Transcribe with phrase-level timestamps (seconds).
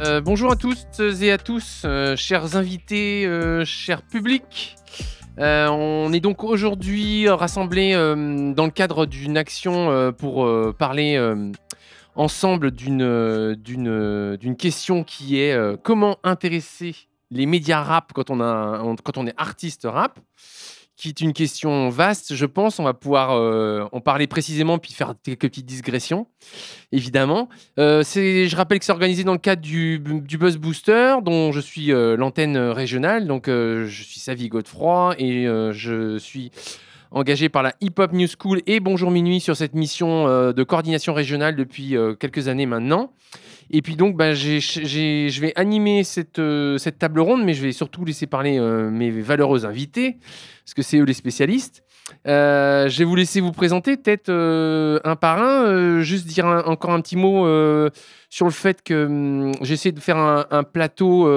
[0.00, 4.76] Euh, bonjour à tous et à tous, euh, chers invités, euh, chers publics.
[5.38, 11.18] On est donc aujourd'hui rassemblés dans le cadre d'une action pour parler
[12.14, 13.56] ensemble d'une
[14.58, 16.94] question qui est comment intéresser
[17.30, 20.20] les médias rap quand on, a, quand on est artiste rap
[21.00, 22.78] qui est une question vaste, je pense.
[22.78, 26.26] On va pouvoir euh, en parler précisément puis faire quelques petites digressions,
[26.92, 27.48] évidemment.
[27.78, 31.90] Euh, je rappelle que c'est organisé dans le cadre du, Buzz Booster, dont je suis
[31.90, 33.26] euh, l'antenne régionale.
[33.26, 36.50] Donc, je suis Savi Godefroy et je suis
[37.10, 41.14] engagé par la Hip Hop New School et Bonjour Minuit sur cette mission de coordination
[41.14, 43.10] régionale depuis quelques années maintenant.
[43.70, 47.54] Et puis donc, bah, j'ai- j'ai- je vais animer cette, euh, cette table ronde, mais
[47.54, 50.18] je vais surtout laisser parler euh, mes valeureux invités,
[50.64, 51.84] parce que c'est eux les spécialistes.
[52.26, 57.00] Euh, je vais vous laisser vous présenter, peut-être un par un, juste dire encore un
[57.00, 57.44] petit mot
[58.28, 61.28] sur le fait que hum, j'essaie de faire un, plateau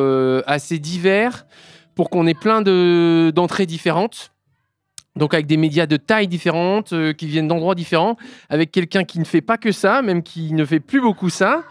[0.47, 1.45] assez divers
[1.93, 4.33] pour qu'on ait plein de- d'entrées différentes.
[5.15, 8.17] Donc avec des médias de tailles différentes, euh, qui viennent d'endroits différents,
[8.49, 11.63] avec quelqu'un qui ne fait pas que ça, même qui ne fait plus beaucoup ça.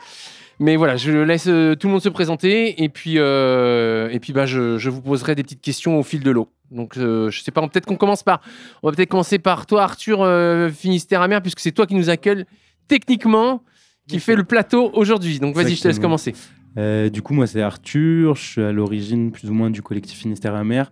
[0.62, 4.32] Mais voilà, je laisse euh, tout le monde se présenter et puis, euh, et puis
[4.32, 6.48] bah, je, je vous poserai des petites questions au fil de l'eau.
[6.70, 8.40] Donc euh, je sais pas, peut-être qu'on commence par,
[8.82, 12.10] on va peut-être commencer par toi Arthur euh, Finistère Amer, puisque c'est toi qui nous
[12.10, 12.44] accueille
[12.86, 13.62] techniquement,
[14.06, 15.38] qui fait le plateau aujourd'hui.
[15.40, 16.32] Donc vas-y, je te laisse commencer.
[16.76, 18.36] Du coup, moi, c'est Arthur.
[18.36, 20.90] Je suis à l'origine, plus ou moins, du collectif Finistère Amer.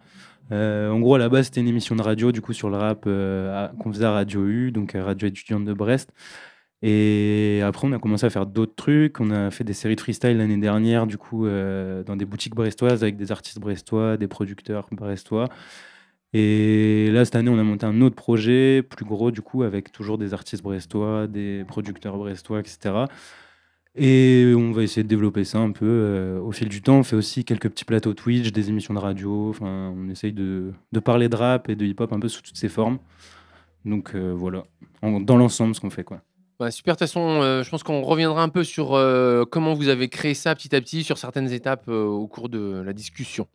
[0.52, 2.76] Euh, en gros, à la base, c'était une émission de radio, du coup, sur le
[2.76, 6.10] rap euh, à- qu'on faisait à Radio U, donc euh, Radio étudiante de Brest.
[6.82, 9.20] Et après, on a commencé à faire d'autres trucs.
[9.20, 12.54] On a fait des séries de freestyle l'année dernière, du coup, euh, dans des boutiques
[12.54, 15.48] brestoises avec des artistes brestois, des producteurs brestois.
[16.32, 19.92] Et là, cette année, on a monté un autre projet, plus gros, du coup, avec
[19.92, 23.06] toujours des artistes brestois, des producteurs brestois, etc.
[23.96, 26.98] Et on va essayer de développer ça un peu euh, au fil du temps.
[26.98, 29.50] On fait aussi quelques petits plateaux Twitch, des émissions de radio.
[29.50, 32.56] Enfin, on essaye de, de parler de rap et de hip-hop un peu sous toutes
[32.56, 32.98] ses formes.
[33.84, 34.64] Donc euh, voilà,
[35.02, 36.04] dans l'ensemble, ce qu'on fait.
[36.04, 36.22] quoi.
[36.68, 39.88] Super, de toute façon, euh, je pense qu'on reviendra un peu sur euh, comment vous
[39.88, 43.46] avez créé ça petit à petit, sur certaines étapes euh, au cours de la discussion.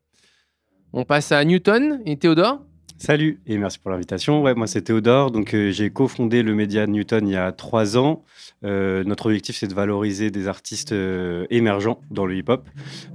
[0.91, 2.61] On passe à Newton et Théodore.
[2.97, 4.41] Salut et merci pour l'invitation.
[4.41, 7.97] Ouais, moi c'est Théodore, donc euh, j'ai cofondé le média Newton il y a trois
[7.97, 8.23] ans.
[8.63, 12.65] Euh, notre objectif c'est de valoriser des artistes euh, émergents dans le hip-hop.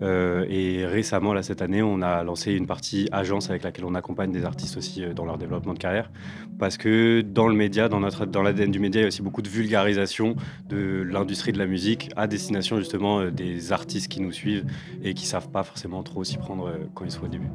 [0.03, 4.31] Et récemment, là cette année, on a lancé une partie agence avec laquelle on accompagne
[4.31, 6.11] des artistes aussi dans leur développement de carrière.
[6.59, 9.23] Parce que dans le média, dans, notre, dans l'ADN du média, il y a aussi
[9.23, 10.37] beaucoup de vulgarisation
[10.69, 14.67] de l'industrie de la musique à destination justement des artistes qui nous suivent
[15.03, 17.49] et qui savent pas forcément trop s'y prendre quand ils sont au début.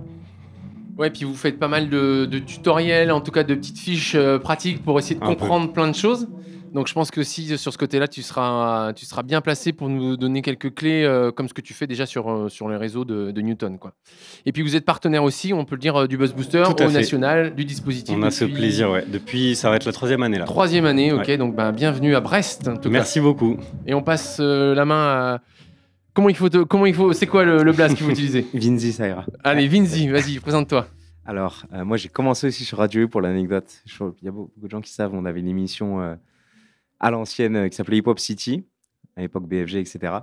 [0.97, 4.15] Ouais, puis vous faites pas mal de, de tutoriels, en tout cas de petites fiches
[4.15, 5.35] euh, pratiques pour essayer de Un peu.
[5.35, 6.27] comprendre plein de choses.
[6.73, 9.87] Donc je pense que si sur ce côté-là, tu seras, tu seras bien placé pour
[9.87, 12.75] nous donner quelques clés, euh, comme ce que tu fais déjà sur, euh, sur les
[12.75, 13.77] réseaux de, de Newton.
[13.79, 13.93] Quoi.
[14.45, 16.77] Et puis vous êtes partenaire aussi, on peut le dire, euh, du Buzz Booster au
[16.77, 16.89] fait.
[16.89, 18.13] national, du dispositif.
[18.17, 19.05] On a ce plaisir, ouais.
[19.07, 20.43] Depuis, ça va être la troisième année là.
[20.43, 21.37] Troisième année, ok, Ouais.
[21.37, 22.67] donc bah, bienvenue à Brest.
[22.67, 22.89] En tout cas.
[22.89, 23.55] Merci beaucoup.
[23.87, 25.41] Et on passe euh, la main à.
[26.15, 28.47] Comment il faut, te- comment il faut, c'est quoi le, le blast qu'il faut utiliser
[28.53, 29.25] Vinzi, ça ira.
[29.43, 30.87] Allez, Vinzi, vas-y, présente-toi.
[31.25, 33.83] Alors, euh, moi, j'ai commencé aussi sur Radio U pour l'anecdote.
[33.85, 36.15] Qu'il y a beaucoup de gens qui savent, on avait une émission euh,
[37.01, 38.63] à l'ancienne euh, qui s'appelait Hip Hop City,
[39.17, 40.13] à l'époque BFG, etc.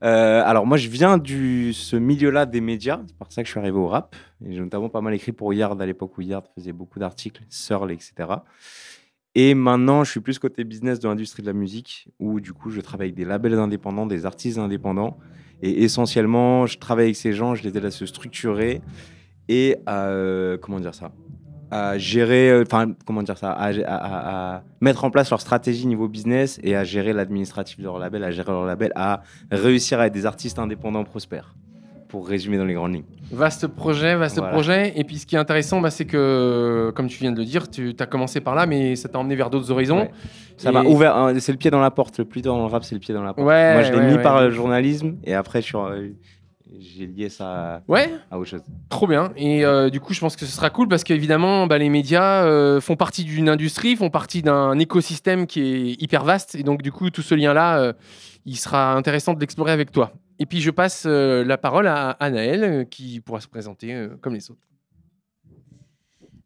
[0.00, 3.00] Alors, moi, je viens de ce milieu-là des médias.
[3.08, 4.14] C'est par ça que je suis arrivé au rap.
[4.46, 7.42] Et j'ai notamment pas mal écrit pour Yard à l'époque où Yard faisait beaucoup d'articles,
[7.48, 8.12] Searle, etc.
[9.34, 12.70] Et maintenant, je suis plus côté business de l'industrie de la musique, où du coup,
[12.70, 15.18] je travaille avec des labels indépendants, des artistes indépendants.
[15.62, 18.80] Et essentiellement, je travaille avec ces gens, je les aide à se structurer
[19.48, 21.10] et à, euh, comment dire ça?
[21.72, 26.08] À gérer, euh, enfin, comment dire ça, à, à- mettre en place leur stratégie niveau
[26.08, 29.22] business et à gérer l'administratif de leur label, à gérer leur label, à
[29.52, 31.54] réussir à être des artistes indépendants prospères,
[32.10, 33.04] pour résumer dans les grandes lignes.
[33.32, 34.52] Vaste projet, vaste Voilà.
[34.52, 34.92] projet.
[34.96, 37.70] Et puis ce qui est intéressant, bah, c'est que, comme tu viens de le dire,
[37.70, 40.00] tu as commencé par là, mais ça t'a emmené vers d'autres horizons.
[40.00, 40.10] Ouais.
[40.56, 42.84] Ça m'a ouvert, hein, c'est le pied dans la porte, le plus dans le rap,
[42.84, 43.46] c'est le pied dans la porte.
[43.48, 46.08] Ouais, Moi, je l'ai ouais, mis par le journalisme et après, je suis, euh,
[46.78, 48.62] j'ai lié ça Ouais, à autre chose.
[48.88, 49.32] trop bien.
[49.36, 52.44] Et euh, du coup, je pense que ce sera cool parce qu'évidemment, bah, les médias
[52.44, 56.54] euh, font partie d'une industrie, font partie d'un écosystème qui est hyper vaste.
[56.56, 57.92] Et donc, du coup, tout ce lien-là, euh,
[58.46, 60.12] il sera intéressant de l'explorer avec toi.
[60.40, 64.08] Et puis, je passe euh, la parole à Anaël, euh, qui pourra se présenter euh,
[64.20, 64.66] comme les autres.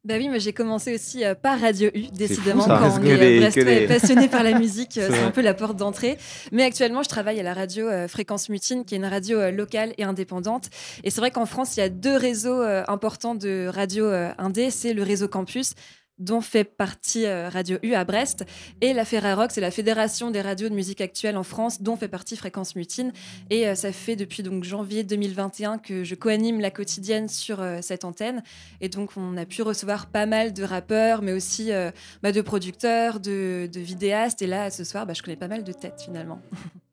[0.07, 3.01] Bah oui, moi j'ai commencé aussi euh, par Radio U, décidément, fou, quand Parce on
[3.01, 6.19] que est les- que passionné par la musique, euh, C'est un peu la porte d'entrée.
[6.53, 9.51] Mais actuellement, je travaille à la radio euh, Fréquence Mutine, qui est une radio euh,
[9.51, 10.69] locale et indépendante.
[11.05, 14.31] Et c'est vrai qu'en France, il y a deux réseaux euh, importants de radio euh,
[14.37, 14.69] indé.
[14.71, 15.73] C'est le réseau Campus,
[16.19, 18.45] dont fait partie euh, Radio U à Brest,
[18.81, 22.09] et la Ferrarock, c'est la fédération des radios de musique actuelle en France, dont fait
[22.09, 23.13] partie Fréquence Mutine.
[23.51, 27.79] Et euh, ça fait depuis donc janvier 2021 que je co-anime la quotidienne sur euh,
[27.83, 28.43] cette antenne.
[28.81, 31.71] Et donc on a pu recevoir pas mal de rappeurs, mais aussi
[32.23, 34.43] bah, de producteurs, de, vidéastes.
[34.43, 36.41] Et là, ce soir, bah, je connais pas mal de têtes finalement.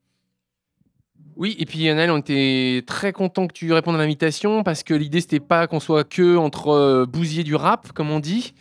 [1.42, 4.94] Oui, et puis Yannel, on était très content que tu répondes à l'invitation parce que
[4.94, 8.54] l'idée c'était pas qu'on soit que entre euh, bousiers du rap, comme on dit,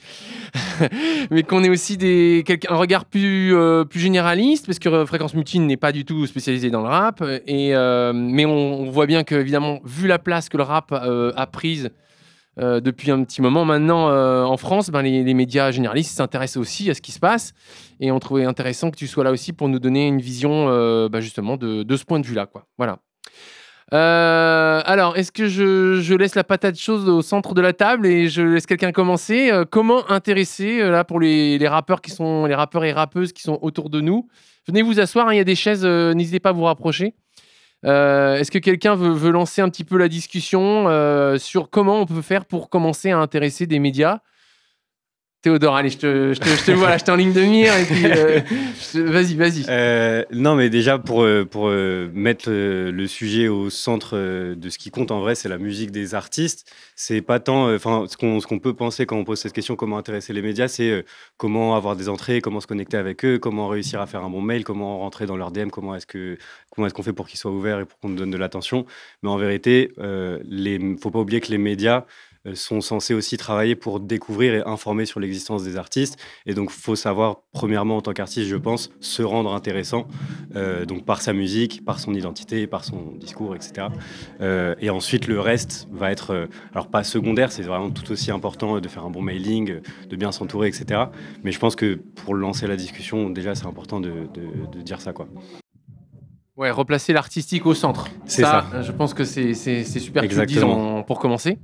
[1.31, 5.35] mais qu'on ait aussi des, un regard plus, euh, plus généraliste parce que euh, Fréquence
[5.35, 7.23] Mutine n'est pas du tout spécialisée dans le rap.
[7.47, 7.75] Et,
[8.15, 11.91] mais on, on, voit bien que, évidemment, vu la place que le rap a prise
[12.61, 16.91] euh, depuis un petit moment maintenant euh, en France, ben, les, médias généralistes s'intéressent aussi
[16.91, 17.55] à ce qui se passe.
[18.01, 21.09] Et on trouvait intéressant que tu sois là aussi pour nous donner une vision euh,
[21.09, 22.49] ben, justement de, ce point de vue-là.
[22.77, 22.99] Voilà.
[23.93, 28.43] alors, est-ce que je, laisse la patate chose au centre de la table et je
[28.43, 29.51] laisse quelqu'un commencer?
[29.71, 33.89] Comment intéresser là pour les, rappeurs qui sont les rappeurs et rappeuses qui sont autour
[33.89, 34.29] de nous?
[34.67, 37.15] Venez vous asseoir, hein, il y a des chaises, n'hésitez pas à vous rapprocher.
[37.87, 42.07] Euh, est-ce que quelqu'un veut, lancer un petit peu la discussion euh, sur comment on
[42.07, 44.21] peut faire pour commencer à intéresser des médias?
[45.43, 47.75] Théodore, allez, je te, vois là, je en ligne de mire.
[47.75, 48.41] Et puis, euh,
[49.11, 49.65] vas-y, vas-y.
[49.71, 55.11] Euh, non, mais déjà, pour, euh, mettre le sujet au centre de ce qui compte
[55.11, 56.71] en vrai, c'est la musique des artistes.
[56.95, 57.75] C'est pas tant.
[57.75, 61.07] Enfin, ce qu'on peut penser quand on pose cette question, comment intéresser les médias, c'est
[61.39, 64.43] comment avoir des entrées, comment se connecter avec eux, comment réussir à faire un bon
[64.43, 66.37] mail, comment rentrer dans leur DM, comment est-ce que
[66.69, 68.85] comment est-ce qu'on fait pour qu'ils soient ouverts et pour qu'on nous donne de l'attention.
[69.23, 72.05] Mais en vérité, il ne faut pas oublier que les médias,
[72.55, 76.19] sont censés aussi travailler pour découvrir et informer sur l'existence des artistes.
[76.47, 80.09] Et donc, il faut savoir, premièrement, en tant qu'artiste, je pense, se rendre intéressant,
[80.57, 83.89] euh, donc par sa musique, par son identité, par son discours, etc.
[84.41, 88.81] Euh, et ensuite, le reste va être, alors pas secondaire, c'est vraiment tout aussi important
[88.81, 91.05] de faire un bon mailing, de bien s'entourer, etc.
[91.45, 94.29] Mais je pense que pour lancer la discussion, déjà, c'est important de,
[94.83, 95.29] dire ça, quoi.
[96.57, 98.09] Ouais, replacer l'artistique au centre.
[98.27, 99.55] C'est ça, Je pense que c'est
[99.85, 101.59] super que pour commencer.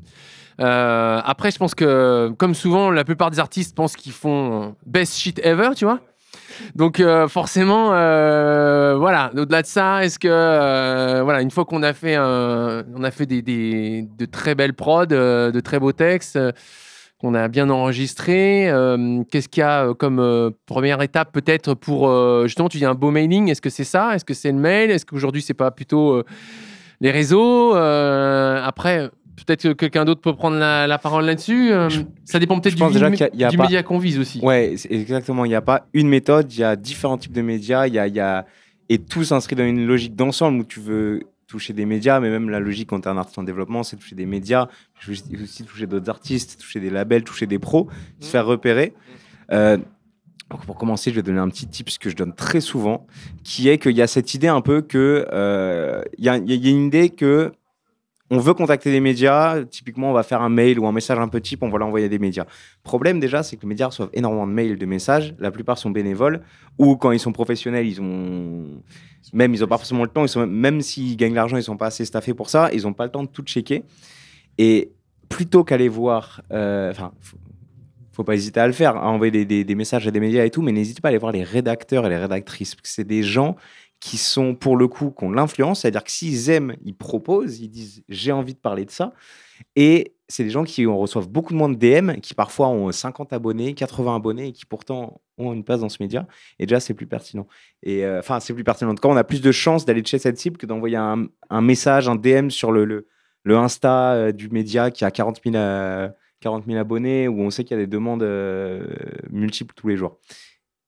[0.61, 5.17] Euh, après, je pense que, comme souvent, la plupart des artistes pensent qu'ils font best
[5.17, 6.01] shit ever, tu vois.
[6.75, 9.31] Donc euh, forcément, euh, voilà.
[9.37, 14.09] Au-delà de ça, est-ce que voilà, une fois qu'on a fait, on a fait des,
[14.19, 16.39] de très belles prods, de très beaux textes,
[17.19, 18.71] qu'on a bien enregistrés,
[19.31, 22.11] qu'est-ce qu'il y a comme première étape peut-être pour
[22.45, 23.51] justement, tu dis un beau mailing.
[23.51, 24.15] Est-ce que c'est ça?
[24.15, 24.91] Est-ce que c'est le mail?
[24.91, 26.23] Est-ce qu'aujourd'hui c'est pas plutôt
[27.01, 27.75] les réseaux?
[27.75, 31.71] Après, Peut-être que quelqu'un d'autre peut prendre la, parole là-dessus.
[31.73, 31.89] Euh,
[32.25, 34.41] ça dépend peut-être du, média qu'on vise aussi.
[34.41, 35.45] Ouais, exactement.
[35.45, 36.53] Il n'y a pas une méthode.
[36.53, 37.87] Il y a différents types de médias.
[37.87, 38.47] Y a, y a...
[38.89, 42.51] Et tout s'inscrit dans une logique d'ensemble où tu veux toucher des médias, mais même
[42.51, 44.69] la logique quand tu es un artiste en développement, c'est toucher des médias,
[45.09, 47.89] aussi toucher d'autres artistes, toucher des labels, toucher des pros,
[48.21, 48.95] se faire repérer.
[49.53, 49.79] Euh,
[50.51, 53.07] donc pour commencer, je vais donner un petit tip que je donne très souvent,
[53.43, 56.87] qui est qu'il y a cette idée un peu que euh, il y, a une
[56.87, 57.53] idée que
[58.31, 61.29] on veut contacter des médias, typiquement on va faire un mail ou un message un
[61.29, 62.45] peu type, on va l'envoyer à des médias.
[62.83, 65.91] Problème déjà, c'est que les médias reçoivent énormément de mails, de messages, la plupart sont
[65.91, 66.43] bénévoles,
[66.79, 68.65] ou quand ils sont professionnels, ils ont
[69.33, 72.05] même ils ont pas forcément le temps, même s'ils gagnent l'argent, ils sont pas assez
[72.05, 73.85] staffés pour ça, ils ont pas le temps de tout checker.
[74.59, 74.93] Et
[75.29, 77.13] plutôt qu'aller voir, euh, enfin,
[78.13, 80.51] faut, pas hésiter à le faire, à envoyer des, des, messages à des médias et
[80.51, 83.05] tout, mais n'hésitez pas à aller voir les rédacteurs et les rédactrices, parce que c'est
[83.05, 83.57] des gens
[84.07, 88.05] qui sont pour le coup, qu'on l'influence, c'est-à-dire que s'ils aiment, ils proposent, ils disent
[88.09, 89.13] j'ai envie de parler de ça.
[89.75, 93.75] Et c'est des gens qui reçoivent beaucoup moins de DM, qui parfois ont 50 abonnés,
[93.75, 96.29] 80 abonnés, et qui pourtant ont une place dans ce média.
[96.61, 97.49] Et déjà, c'est plus pertinent.
[97.83, 98.93] Et euh, enfin, c'est plus pertinent.
[98.93, 101.61] En tout cas, on a plus de chances d'aller chez cette cible que d'envoyer un,
[101.61, 105.55] message, un DM sur le, le, Insta euh, du média qui a 40 000,
[106.41, 108.87] 40 000 abonnés, où on sait qu'il y a des demandes euh,
[109.31, 110.21] multiples tous les jours.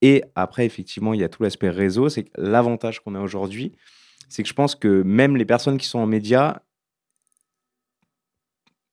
[0.03, 2.09] Et après, effectivement, il y a tout l'aspect réseau.
[2.09, 3.73] C'est que l'avantage qu'on a aujourd'hui,
[4.29, 6.61] c'est que je pense que même les personnes qui sont en médias,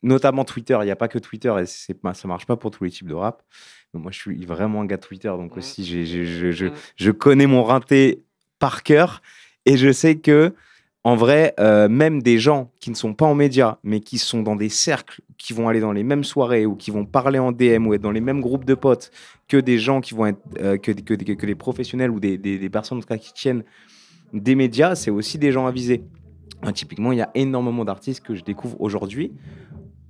[0.02, 2.84] notamment Twitter, il n'y a pas que Twitter, et ça ne marche pas pour tous
[2.84, 3.44] les types de rap.
[3.94, 5.60] moi, je suis vraiment un gars de Twitter, donc mmh.
[5.60, 8.24] aussi, je, je, je, connais mon rinté
[8.60, 9.22] par cœur,
[9.66, 10.54] et je sais que
[11.06, 14.42] en vrai, euh, même des gens qui ne sont pas en médias, mais qui sont
[14.42, 17.52] dans des cercles, qui vont aller dans les mêmes soirées ou qui vont parler en
[17.52, 19.12] DM ou être dans les mêmes groupes de potes
[19.48, 22.98] que des gens qui vont être, euh, que, que, les professionnels ou des, des, personnes
[22.98, 23.64] en tout cas, qui tiennent
[24.34, 26.04] des médias, c'est aussi des gens avisés.
[26.66, 29.32] Euh, typiquement, il y a énormément d'artistes que je découvre aujourd'hui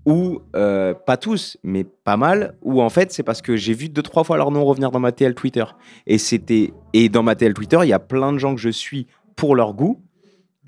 [0.06, 4.04] ou pas tous, mais pas mal, où en fait c'est parce que j'ai vu deux
[4.04, 5.66] trois fois leur nom revenir dans ma TL Twitter
[6.06, 8.70] et c'était et dans ma TL Twitter il y a plein de gens que je
[8.70, 10.00] suis pour leur goût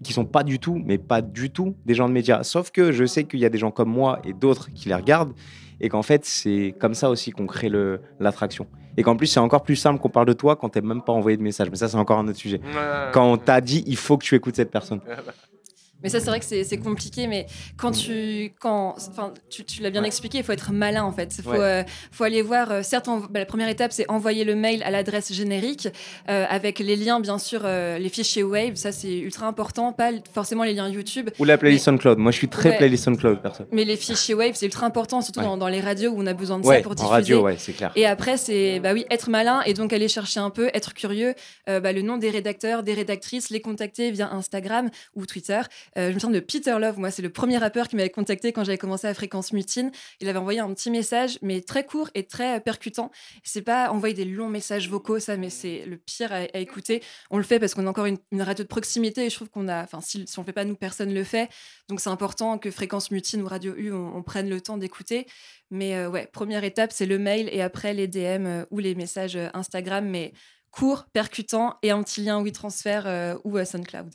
[0.03, 2.43] qui sont pas du tout, mais pas du tout des gens de médias.
[2.43, 4.95] Sauf que je sais qu'il y a des gens comme moi et d'autres qui les
[4.95, 5.33] regardent
[5.79, 8.67] et qu'en fait, c'est comme ça aussi qu'on crée le- l'attraction.
[8.99, 11.13] Et qu'en plus, c'est encore plus simple qu'on parle de toi quand t'es même pas
[11.13, 11.69] envoyé de message.
[11.69, 12.59] Mais ça, c'est encore un autre sujet.
[13.13, 15.01] Quand on t'a dit, il faut que tu écoutes cette personne.
[16.03, 19.89] Mais ça, c'est vrai que c'est compliqué, mais quand tu, quand, enfin, tu, tu l'as
[19.89, 20.07] bien Ouais.
[20.07, 21.35] expliqué, il faut être malin en fait.
[21.37, 21.57] Il faut, Ouais.
[21.59, 22.71] euh, faut aller voir.
[22.71, 25.87] euh, certes, en- bah, la première étape, c'est envoyer le mail à l'adresse générique
[26.29, 28.75] euh, avec les liens, bien sûr, euh, les fichiers Wave.
[28.75, 29.91] Ça, c'est ultra important.
[29.93, 32.17] Pas forcément les liens YouTube, Ou la playlist SoundCloud.
[32.19, 32.77] Moi, je suis très Ouais.
[32.77, 33.63] playlist SoundCloud, perso.
[33.71, 36.33] mais les fichiers Wave, c'est ultra important, surtout dans, dans les radios où on a
[36.33, 37.11] besoin de ça pour en diffuser.
[37.11, 37.91] radio, ouais, c'est clair.
[37.95, 41.33] Et après, c'est bah oui, être malin et donc aller chercher un peu, être curieux,
[41.65, 45.59] bah, le nom des rédacteurs, des rédactrices, les contacter via Instagram ou Twitter.
[45.97, 48.51] Euh, je me souviens de Peter Love, moi, c'est le premier rappeur qui m'avait contacté
[48.53, 49.91] quand j'avais commencé à Fréquence Mutine.
[50.19, 53.11] Il avait envoyé un petit message, mais très court et très percutant.
[53.43, 57.01] C'est pas envoyer des longs messages vocaux, ça, mais c'est le pire à, écouter.
[57.31, 59.49] On le fait parce qu'on a encore une, une radio de proximité et je trouve
[59.49, 61.49] qu'on a, enfin, si, si on le fait pas nous, personne le fait.
[61.89, 65.25] Donc c'est important que Fréquence Mutine ou Radio U, on, prenne le temps d'écouter.
[65.71, 68.93] Mais euh, ouais, première étape, c'est le mail et après les DM euh, ou les
[68.93, 70.33] messages euh, Instagram, mais
[70.77, 74.09] court, percutant et un petit lien WeTransfer euh, ou euh, SoundCloud.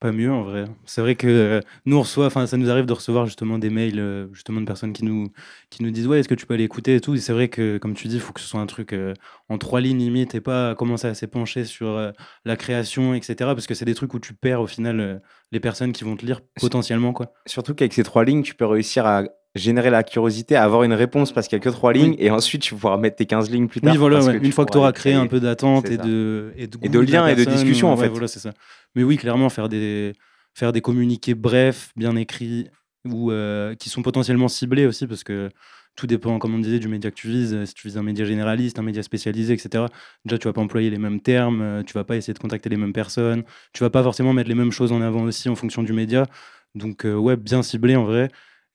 [0.00, 0.64] Pas mieux en vrai.
[0.86, 3.68] C'est vrai que euh, nous on reçoit, enfin ça nous arrive de recevoir justement des
[3.68, 5.30] mails euh, justement de personnes qui nous
[5.68, 7.14] qui nous disent ouais est-ce que tu peux aller écouter et tout.
[7.14, 9.12] Et c'est vrai que comme tu dis, il faut que ce soit un truc euh,
[9.50, 12.12] en trois lignes limite et pas commencer à s'épancher sur
[12.46, 13.34] la création etc.
[13.38, 15.20] Parce que c'est des trucs où tu perds au final
[15.52, 17.34] les personnes qui vont te lire potentiellement quoi.
[17.44, 20.92] Surtout qu'avec ces trois lignes, tu peux réussir à générer la curiosité, à avoir une
[20.92, 23.26] réponse parce qu'il n'y a que trois lignes, et ensuite tu vas pouvoir mettre tes
[23.26, 23.92] 15 lignes plus tard.
[23.92, 24.38] Oui voilà, ouais.
[24.38, 26.88] une fois que tu pourras auras créé un peu d'attente et de et de, Et
[26.88, 28.08] de la liens et de personne, discussions, en fait.
[28.08, 28.52] Voilà c'est ça.
[28.94, 30.12] Mais oui clairement faire des
[30.54, 32.68] faire des communiqués brefs, bien écrits
[33.04, 35.50] ou euh, qui sont potentiellement ciblés aussi parce que
[35.96, 37.64] tout dépend, comme on disait, du média que tu vises.
[37.64, 39.84] Si tu vises un média généraliste, un média spécialisé, etc.,
[40.24, 42.68] déjà, tu vas pas employer les mêmes termes, euh, tu vas pas essayer de contacter
[42.68, 43.42] les mêmes personnes,
[43.72, 46.26] tu vas pas forcément mettre les mêmes choses en avant aussi en fonction du média.
[46.74, 48.30] Donc, euh, ouais, bien ciblé en vrai.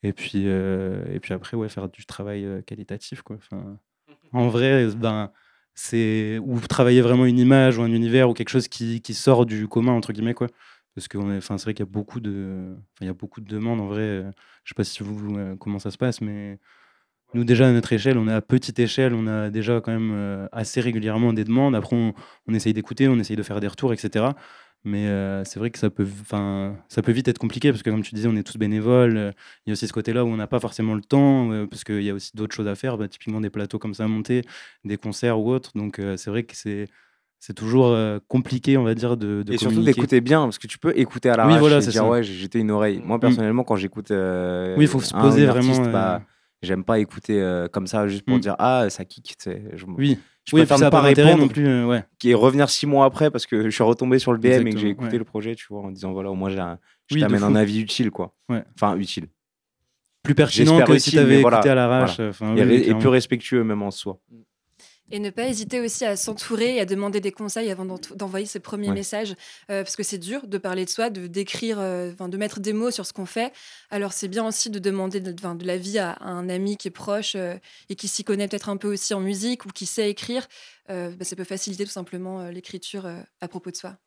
[0.05, 3.37] Et puis, euh, et puis après, ouais, faire du travail euh, qualitatif, quoi.
[3.37, 3.79] Enfin,
[4.33, 5.31] en vrai, ben,
[5.73, 9.45] c'est ou travailler vraiment une image ou un univers ou quelque chose qui, qui sort
[9.47, 10.47] du commun, entre guillemets, quoi.
[10.93, 13.47] Parce que enfin, c'est vrai qu'il y a beaucoup de, il y a beaucoup de
[13.47, 14.01] demandes en vrai.
[14.01, 14.31] euh,
[14.63, 16.59] je sais pas si vous, euh, comment ça se passe, mais
[17.33, 20.11] nous, déjà, à notre échelle, on est à petite échelle, on a déjà quand même
[20.13, 21.75] euh, assez régulièrement des demandes.
[21.75, 22.13] Après, on,
[22.47, 24.27] on essaye d'écouter, on essaye de faire des retours, etc.
[24.87, 26.07] Mais euh, c'est vrai que ça peut,
[26.89, 29.17] ça peut vite être compliqué parce que, comme tu disais, on est tous bénévoles.
[29.17, 29.31] euh,
[29.65, 31.83] Il y a aussi ce côté-là où on n'a pas forcément le temps euh, parce
[31.83, 34.07] qu'il y a aussi d'autres choses à faire, bah, typiquement des plateaux comme ça à
[34.07, 34.43] monter,
[34.83, 35.71] des concerts ou autres.
[35.75, 36.87] Donc, euh, c'est vrai que c'est,
[37.39, 40.67] c'est toujours euh, compliqué, on va dire, de, de Et surtout d'écouter bien, parce que
[40.67, 42.07] tu peux écouter à la Oui, voilà, et dire ça.
[42.07, 43.01] ouais, j'ai jeté une oreille.
[43.03, 43.21] Moi, Mm.
[43.21, 44.11] personnellement, quand j'écoute.
[44.11, 45.71] Oui, il faut se poser vraiment.
[45.71, 46.21] artiste, euh, bah,
[46.61, 48.41] J'aime pas écouter comme ça juste pour Mm.
[48.41, 49.35] dire ah, ça kick.
[49.45, 51.67] Je, Oui, je oui, préfère ne pas répondre non plus.
[51.67, 52.03] euh, ouais.
[52.23, 54.79] et revenir six mois après parce que je suis retombé sur le DM et que
[54.79, 55.17] j'ai écouté ouais.
[55.17, 57.55] le projet, tu vois, en disant voilà, au moins j'ai un- je Oui, t'amène un
[57.55, 58.33] avis utile, quoi.
[58.49, 58.63] Ouais.
[58.75, 59.27] Enfin, utile.
[60.23, 62.19] Plus pertinent que si tu avais écouté voilà, à l'arrache.
[62.19, 64.19] enfin, et, oui, plus respectueux même en soi.
[65.11, 68.47] Et ne pas hésiter aussi à s'entourer et à demander des conseils avant d'en- d'envoyer
[68.47, 68.95] ses premiers Ouais.
[68.95, 69.35] messages,
[69.69, 72.73] euh, parce que c'est dur de parler de soi, de décrire, euh, de mettre des
[72.73, 73.53] mots sur ce qu'on fait.
[73.91, 76.91] Alors c'est bien aussi de demander de, de l'avis à, à un ami qui est
[76.91, 77.55] proche euh,
[77.89, 80.47] et qui s'y connaît peut-être un peu aussi en musique ou qui sait écrire.
[80.87, 83.07] Bah, ça peut faciliter tout simplement l'écriture
[83.41, 83.97] à propos de soi.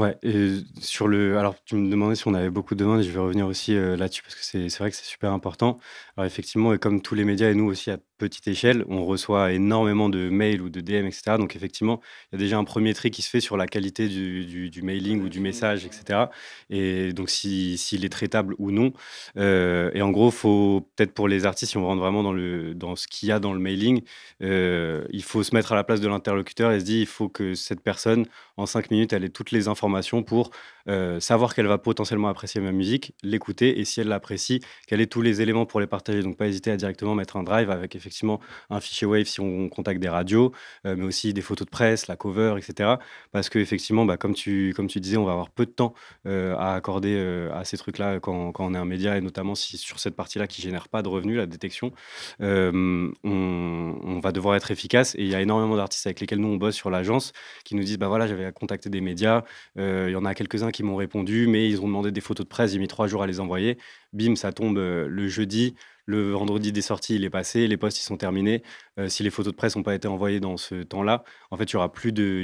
[0.00, 1.36] Ouais, et sur le.
[1.36, 3.96] Alors, tu me demandais si on avait beaucoup de demandes, je vais revenir aussi euh,
[3.96, 5.78] là-dessus parce que c'est vrai que c'est super important.
[6.16, 9.52] Alors, effectivement, et comme tous les médias et nous aussi à petite échelle, on reçoit
[9.52, 11.36] énormément de mails ou de DM, etc.
[11.38, 12.00] Donc, effectivement,
[12.32, 14.70] il y a déjà un premier tri qui se fait sur la qualité du, du-
[14.70, 16.30] du mailing ou du message, etc.
[16.70, 18.92] Et donc, si- s'il est traitable ou non.
[19.36, 22.74] Euh, et en gros, faut peut-être pour les artistes, si on rentre vraiment dans, le,
[22.74, 24.02] dans ce qu'il y a dans le mailing,
[24.42, 27.28] euh, il faut se mettre à la place de l'interlocuteur et se dire il faut
[27.28, 28.26] que cette personne,
[28.56, 29.89] en cinq minutes, elle ait toutes les informations
[30.26, 30.50] pour
[30.88, 35.06] euh, savoir qu'elle va potentiellement apprécier ma musique, l'écouter et si elle l'apprécie, qu'elle ait
[35.06, 36.22] tous les éléments pour les partager.
[36.22, 39.68] Donc, pas hésiter à directement mettre un drive avec effectivement un fichier Wave si on
[39.68, 40.52] contacte des radios,
[40.86, 42.94] euh, mais aussi des photos de presse, la cover, etc.
[43.32, 45.94] Parce que effectivement, bah, comme, tu, disais, on va avoir peu de temps
[46.26, 47.18] euh, à accorder
[47.52, 50.62] à ces trucs-là quand, on est un média et notamment si sur cette partie-là qui
[50.62, 51.92] génère pas de revenus, la détection,
[52.40, 55.14] on, va devoir être efficace.
[55.14, 57.32] Et il y a énormément d'artistes avec lesquels nous on bosse sur l'agence
[57.64, 59.44] qui nous disent bah voilà, j'avais contacté des médias,
[59.76, 62.48] il y en a quelques-uns qui m'ont répondu, mais ils ont demandé des photos de
[62.48, 63.78] presse, j'ai mis trois jours à les envoyer.
[64.12, 65.74] Bim, ça tombe euh, le jeudi.
[66.06, 68.64] Le vendredi des sorties, il est passé, les posts ils sont terminés.
[68.98, 71.22] Euh, si les photos de presse n'ont pas été envoyées dans ce temps-là,
[71.52, 71.76] en fait, il y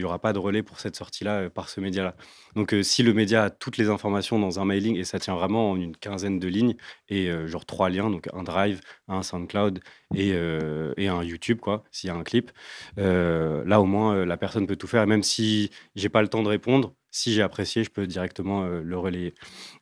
[0.05, 2.15] aura pas de relais pour cette sortie-là euh, par ce média-là.
[2.55, 5.35] Donc, euh, si le média a toutes les informations dans un mailing et ça tient
[5.35, 6.77] vraiment en une quinzaine de lignes
[7.09, 9.81] et euh, genre trois liens, donc un Drive, un SoundCloud
[10.15, 12.53] et, euh, et un YouTube, quoi, s'il y a un clip,
[12.99, 15.03] euh, là au moins euh, la personne peut tout faire.
[15.03, 18.67] Et même si j'ai pas le temps de répondre, si j'ai apprécié, je peux directement
[18.67, 19.35] le relayer.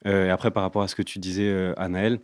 [0.05, 2.21] Et après, par rapport à ce que tu disais, euh, Anaël,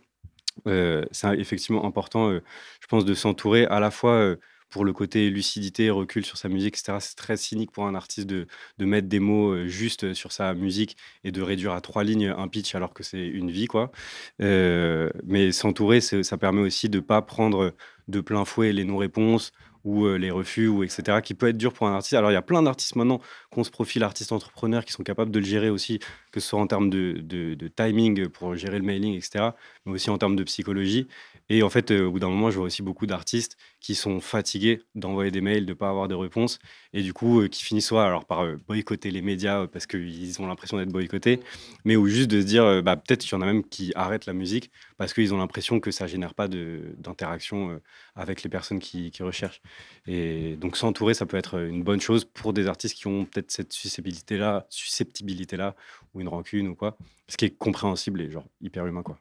[1.11, 4.35] c'est effectivement important, je pense, de s'entourer à la fois
[4.69, 6.97] pour le côté lucidité, recul sur sa musique, etc.
[7.01, 10.95] C'est très cynique pour un artiste de, de mettre des mots justes sur sa musique
[11.25, 13.91] et de réduire à trois lignes un pitch alors que c'est une vie, quoi.
[14.39, 17.73] mais s'entourer, ça permet aussi de ne pas prendre
[18.07, 19.51] de plein fouet les non-réponses
[19.83, 22.13] ou les refus, ou etc., qui peut être dur pour un artiste.
[22.13, 25.31] Alors, il y a plein d'artistes maintenant qu'on se profile artistes entrepreneurs qui sont capables
[25.31, 25.99] de le gérer aussi,
[26.31, 29.49] que ce soit en termes de, de, timing pour gérer le mailing, etc.,
[29.85, 31.07] mais aussi en termes de psychologie.
[31.53, 34.83] Et en fait, au bout d'un moment, je vois aussi beaucoup d'artistes qui sont fatigués
[34.95, 36.59] d'envoyer des mails, de ne pas avoir de réponse,
[36.93, 40.77] et du coup, qui finissent soit alors par boycotter les médias parce qu'ils ont l'impression
[40.77, 41.41] d'être boycottés,
[41.83, 44.27] mais ou juste de se dire, bah, peut-être qu'il y en a même qui arrêtent
[44.27, 47.81] la musique parce qu'ils ont l'impression que ça génère pas d'interaction
[48.15, 49.61] avec les personnes qui, qui recherchent.
[50.07, 53.51] Et donc s'entourer, ça peut être une bonne chose pour des artistes qui ont peut-être
[53.51, 55.75] cette susceptibilité-là, susceptibilité-là,
[56.13, 59.19] ou une rancune ou quoi, ce qui est compréhensible et genre hyper humain quoi.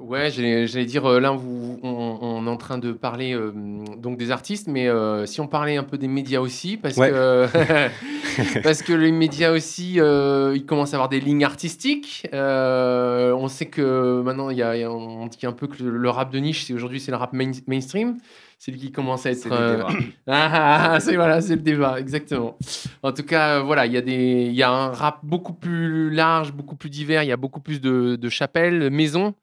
[0.00, 3.52] Ouais, j'allais dire, euh, là, vous, on, est en train de parler euh,
[3.98, 7.46] donc des artistes, mais euh, si on parlait un peu des médias aussi, parce, que,
[8.62, 12.26] parce que les médias aussi, ils commencent à avoir des lignes artistiques.
[12.32, 16.38] on sait que maintenant, il y a, on dit un peu que le, rap de
[16.38, 18.16] niche, c'est aujourd'hui, c'est le rap mainstream.
[18.58, 19.48] C'est lui qui commence à être.
[20.26, 22.56] Ah, ah, ah, c'est voilà, c'est le débat, exactement.
[23.02, 26.10] En tout cas, voilà, il y a des, il y a un rap beaucoup plus
[26.10, 27.22] large, beaucoup plus divers.
[27.22, 29.34] Il y a beaucoup plus de, de chapelles, maisons.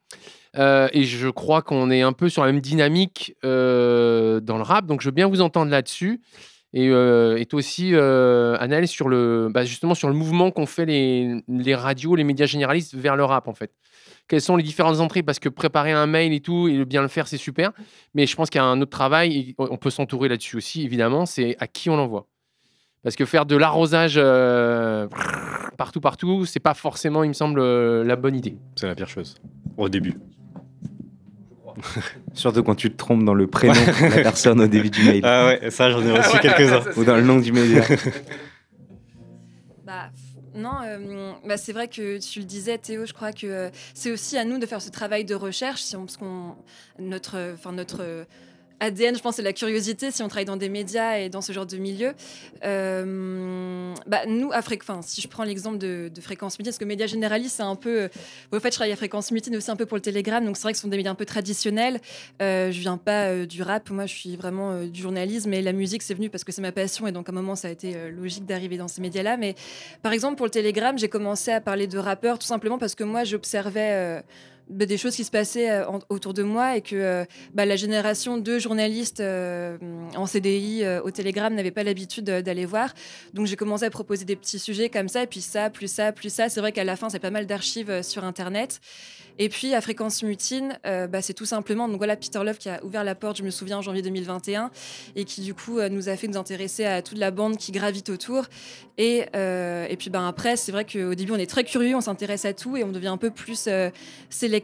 [0.56, 4.62] Euh, et je crois qu'on est un peu sur la même dynamique euh, dans le
[4.62, 4.86] rap.
[4.86, 6.20] Donc, je veux bien vous entendre là-dessus.
[6.74, 11.74] Et, euh, aussi, euh, sur le, bah, justement sur le mouvement qu'ont fait les, les,
[11.74, 13.72] radios, les médias généralistes vers le rap, en fait.
[14.28, 15.22] Quelles sont les différentes entrées?
[15.22, 17.72] Parce que préparer un mail et tout, et bien le faire, c'est super.
[18.14, 20.82] Mais je pense qu'il y a un autre travail, et on peut s'entourer là-dessus aussi,
[20.84, 22.26] évidemment, c'est à qui on l'envoie.
[23.02, 24.20] Parce que faire de l'arrosage
[25.78, 27.62] partout, partout, c'est pas forcément, il me semble,
[28.02, 28.58] la bonne idée.
[28.76, 29.36] C'est la pire chose,
[29.78, 30.14] au début.
[32.34, 35.20] Surtout quand tu te trompes dans le prénom de la personne au début du mail.
[35.24, 36.82] Ah ouais, ça j'en ai reçu quelques-uns.
[36.96, 37.82] Ou dans le nom du média.
[39.86, 40.10] Bah,
[40.54, 44.12] non, euh, bah, c'est vrai que tu le disais, Théo, je crois que euh, c'est
[44.12, 46.56] aussi à nous de faire ce travail de recherche, si on, parce qu'on
[46.98, 48.26] notre, enfin notre
[48.80, 51.52] ADN, je pense, c'est la curiosité si on travaille dans des médias et dans ce
[51.52, 52.14] genre de milieu.
[52.64, 54.62] Euh, bah, nous, à
[55.02, 58.02] si je prends l'exemple de, Fréquence Mutine, parce que médias généralistes, c'est un peu.
[58.02, 58.08] Euh,
[58.52, 60.62] en fait, je travaille à Fréquence Mutine aussi un peu pour le Télégramme, donc c'est
[60.62, 62.00] vrai que ce sont des médias un peu traditionnels.
[62.42, 65.72] Euh, je viens pas euh, du rap, moi, je suis vraiment du journalisme, et la
[65.72, 67.70] musique, c'est venu parce que c'est ma passion, et donc à un moment, ça a
[67.70, 69.36] été logique d'arriver dans ces médias-là.
[69.36, 69.54] Mais
[70.02, 73.04] par exemple, pour le Télégramme, j'ai commencé à parler de rappeurs tout simplement parce que
[73.04, 74.22] moi, j'observais
[74.70, 77.76] bah, des choses qui se passaient euh, autour de moi et que euh, bah, la
[77.76, 79.78] génération de journalistes euh,
[80.14, 82.92] en CDI au Télégramme n'avait pas l'habitude d'aller voir.
[83.32, 86.12] Donc j'ai commencé à proposer des petits sujets comme ça, et puis ça, plus ça,
[86.12, 86.48] plus ça.
[86.48, 88.80] C'est vrai qu'à la fin, c'est pas mal d'archives sur Internet.
[89.40, 92.82] Et puis à Fréquence Mutine, bah, c'est tout simplement, donc voilà, Peter Love qui a
[92.84, 94.70] ouvert la porte, je me souviens, en janvier 2021,
[95.14, 98.10] et qui du coup nous a fait nous intéresser à toute la bande qui gravite
[98.10, 98.46] autour.
[98.98, 102.44] Et, et puis ben, après, c'est vrai qu'au début, on est très curieux, on s'intéresse
[102.44, 103.68] à tout et on devient un peu plus
[104.28, 104.57] sélectif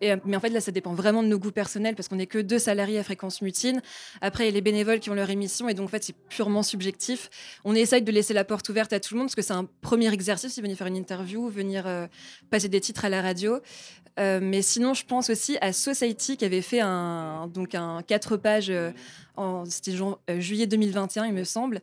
[0.00, 2.26] et, mais en fait, là, ça dépend vraiment de nos goûts personnels parce qu'on n'est
[2.26, 3.80] que deux salariés à fréquence mutine.
[4.20, 6.16] Après, il y a les bénévoles qui ont leur émission et donc, en fait, c'est
[6.28, 7.30] purement subjectif.
[7.64, 9.68] On essaye de laisser la porte ouverte à tout le monde parce que c'est un
[9.80, 12.06] premier exercice, venir faire une interview, venir euh,
[12.50, 13.60] passer des titres à la radio.
[14.18, 18.36] Euh, mais sinon, je pense aussi à Society qui avait fait un, donc un quatre
[18.36, 18.70] pages.
[18.70, 18.90] Euh,
[19.66, 19.96] c'était
[20.38, 21.80] juillet 2021, il me semble.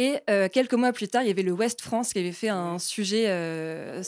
[0.00, 2.48] Et euh, quelques mois plus tard, il y avait le West France qui avait fait
[2.48, 3.24] un sujet.
[3.26, 4.00] Euh,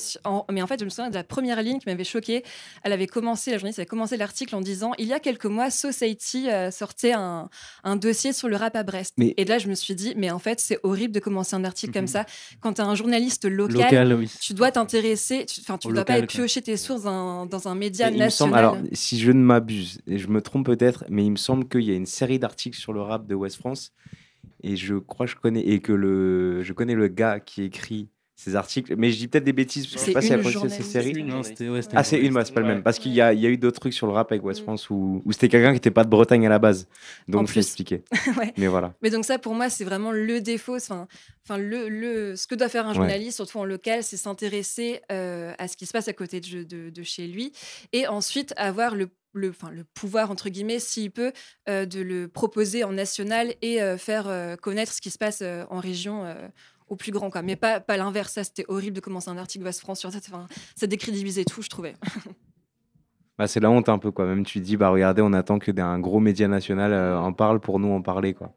[0.51, 2.45] mais en fait, je me souviens de la première ligne qui m'avait choquée.
[2.85, 5.69] Elle avait commencé, la journaliste avait commencé l'article en disant Il y a quelques mois,
[5.69, 7.49] Society euh, sortait un,
[7.97, 9.15] dossier sur le rap à Brest.
[9.19, 11.93] Et là, je me suis dit Mais en fait, c'est horrible de commencer un article
[11.93, 12.09] comme mhm.
[12.09, 12.27] ça.
[12.61, 15.45] Quand tu es un journaliste local, tu dois t'intéresser.
[15.63, 18.55] Enfin, tu ne dois pas piocher tes sources dans, dans un média national.
[18.55, 21.83] alors, si je ne m'abuse, et je me trompe peut-être, mais il me semble qu'il
[21.83, 23.93] y a une série d'articles sur le rap de West France.
[24.63, 28.09] Et je crois que je connais et que le je connais le gars qui écrit
[28.41, 28.95] ces articles.
[28.97, 31.13] Mais je dis peut-être des bêtises je sais pas si après ces séries.
[31.93, 32.83] Ah c'est une c'est pas le même.
[32.83, 34.61] Parce qu'il y a, il y a eu d'autres trucs sur le rap avec West
[34.61, 34.65] mm.
[34.65, 36.89] France où, où c'était quelqu'un qui n'était pas de Bretagne à la base.
[37.29, 38.03] Donc je expliquer
[38.57, 38.95] mais voilà.
[39.03, 41.07] Mais donc ça pour moi c'est vraiment le défaut enfin
[41.45, 45.53] enfin le, le ce que doit faire un journaliste surtout en local c'est s'intéresser euh,
[45.59, 47.53] à ce qui se passe à côté de, de, de chez lui
[47.93, 51.33] et ensuite avoir le le, enfin, le pouvoir, entre guillemets, s'il peut,
[51.69, 55.43] euh, de le proposer en national et euh, faire euh, connaître ce qui se passe
[55.43, 56.35] en région
[56.89, 57.31] au plus grand.
[57.31, 57.43] Quoi.
[57.43, 58.33] Mais pas, pas l'inverse.
[58.33, 60.19] Ça, c'était horrible de commencer un article West France sur ça.
[60.19, 61.95] Enfin, ça décrédibilisait tout, je trouvais.
[63.39, 64.11] bah, c'est la honte un peu.
[64.11, 64.27] Quoi.
[64.27, 67.79] Même tu dis, bah, regardez, on attend que d'un gros média national en parle pour
[67.79, 68.35] nous en parler.
[68.35, 68.55] Quoi.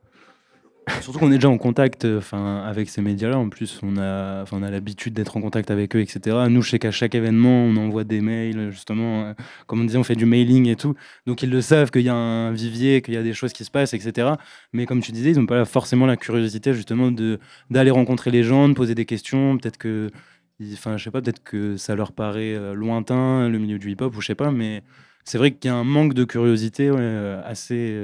[1.01, 3.37] Surtout qu'on est déjà en contact euh, avec ces médias-là.
[3.37, 6.37] En plus, on a, on a l'habitude d'être en contact avec eux, etc.
[6.49, 9.25] Nous, je sais qu'à chaque événement, on envoie des mails, justement.
[9.25, 9.33] euh,
[9.67, 10.95] comme on disait, on fait du mailing et tout.
[11.25, 13.63] Donc, ils le savent qu'il y a un vivier, qu'il y a des choses qui
[13.63, 14.33] se passent, etc.
[14.73, 17.11] Mais comme tu disais, ils n'ont pas forcément la curiosité, justement,
[17.69, 19.57] d'aller rencontrer les gens, de poser des questions.
[19.57, 20.09] Peut-être que,
[20.73, 24.15] enfin, je sais pas, peut-être que ça leur paraît euh, lointain, le milieu du hip-hop,
[24.15, 24.51] ou je sais pas.
[24.51, 24.83] Mais
[25.23, 26.89] c'est vrai qu'il y a un manque de curiosité
[27.45, 27.97] assez,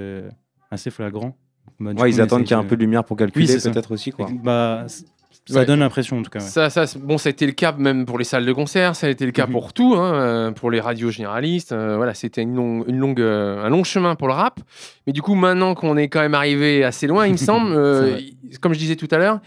[0.71, 1.37] assez flagrant.
[1.79, 3.69] Bah, Ouais, coup, ils attendent qu'il y ait un peu de lumière pour calculer, ça.
[3.71, 4.11] peut-être aussi.
[4.11, 4.27] Quoi.
[4.43, 5.65] bah, ça Ouais.
[5.65, 6.39] donne l'impression en tout cas.
[6.39, 6.45] ouais.
[6.45, 9.07] Ça, ça, bon, ça a été le cas même pour les salles de concert, ça
[9.07, 9.51] a été le cas Mhm.
[9.53, 11.71] pour tout, hein, euh, pour les radios généralistes.
[11.71, 14.59] euh, voilà, c'était une longue, une longue, euh, un long chemin pour le rap.
[15.07, 18.19] Mais du coup, maintenant qu'on est quand même arrivé assez loin, il me semble, euh,
[18.61, 19.39] comme je disais tout à l'heure,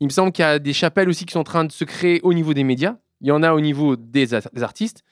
[0.00, 1.84] il me semble qu'il y a des chapelles aussi qui sont en train de se
[1.84, 2.96] créer au niveau des médias.
[3.20, 5.02] Il y en a au niveau des artistes.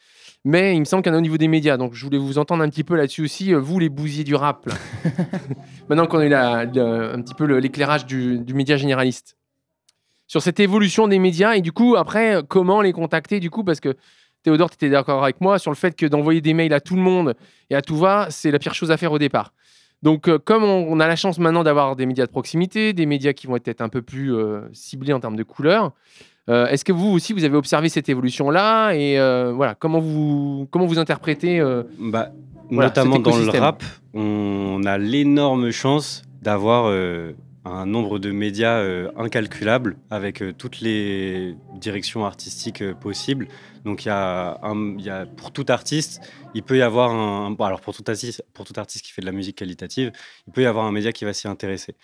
[0.49, 1.77] Mais il me semble a au niveau des médias.
[1.77, 4.35] Donc je voulais vous entendre un petit peu là-dessus aussi, euh, vous les bousiers du
[4.35, 4.67] rap.
[5.91, 9.37] Maintenant qu'on a eu la- la- un petit peu l'éclairage du, du média généraliste.
[10.27, 13.63] Sur cette évolution des médias et du coup, après, comment les contacter du coup?
[13.63, 13.95] Parce que
[14.43, 16.97] Théodore, tu étais d'accord avec moi sur le fait que d'envoyer des mails à tout
[16.97, 17.35] le monde
[17.69, 19.53] et à tout va, c'est la pire chose à faire au départ.
[20.03, 23.05] Donc, euh, comme on, on a la chance maintenant d'avoir des médias de proximité, des
[23.05, 25.93] médias qui vont être un peu plus euh, ciblés en termes de couleurs,
[26.49, 30.67] euh, est-ce que vous aussi, vous avez observé cette évolution-là Et euh, voilà, comment vous,
[30.71, 32.31] comment vous interprétez euh, Bah,
[32.71, 33.83] Voilà, notamment dans le rap,
[34.15, 36.87] on a l'énorme chance d'avoir
[37.65, 38.83] un nombre de médias
[39.17, 43.49] incalculable avec toutes les directions artistiques possibles.
[43.85, 46.21] Donc il y a, un- il y a pour tout artiste,
[46.55, 49.27] il peut y avoir un alors pour tout artiste pour tout artiste qui fait de
[49.27, 50.13] la musique qualitative,
[50.47, 51.95] il peut y avoir un média qui va s'y intéresser.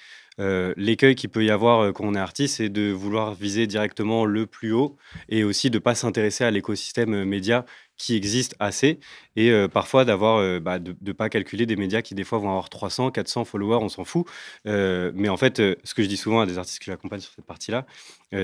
[0.40, 3.66] Euh, L'écueil qu'il peut y avoir euh, quand on est artiste, c'est de vouloir viser
[3.66, 4.96] directement le plus haut
[5.28, 7.64] et aussi de pas s'intéresser à l'écosystème euh, média
[7.96, 8.98] qui existe assez
[9.36, 12.48] et euh, parfois d'avoir bah, de ne pas calculer des médias qui des fois vont
[12.48, 14.26] avoir 300 400 followers on s'en fout
[14.64, 17.46] mais en fait ce que je dis souvent à des artistes que j'accompagne sur cette
[17.46, 17.86] partie là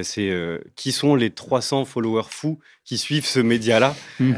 [0.05, 0.33] c'est
[0.77, 4.35] qui sont les 300 followers fous qui suivent ce média là Mm.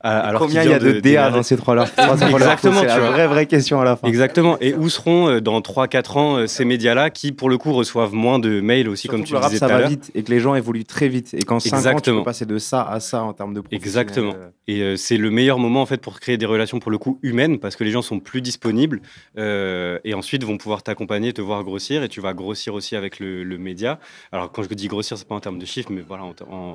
[0.00, 3.26] Alors Combien il y a vient de DA dans ces trois-là Exactement, C'est la vraie,
[3.26, 4.06] vraie question à la fin.
[4.06, 4.56] Exactement.
[4.60, 8.14] Et où seront euh, dans 3-4 ans euh, ces médias-là qui, pour le coup, reçoivent
[8.14, 9.88] moins de mails aussi, Surtout comme tu le rap, disais ça tout à va l'heure.
[9.90, 11.34] vite et que les gens évoluent très vite.
[11.34, 13.62] Et qu'en 5 ans, tu peux passer de ça à ça en termes de.
[13.72, 14.34] Exactement.
[14.36, 16.98] Euh, Et euh, c'est le meilleur moment en fait pour créer des relations pour le
[16.98, 19.00] coup humaines parce que les gens sont plus disponibles
[19.38, 23.18] euh, et ensuite vont pouvoir t'accompagner, te voir grossir et tu vas grossir aussi avec
[23.18, 23.98] le, le média.
[24.30, 26.74] Alors quand je dis grossir, c'est pas en termes de chiffres, mais voilà, en, en-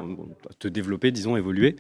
[0.60, 1.76] te développer, disons, évoluer.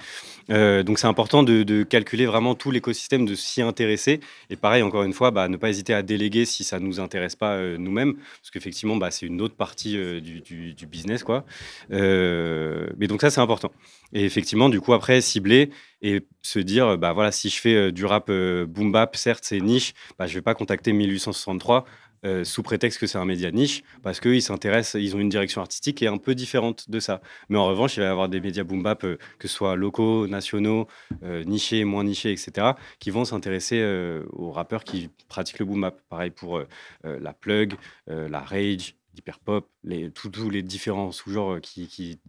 [0.52, 4.20] Euh, donc c'est important de, calculer vraiment tout l'écosystème, de s'y intéresser.
[4.52, 7.36] Et pareil, encore une fois, bah, ne pas hésiter à déléguer si ça nous intéresse
[7.36, 11.46] pas euh, nous-mêmes, parce qu'effectivement, bah, c'est une autre partie euh, du, business, quoi.
[11.92, 13.72] Euh, mais donc ça, c'est important.
[14.14, 15.72] Et effectivement, du coup, après, cibler
[16.04, 19.94] et se dire, bah voilà, si je fais du rap boom bap, certes, c'est niche,
[20.20, 21.86] je vais pas contacter 1863
[22.26, 25.62] euh, sous prétexte que c'est un média niche, parce qu'ils s'intéressent, ils ont une direction
[25.62, 27.22] artistique qui est un peu différente de ça.
[27.50, 29.76] Mais en revanche, il va y avoir des médias boom bap, euh, que ce soit
[29.76, 30.88] locaux, nationaux,
[31.24, 33.84] euh, nichés, moins nichés, etc., qui vont s'intéresser
[34.32, 36.02] aux rappeurs qui pratiquent le boom bap.
[36.10, 36.62] Pareil pour
[37.04, 37.74] la plug,
[38.08, 39.68] la rage, l'hyperpop,
[40.14, 42.20] tous les différents sous-genres qui,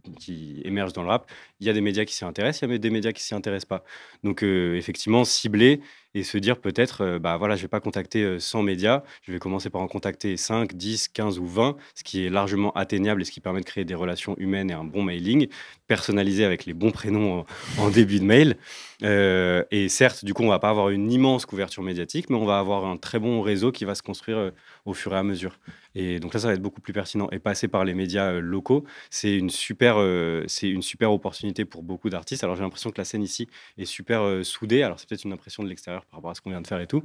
[0.65, 1.31] émergent dans le rap.
[1.61, 3.35] Il y a des médias qui s'y intéressent, il y a des médias qui s'y
[3.35, 3.85] intéressent pas.
[4.23, 5.81] Donc euh, effectivement, cibler
[6.15, 9.33] et se dire peut-être, euh, bah voilà, je vais pas contacter euh, 100 médias, je
[9.33, 13.23] vais commencer par en contacter 5, 10, 15 ou 20, ce qui est largement atteignable
[13.23, 15.49] et ce qui permet de créer des relations humaines et un bon mailing,
[15.87, 17.45] personnalisé avec les bons prénoms
[17.79, 18.57] en, début de mail.
[19.03, 22.47] Euh, et certes, du coup, on va pas avoir une immense couverture médiatique, mais on
[22.47, 24.51] va avoir un très bon réseau qui va se construire euh,
[24.85, 25.59] au fur et à mesure.
[25.95, 27.29] Et donc là, ça va être beaucoup plus pertinent.
[27.45, 32.11] Passer par les médias euh, locaux, c'est une super, euh, une super opportunité pour beaucoup
[32.11, 32.43] d'artistes.
[32.43, 34.83] Alors j'ai l'impression que la scène ici est super euh, soudée.
[34.83, 36.81] Alors c'est peut-être une impression de l'extérieur par rapport à ce qu'on vient de faire
[36.81, 37.03] et tout.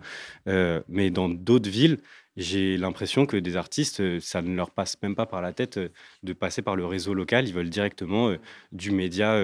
[0.87, 1.97] Mais dans d'autres villes,
[2.37, 5.79] j'ai l'impression que des artistes, ça ne leur passe même pas par la tête
[6.23, 7.47] de passer par le réseau local.
[7.47, 8.35] Ils veulent directement
[8.71, 9.37] du média.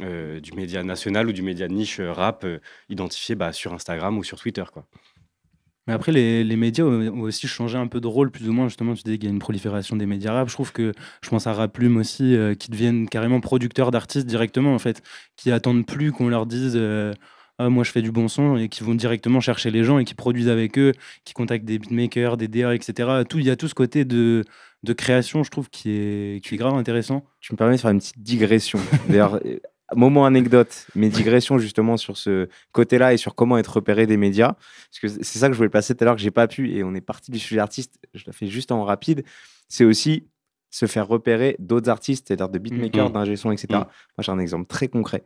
[0.00, 2.46] du média national ou du média niche rap
[2.88, 4.64] identifié bah, sur Instagram ou sur Twitter.
[4.72, 4.86] Quoi.
[5.86, 8.68] Mais après, les, les médias ont aussi changé un peu de rôle, plus ou moins.
[8.68, 10.48] Justement, tu disais qu'il y a une prolifération des médias rap.
[10.48, 10.92] Je trouve que,
[11.22, 15.02] je pense à Raplume aussi, euh, qui deviennent carrément producteurs d'artistes directement, en fait,
[15.36, 17.12] qui attendent plus qu'on leur dise euh,
[17.58, 20.04] Ah, moi je fais du bon son, et qui vont directement chercher les gens et
[20.04, 20.92] qui produisent avec eux,
[21.24, 23.24] qui contactent des beatmakers, des DA, etc.
[23.28, 24.44] Tout, il y a tout ce côté de,
[24.84, 27.24] de création, je trouve, qui est, qui est grave intéressant.
[27.40, 28.78] Tu me permets de faire une petite digression.
[29.08, 29.40] D'ailleurs,
[29.94, 34.52] moment anecdote, mais digression justement sur ce côté-là et sur comment être repéré des médias.
[34.54, 36.72] Parce que c'est ça que je voulais placer tout à l'heure que j'ai pas pu
[36.72, 37.98] et on est parti du sujet artiste.
[38.14, 39.24] Je le fais juste en rapide.
[39.68, 40.26] C'est aussi
[40.70, 43.12] se faire repérer d'autres artistes, c'est-à-dire de beatmakers, Mhm.
[43.12, 43.66] d'ingé etc.
[43.70, 43.76] Mhm.
[43.78, 43.86] Moi,
[44.20, 45.24] j'ai un exemple très concret.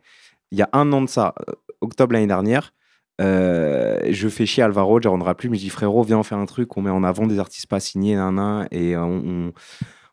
[0.51, 2.73] Il y a un an de ça, euh, octobre l'année dernière,
[3.19, 6.35] Euh, je fais chier Alvaro, je rendra plus, mais je dis frérot, viens on fait
[6.35, 9.53] un truc, on met en avant des artistes pas signés, nan, nan, et on, on,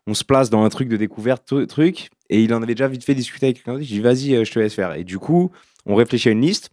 [0.07, 2.09] on se place dans un truc de découverte, tru- truc.
[2.29, 3.79] Et il en avait déjà vite fait discuter avec quelqu'un.
[3.79, 4.93] Je dis vas-y, euh, je te laisse faire.
[4.95, 5.51] Et du coup,
[5.85, 6.71] on réfléchit à une liste.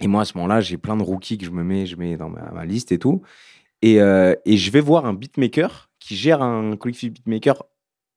[0.00, 2.16] Et moi, à ce moment-là, j'ai plein de rookies que je me mets, je mets
[2.16, 3.22] dans ma, liste et tout.
[3.80, 7.64] Et, euh, et je vais voir un beatmaker qui gère un collectif beatmaker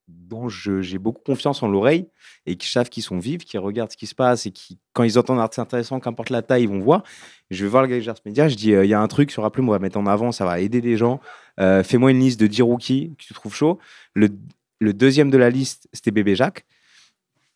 [0.08, 2.08] dont j'ai beaucoup confiance en l'oreille
[2.46, 5.04] et qui savent qu'ils sont vifs, qui regardent ce qui se passe et qui, quand
[5.04, 7.04] ils entendent un artiste intéressant, qu'importe la taille, ils vont voir.
[7.50, 9.02] Je vais voir le gars qui gère ce média, je dis, euh, il y a
[9.02, 11.20] un truc sur Apple, on va mettre en avant, ça va aider des gens.
[11.58, 13.80] Fais-moi une liste de 10 rookies que tu trouves chaud.
[14.80, 16.66] Le deuxième de la liste, c'était Bébé Jacques.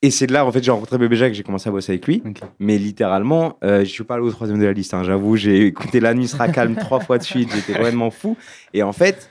[0.04, 1.92] Et c'est de là, en fait, j'ai rencontré Bébé Jacques, que j'ai commencé à bosser
[1.92, 2.24] avec lui.
[2.60, 4.94] Mais littéralement, euh, je suis pas allé au troisième de la liste.
[4.96, 7.52] hein, J'avoue, j'ai écouté La nuit sera calme trois fois de suite.
[7.54, 8.36] J'étais complètement fou.
[8.74, 9.30] Et en fait,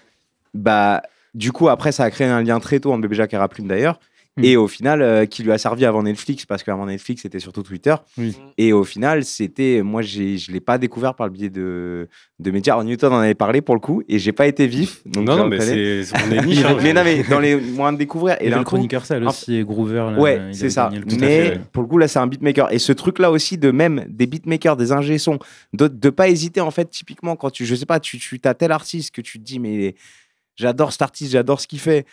[0.54, 1.02] bah,
[1.34, 3.66] du coup, après, ça a créé un lien très tôt entre Bébé Jacques et Raplume
[3.66, 3.98] d'ailleurs.
[4.40, 4.44] Mm.
[4.44, 7.62] Et au final, euh, qui lui a servi avant Netflix, parce qu'avant Netflix, c'était surtout
[7.62, 7.94] Twitter.
[8.18, 8.36] Oui.
[8.58, 9.82] Et au final, c'était.
[9.82, 12.74] Moi, je ne l'ai pas découvert par le biais de, de médias.
[12.74, 15.02] Alors, Newton en avait parlé pour le coup, et j'ai pas été vif.
[15.06, 16.64] Donc non, non, mais c'est on est niche.
[16.64, 16.76] hein.
[16.82, 18.36] mais non, mais dans les moyens de découvrir.
[18.40, 20.10] Et Et le chroniqueur en aussi, et Groover.
[20.12, 20.90] là, Ouais, c'est ça.
[20.92, 21.60] Mais fait, ouais.
[21.72, 22.72] pour le coup, là, c'est un beatmaker.
[22.72, 25.38] Et ce truc-là aussi, de même des beatmakers, des ingé sons,
[25.72, 28.54] de ne pas hésiter, en fait, typiquement, quand tu, je sais pas, tu, tu as
[28.54, 29.94] tel artiste que tu te dis, mais
[30.56, 32.06] j'adore cet artiste, j'adore ce qu'il fait.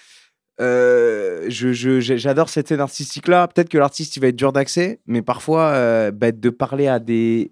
[0.59, 3.47] Euh, je, j'adore cette scène artistique-là.
[3.47, 6.99] Peut-être que l'artiste, il va être dur d'accès, mais parfois, euh, bah, de parler à
[6.99, 7.51] des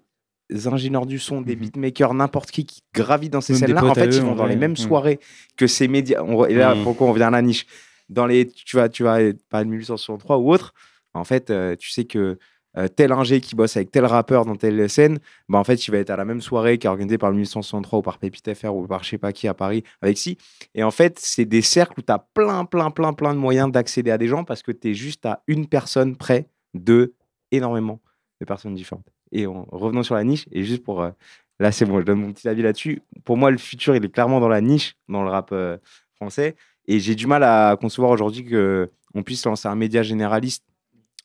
[0.66, 1.60] ingénieurs du son, des Mhm.
[1.62, 4.44] beatmakers, n'importe qui qui gravite dans ces Même scènes-là, en fait, eux, ils vont dans
[4.44, 4.50] vrai.
[4.50, 4.76] les mêmes Mhm.
[4.76, 5.20] soirées
[5.56, 6.22] que ces médias.
[6.22, 6.82] On- et là, Mhm.
[6.84, 7.66] pourquoi on vient à la niche
[8.08, 9.18] Dans les, tu vas, tu vas
[9.50, 10.72] parler de 1863 ou autre.
[11.14, 12.38] En fait, euh, tu sais que
[12.78, 15.90] euh, tel ingé qui bosse avec tel rappeur dans telle scène, bah en fait, il
[15.90, 18.52] va être à la même soirée qui est organisée par le 1863 ou par Pépite
[18.54, 20.38] FR ou par je sais pas qui à Paris avec si.
[20.74, 23.70] Et en fait, c'est des cercles où tu as plein, plein, plein, plein de moyens
[23.70, 27.14] d'accéder à des gens parce que tu es juste à une personne près de
[27.50, 28.00] énormément
[28.40, 29.06] de personnes différentes.
[29.32, 31.02] Et en revenons sur la niche, et juste pour.
[31.02, 31.10] euh,
[31.58, 33.02] là, c'est bon, je donne mon petit avis là-dessus.
[33.24, 35.78] Pour moi, le futur, il est clairement dans la niche, dans le rap euh,
[36.16, 36.54] français.
[36.88, 40.64] Et j'ai du mal à concevoir aujourd'hui qu'on puisse lancer un média généraliste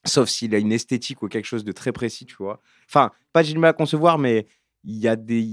[0.06, 2.60] sauf s'il a une esthétique ou quelque chose de très précis, tu vois.
[2.88, 4.48] Enfin, pas j'ai du mal à concevoir, mais
[4.84, 5.48] il y a des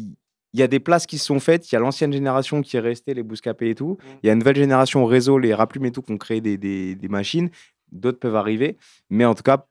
[0.54, 1.70] il y a des places qui se sont faites.
[1.70, 3.98] Il y a l'ancienne génération qui est restée, les bouscapés et tout.
[4.22, 6.40] Il y a une nouvelle génération au réseau, les raplumes et tout, qui ont créé
[6.40, 7.50] des, des, des machines.
[7.92, 8.78] D'autres peuvent arriver.
[9.11, 9.66] Mais en tout cas,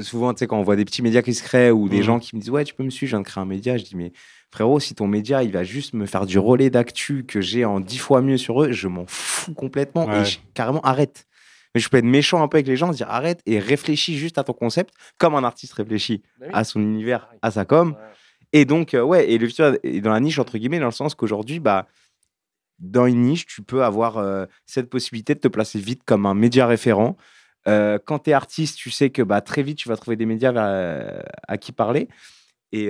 [0.00, 2.02] souvent, tu sais, quand on voit des petits médias qui se créent ou des Mhm.
[2.02, 3.76] gens qui me disent Ouais, tu peux me suivre, je viens de créer un média.
[3.76, 4.12] Je dis Mais
[4.50, 7.78] frérot, si ton média, il va juste me faire du relais d'actu que j'ai en
[7.78, 10.06] dix fois mieux sur eux, je m'en fous complètement.
[10.06, 10.22] Ouais.
[10.22, 11.26] Et je- carrément, arrête.
[11.74, 14.36] Mais je peux être méchant un peu avec les gens, dire arrête et réfléchis juste
[14.38, 16.52] à ton concept, comme un artiste réfléchit Bah oui.
[16.54, 17.96] à son univers, à sa com.
[18.52, 20.90] Et donc, euh, ouais, et le futur est dans la niche, entre guillemets, dans le
[20.92, 21.86] sens qu'aujourd'hui, bah,
[22.78, 26.34] dans une niche, tu peux avoir euh, cette possibilité de te placer vite comme un
[26.34, 27.16] média référent.
[27.68, 30.26] Euh, quand tu es artiste, tu sais que bah, très vite, tu vas trouver des
[30.26, 32.08] médias vers- euh, à qui parler.
[32.72, 32.88] Et,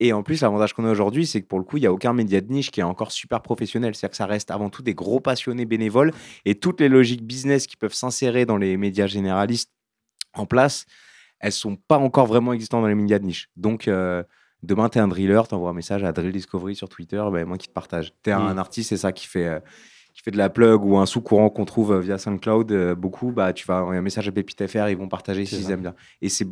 [0.00, 1.92] et en plus, l'avantage qu'on a aujourd'hui, c'est que pour le coup, il n'y a
[1.92, 3.94] aucun média de niche qui est encore super professionnel.
[3.94, 6.12] C'est-à-dire que ça reste avant tout des gros passionnés bénévoles.
[6.44, 9.70] Et toutes les logiques business qui peuvent s'insérer dans les médias généralistes
[10.34, 10.86] en place,
[11.38, 13.48] elles sont pas encore vraiment existantes dans les médias de niche.
[13.56, 14.22] Donc, euh,
[14.62, 17.44] demain, tu es un driller, tu envoies un message à Drill Discovery sur Twitter, ben,
[17.46, 18.12] moi qui te partage.
[18.24, 18.58] Tu es un Mm.
[18.58, 19.60] artiste, c'est ça qui fait, euh,
[20.14, 23.30] qui fait de la plug ou un sous-courant qu'on trouve euh, via SoundCloud, euh, beaucoup,
[23.32, 25.94] bah, tu vas envoyer un message à Pépite FR, ils vont partager s'ils aiment bien.
[26.20, 26.46] Et c'est,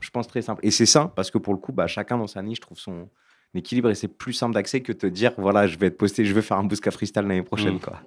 [0.00, 0.60] je pense, très simple.
[0.64, 3.08] Et c'est sain parce que pour le coup, bah, chacun dans sa niche trouve son
[3.54, 6.24] équilibre et c'est plus simple d'accès que de te dire, voilà, je vais être posté,
[6.24, 7.76] je vais faire un Bousca Freestyle l'année prochaine.
[7.76, 7.80] Mm.
[7.80, 8.00] Quoi.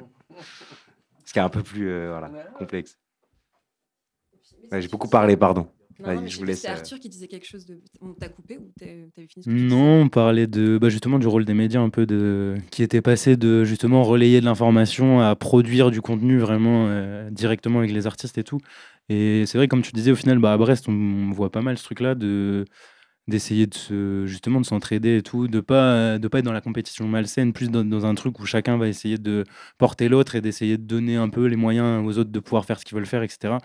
[1.26, 2.98] Ce qui est un peu plus euh, voilà, complexe.
[4.72, 5.68] Ouais, j'ai beaucoup parlé, pardon.
[6.00, 7.28] Non, Vas-y, non, mais je je vous sais laisse, que C'est euh, Arthur qui disait
[7.28, 7.82] quelque chose de.
[8.00, 11.28] On t'a coupé ou t'as- t'avais fini ce Non, on parlait de bah, justement du
[11.28, 15.36] rôle des médias un peu de qui était passé de justement relayer de l'information à
[15.36, 18.60] produire du contenu vraiment euh, directement avec les artistes et tout.
[19.10, 21.62] Et c'est vrai comme tu disais au final bah à Brest on, on voit pas
[21.62, 22.66] mal ce truc là de
[23.28, 26.62] d'essayer de se justement de s'entraider et tout, de pas de pas être dans la
[26.62, 29.46] compétition malsaine, plus dans, dans un truc où chacun va essayer de
[29.78, 32.80] porter l'autre et d'essayer de donner un peu les moyens aux autres de pouvoir faire
[32.80, 33.58] ce qu'ils veulent faire, etc.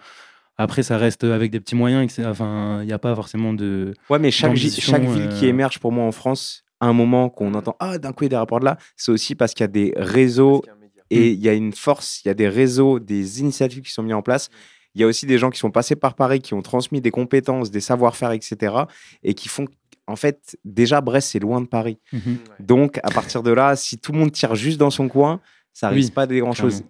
[0.56, 2.04] Après, ça reste avec des petits moyens.
[2.04, 2.28] etc.
[2.28, 3.92] Enfin, il n'y a pas forcément de.
[4.08, 7.54] Ouais, mais chaque, ville qui euh, émerge pour moi en France, à un moment qu'on
[7.54, 9.64] entend Ah, d'un coup, il y a des rapports de là, c'est aussi parce qu'il
[9.64, 10.62] y a des réseaux
[11.10, 14.02] et il y a une force, il y a des réseaux, des initiatives qui sont
[14.02, 14.48] mises en place.
[14.94, 17.10] Il y a aussi des gens qui sont passés par Paris, qui ont transmis des
[17.10, 18.74] compétences, des savoir-faire, etc.
[19.22, 19.66] Et qui font.
[20.06, 21.98] En fait, déjà, Brest, c'est loin de Paris.
[22.12, 22.38] Mhm.
[22.60, 25.40] Donc, à partir de là, si tout le monde tire juste dans son coin,
[25.72, 26.84] ça Oui, risque pas de grand-chose.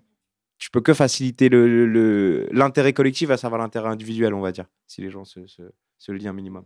[0.58, 4.52] Tu peux que faciliter l'intérêt le, le- l'intérêt collectif à savoir l'intérêt individuel, on va
[4.52, 5.62] dire, si les gens se, se,
[5.98, 6.64] se le lient un minimum.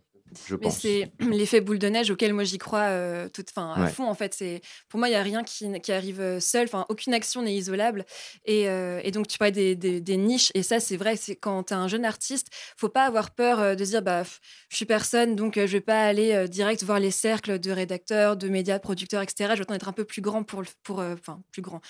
[0.49, 3.85] Je Mais c'est l'effet boule de neige auquel moi j'y crois euh, tout, enfin, à
[3.85, 3.91] Ouais.
[3.91, 4.35] fond en fait.
[4.35, 6.65] C'est pour moi il y a rien qui, qui arrive euh, seul.
[6.65, 8.05] Enfin aucune action n'est isolable.
[8.45, 11.17] Et, euh, et donc tu parlais des, des- des niches et ça c'est vrai.
[11.17, 14.23] C'est quand tu es un jeune artiste, faut pas avoir peur de se dire bah
[14.69, 18.49] je suis personne donc je vais pas aller direct voir les cercles de rédacteurs, de
[18.49, 19.35] médias, de producteurs etc.
[19.41, 21.81] Je vais attendre d'être un peu plus grand pour le- pour enfin plus grand,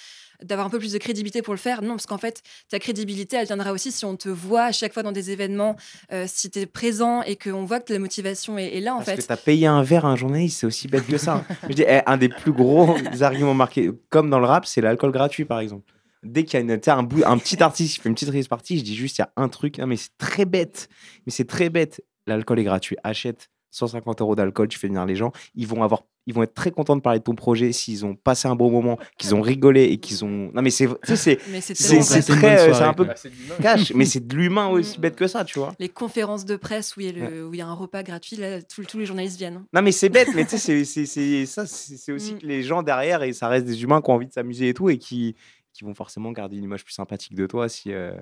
[0.42, 1.82] d'avoir un peu plus de crédibilité pour le faire.
[1.82, 4.92] Non parce qu'en fait ta crédibilité elle viendra aussi si on te voit à chaque
[4.92, 5.76] fois dans des événements,
[6.12, 8.27] euh, si tu es présent et qu'on voit que la motivation
[8.58, 9.16] est, est là en Parce fait.
[9.18, 11.44] que t'as payé un verre à un journaliste, c'est aussi bête que ça.
[11.68, 15.12] Je dis, eh, un des plus gros arguments marqués, comme dans le rap, c'est l'alcool
[15.12, 15.92] gratuit, par exemple.
[16.22, 18.48] Dès qu'il y a une, un, bout- un petit artiste qui fait une petite release
[18.48, 20.88] party, je dis juste, il y a un truc, non, mais c'est très bête.
[21.26, 22.02] Mais c'est très bête.
[22.26, 22.96] L'alcool est gratuit.
[23.04, 25.32] Achète 150 euros d'alcool, tu fais venir les gens.
[25.54, 28.14] Ils vont, avoir, ils vont être très contents de parler de ton projet s'ils ont
[28.14, 30.50] passé un bon moment, qu'ils ont rigolé et qu'ils ont.
[30.54, 33.54] Non, mais c'est tu sais, c'est Mais c'est c'est- un peu c'est de l'humain.
[33.60, 35.00] cash, mais c'est de l'humain aussi Mm.
[35.02, 35.74] bête que ça, tu vois.
[35.78, 38.02] les conférences de presse où il y a, le- où il y a un repas
[38.02, 39.64] gratuit, là, tous tous les journalistes viennent.
[39.72, 42.38] Non, mais c'est bête, mais tu sais, c'est- c'est- c'est ça, c'est c'est aussi Mm.
[42.38, 44.74] que les gens derrière, et ça reste des humains qui ont envie de s'amuser et
[44.74, 45.36] tout, et qui,
[45.74, 47.92] qui vont forcément garder une image plus sympathique de toi si.
[47.92, 48.12] euh,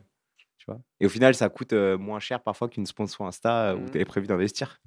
[0.59, 0.81] tu vois.
[1.01, 3.91] Et au final, ça coûte euh, moins cher parfois qu'une sponsor Insta euh, où Mm.
[3.91, 4.81] tu avais prévu d'investir.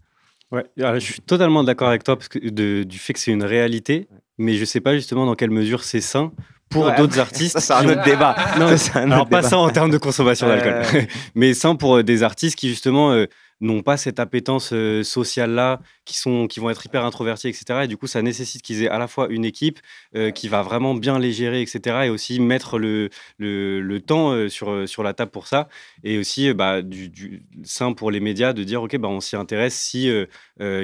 [0.51, 3.31] Ouais, alors, je suis totalement d'accord avec toi parce que de- du fait que c'est
[3.31, 4.07] une réalité,
[4.37, 6.31] mais je sais pas justement dans quelle mesure c'est sain
[6.69, 7.59] pour Ouais, d'autres artistes.
[7.59, 8.35] Ça, c'est un ont- autre débat.
[8.59, 9.49] Non, Ça, c'est un Alors autre pas débat.
[9.49, 13.25] ça en termes de consommation d'alcool, mais sain pour euh, des artistes qui justement euh,
[13.61, 17.81] n'ont pas cette appétence euh, sociale là, qui sont, qui vont être hyper introvertis, etc.
[17.83, 19.79] Et du coup, ça nécessite qu'ils aient à la fois une équipe
[20.15, 22.03] euh, qui va vraiment bien les gérer, etc.
[22.05, 25.67] Et aussi mettre le, le, le temps euh, sur, sur la table pour ça.
[26.03, 29.35] Et aussi bah, du, du sain pour les médias de dire ok, bah, on s'y
[29.35, 30.27] intéresse si il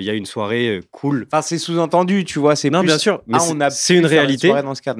[0.03, 1.27] y a une soirée cool.
[1.31, 2.55] Enfin, c'est sous-entendu, tu vois.
[2.55, 4.51] C'est Non, plus- bien sûr, mais Ah, c'est- on a c'est pu une réalité.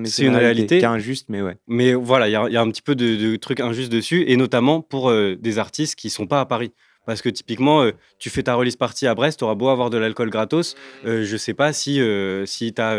[0.06, 0.78] C'est une réalité.
[0.80, 1.58] qui est injuste, mais ouais.
[1.68, 4.38] Mais voilà, il y, y a un petit peu de, de trucs injustes dessus, et
[4.38, 6.72] notamment pour des artistes qui sont pas à Paris.
[7.06, 9.90] Parce que typiquement, euh, tu fais ta release party à Brest, tu auras beau avoir
[9.90, 10.76] de l'alcool gratos.
[11.06, 12.98] euh, je sais pas si, euh, si tu as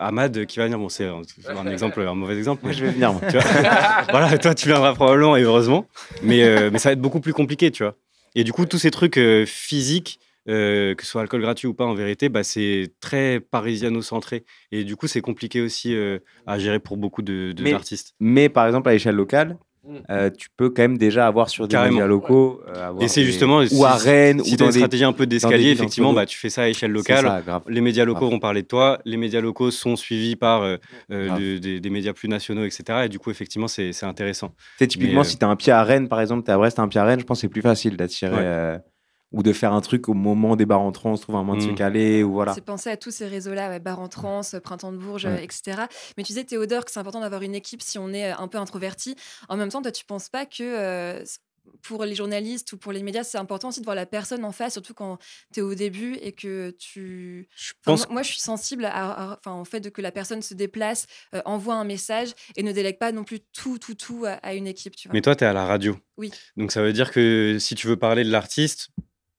[0.00, 0.78] Ahmad qui va venir.
[0.78, 2.62] Bon, c'est un, exemple, un mauvais exemple.
[2.64, 3.20] Moi, je vais venir, moi.
[3.28, 3.42] tu vois.
[4.10, 5.86] voilà, toi, tu viendras probablement et heureusement.
[6.22, 7.94] Mais, euh, mais ça va être beaucoup plus compliqué, tu vois.
[8.34, 11.74] Et du coup, tous ces trucs euh, physiques, euh, que ce soit alcool gratuit ou
[11.74, 14.44] pas, en vérité, bah, c'est très parisiano-centré.
[14.72, 18.14] Et du coup, c'est compliqué aussi euh, à gérer pour beaucoup de- de- Mais- d'artistes.
[18.20, 19.56] Mais par exemple, à l'échelle locale.
[20.10, 21.94] Euh, tu peux quand même déjà avoir sur des Carrément.
[21.94, 22.60] médias locaux.
[22.68, 23.62] euh, avoir Et c'est des- justement.
[23.72, 24.78] Ou à Rennes, si ou dans une des.
[24.78, 27.24] stratégie un peu des d'escalier, effectivement, bah, tu fais ça à échelle locale.
[27.46, 27.62] ça.
[27.68, 28.30] Les médias locaux Grave.
[28.32, 30.76] vont parler de toi, les médias locaux sont suivis par euh,
[31.10, 33.02] euh, des, des médias plus nationaux, etc.
[33.04, 34.48] Et du coup, effectivement, c'est c'est intéressant.
[34.48, 36.50] Tu sais, typiquement, Mais, euh, si tu as un pied à Rennes, par exemple, tu
[36.50, 38.34] es à Brest, tu un pied à Rennes, je pense que c'est plus facile d'attirer
[38.36, 38.78] Ouais.
[39.32, 41.42] Euh, ou de faire un truc au moment des bars entrants, on se trouve un
[41.42, 41.74] moyen de se Mm.
[41.74, 42.54] caler, ou voilà.
[42.54, 45.32] C'est penser à tous ces réseaux-là, ouais, Bar en Trans, Printemps de Bourges, Ouais.
[45.32, 45.82] euh, etc.
[46.16, 48.48] Mais tu disais, Théodore, que c'est important d'avoir une équipe si on est euh, un
[48.48, 49.16] peu introverti.
[49.48, 51.22] En même temps, toi, tu penses pas que euh,
[51.82, 54.52] pour les journalistes ou pour les médias, c'est important aussi de voir la personne en
[54.52, 55.18] face, surtout quand
[55.52, 57.46] tu es au début et que tu.
[57.54, 58.90] Je pense moi, moi, je suis sensible à,
[59.32, 62.62] à- enfin, au fait de que la personne se déplace, euh, envoie un message et
[62.62, 64.96] ne délègue pas non plus tout, tout, tout à, à une équipe.
[64.96, 65.12] Tu vois.
[65.12, 65.94] Mais toi, tu es à la radio.
[66.16, 66.32] Oui.
[66.56, 68.88] Donc ça veut dire que si tu veux parler de l'artiste,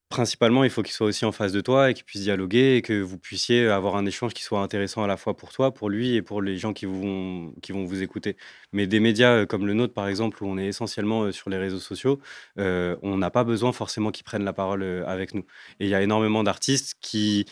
[0.10, 2.82] principalement, il faut qu'il soit aussi en face de toi et qu'il puisse dialoguer et
[2.82, 5.90] que vous puissiez avoir un échange qui soit intéressant à la fois pour toi, pour
[5.90, 8.36] lui et pour les gens qui vont, qui vont vous écouter.
[8.74, 11.52] Mais des médias euh, comme le nôtre, par exemple, où on est essentiellement euh, sur
[11.52, 12.20] les réseaux sociaux,
[12.58, 15.46] euh, on n'a pas besoin forcément qu'ils prennent la parole avec nous.
[15.80, 17.46] Et il y a énormément d'artistes qui,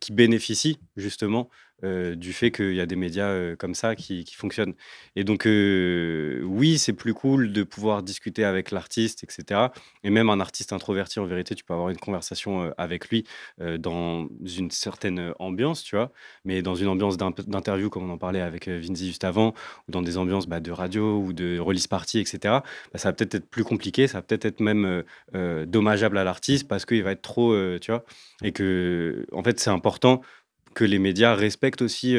[0.00, 1.50] qui bénéficient justement
[1.82, 4.74] euh, du fait qu'il y a des médias euh, comme ça qui, fonctionnent.
[5.16, 9.68] Et donc, euh, oui, c'est plus cool de pouvoir discuter avec l'artiste, etc.
[10.04, 13.24] Et même un artiste introverti, en vérité, tu peux avoir une conversation avec lui
[13.58, 16.12] dans une certaine ambiance, tu vois.
[16.44, 19.54] Mais dans une ambiance d'in- d'interview, comme on en parlait avec Vinzi juste avant,
[19.88, 22.62] ou dans des ambiances bah, de radio ou de release party, etc., bah,
[22.94, 25.02] ça va peut-être être plus compliqué, ça va peut-être être même
[25.66, 28.04] dommageable à l'artiste parce qu'il va être trop, tu vois.
[28.42, 30.22] Et que, en fait, c'est important
[30.74, 32.16] que les médias respectent aussi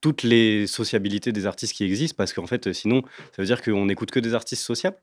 [0.00, 3.02] toutes les sociabilités des artistes qui existent, parce qu'en fait, sinon,
[3.34, 4.96] ça veut dire qu'on n'écoute que des artistes sociables.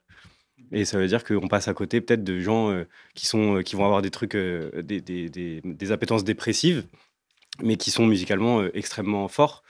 [0.72, 2.84] Et ça veut dire qu'on passe à côté peut-être de gens
[3.14, 5.30] qui, sont, qui vont avoir des trucs, des, des,
[5.62, 6.86] des, appétences dépressives,
[7.62, 9.64] mais qui sont musicalement extrêmement forts,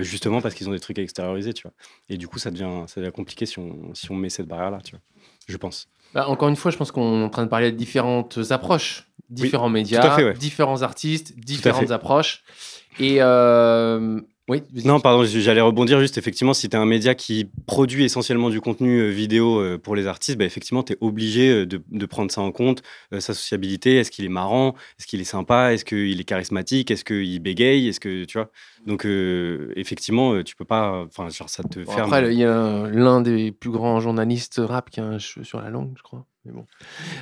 [0.00, 1.72] justement parce qu'ils ont des trucs à extérioriser, tu vois.
[2.08, 4.80] Et du coup, ça devient, ça devient compliqué si on, si on met cette barrière-là,
[4.82, 5.00] tu vois.
[5.48, 5.88] Je pense.
[6.14, 9.08] Bah, encore une fois, je pense qu'on est en train de parler de différentes approches,
[9.30, 10.34] différents médias, fait, ouais.
[10.34, 12.44] différents artistes, différentes approches.
[13.00, 14.62] Et euh, oui.
[14.84, 18.60] Non, pardon, j'allais rebondir juste, effectivement, si tu es un média qui produit essentiellement du
[18.60, 22.06] contenu euh, vidéo euh, pour les artistes, bah, effectivement, tu es obligé euh, de, de
[22.06, 22.82] prendre ça en compte,
[23.12, 26.90] euh, sa sociabilité, est-ce qu'il est marrant, est-ce qu'il est sympa, est-ce qu'il est charismatique,
[26.90, 28.50] est-ce qu'il bégaye, est-ce que, tu vois
[28.86, 32.12] Donc, euh, effectivement, tu peux pas, enfin, genre, ça te Bon, ferme.
[32.12, 35.60] après, il y a l'un des plus grands journalistes rap qui a un cheveu sur
[35.60, 36.26] la langue, je crois.
[36.44, 36.66] Mais bon.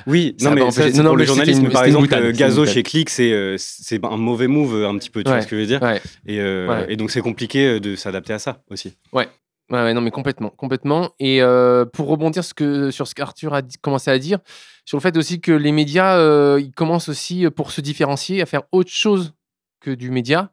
[0.05, 1.65] Oui, Ça non, mais empêcher- ça, non, non, pour mais le journalisme.
[1.65, 4.97] une- Par exemple, boutade, euh, Gazo chez Click, c'est euh, c'est un mauvais move un
[4.97, 5.37] petit peu, tu Ouais.
[5.37, 6.01] vois ce que je veux dire Ouais.
[6.25, 6.85] et, euh, Ouais.
[6.89, 8.97] et donc c'est compliqué de s'adapter à ça aussi.
[9.13, 9.29] Ouais,
[9.71, 11.11] ouais, non, mais complètement, complètement.
[11.19, 14.39] Et euh, pour rebondir ce que, sur ce qu'Arthur a commencé à dire,
[14.85, 18.45] sur le fait aussi que les médias, euh, ils commencent aussi, pour se différencier, à
[18.45, 19.33] faire autre chose
[19.79, 20.51] que du média.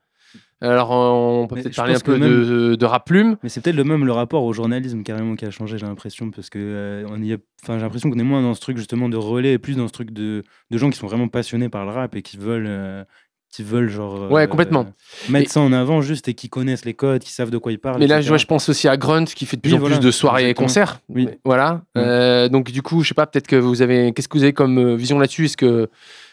[0.63, 3.37] Alors, on peut peut-être parler un peu de, de rap plume.
[3.43, 6.31] Mais c'est peut-être le même le rapport au journalisme carrément qui a changé, j'ai l'impression,
[6.31, 8.77] parce que euh, on y a- enfin, j'ai l'impression qu'on est moins dans ce truc
[8.77, 11.69] justement de relais et plus dans ce truc de, de gens qui sont vraiment passionnés
[11.69, 13.05] par le rap et qui veulent, euh,
[13.53, 14.87] qui veulent genre Ouais, euh, complètement.
[15.29, 17.73] mettre Et- ça en avant juste et qui connaissent les codes, qui savent de quoi
[17.73, 17.99] ils parlent.
[17.99, 19.81] Mais là, je, vois, je pense aussi à Grunt qui fait de plus Oui, en
[19.81, 21.01] voilà, plus de soirées et concerts.
[21.09, 21.29] Oui.
[21.45, 21.83] Voilà.
[21.97, 24.13] Euh, donc, du coup, je sais pas, peut-être que vous avez.
[24.13, 25.47] Qu'est-ce que vous avez comme euh, vision là-dessus?
[25.47, 25.89] Est-ce que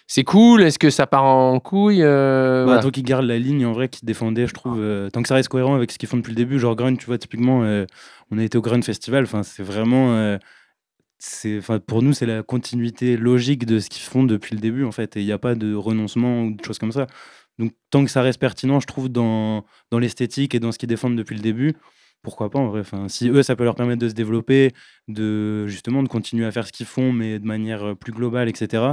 [0.08, 2.82] c'est cool Est-ce que ça part en couille Euh, Bah, voilà.
[2.82, 5.36] Tant qu'ils gardent la ligne en vrai, qu'ils défendaient, je trouve, euh, tant que ça
[5.36, 6.60] reste cohérent avec ce qu'ils font depuis le début.
[6.60, 7.86] Genre Grunt, tu vois, typiquement, euh,
[8.32, 10.38] on a été au Grunt Festival, enfin, c'est vraiment.
[11.20, 14.92] c'est, pour nous, c'est la continuité logique de ce qu'ils font depuis le début, en
[14.92, 15.18] fait.
[15.18, 17.08] Et il n'y a pas de renoncement ou de choses comme ça.
[17.60, 20.90] Donc, tant que ça reste pertinent, je trouve, dans, dans l'esthétique et dans ce qu'ils
[20.90, 21.74] défendent depuis le début,
[22.22, 24.74] pourquoi pas en vrai enfin, Si eux, ça peut leur permettre de se développer,
[25.08, 28.92] de justement de continuer à faire ce qu'ils font, mais de manière plus globale, etc.,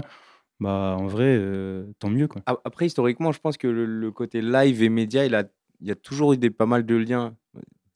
[0.60, 2.28] bah en vrai, euh, tant mieux.
[2.28, 2.42] Quoi.
[2.46, 5.44] Après, historiquement, je pense que le, le côté live et média, il, a,
[5.80, 7.34] il y a toujours eu des, pas mal de liens.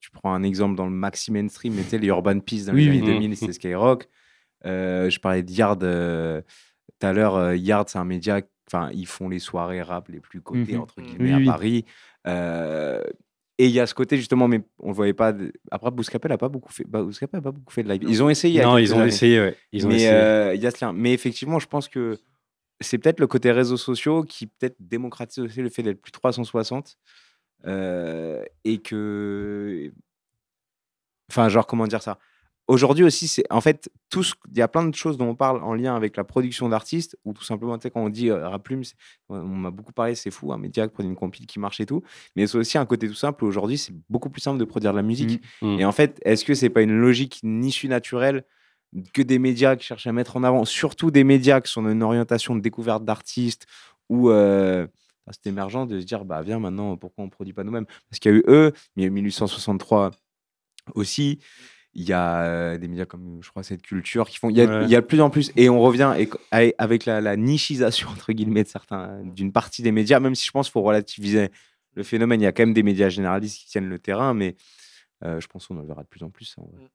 [0.00, 2.72] Tu prends un exemple dans le maxi mainstream, mais tu sais, les Urban Peace dans
[2.72, 2.98] les oui.
[2.98, 3.06] années Mhm.
[3.20, 4.08] 2000, c'était Skyrock.
[4.66, 7.54] Euh, je parlais de Yard tout à l'heure.
[7.54, 10.80] Yard, c'est un média, enfin, ils font les soirées rap les plus cotées, Mhm.
[10.80, 11.52] entre guillemets, Oui, à.
[11.52, 11.84] Paris.
[12.26, 13.02] Euh,
[13.60, 15.34] et il y a ce côté, justement, mais on le voyait pas.
[15.72, 16.84] Après, Bouscapé n'a pas beaucoup fait.
[16.86, 18.04] bah, Bouscapé a pas beaucoup fait de live.
[18.08, 18.62] Ils ont essayé.
[18.62, 19.08] Non, ils ont années.
[19.08, 19.56] essayé, ouais.
[19.72, 20.92] Ils ont mais euh, il y a ce lien.
[20.92, 22.18] Mais effectivement, je pense que
[22.80, 26.96] c'est peut-être le côté réseaux sociaux qui peut-être démocratise aussi le fait d'être plus 360
[27.66, 29.92] euh, et que,
[31.30, 32.18] enfin, genre comment dire ça?
[32.68, 35.34] Aujourd'hui aussi, c'est en fait tout ce- il y a plein de choses dont on
[35.34, 38.28] parle en lien avec la production d'artistes ou tout simplement, tu sais, quand on dit
[38.28, 38.94] euh, rap plume, c'est-
[39.30, 41.86] on m'a beaucoup parlé, c'est fou, un média qui produit une compile qui marche et
[41.86, 42.02] tout,
[42.36, 43.46] mais c'est aussi un côté tout simple.
[43.46, 45.42] Aujourd'hui, c'est beaucoup plus simple de produire de la musique.
[45.62, 45.80] Mm.
[45.80, 48.44] Et en fait, est-ce que c'est pas une logique, une issue naturelle
[49.12, 51.90] que des médias qui cherchent à mettre en avant, surtout des médias qui sont dans
[51.90, 53.66] une orientation de découverte d'artistes
[54.08, 54.86] ou euh,
[55.30, 57.84] c'est émergent de se dire bah viens maintenant pourquoi on produit pas nous-mêmes?
[58.08, 60.12] Parce qu'il y a eu eux, il y a eu 1863
[60.94, 61.38] aussi.
[61.94, 64.50] Il y a euh, des médias comme, je crois, cette culture qui font.
[64.50, 64.84] Il y a, Ouais.
[64.84, 65.50] il y a de plus en plus.
[65.56, 66.02] Et on revient
[66.50, 70.46] avec- avec la, la nichisation, entre guillemets, de certains, d'une partie des médias, même si
[70.46, 71.48] je pense qu'il faut relativiser
[71.94, 72.40] le phénomène.
[72.40, 74.54] Il y a quand même des médias généralistes qui tiennent le terrain, mais
[75.24, 76.54] euh, je pense qu'on en verra de plus en plus.
[76.58, 76.88] en vrai.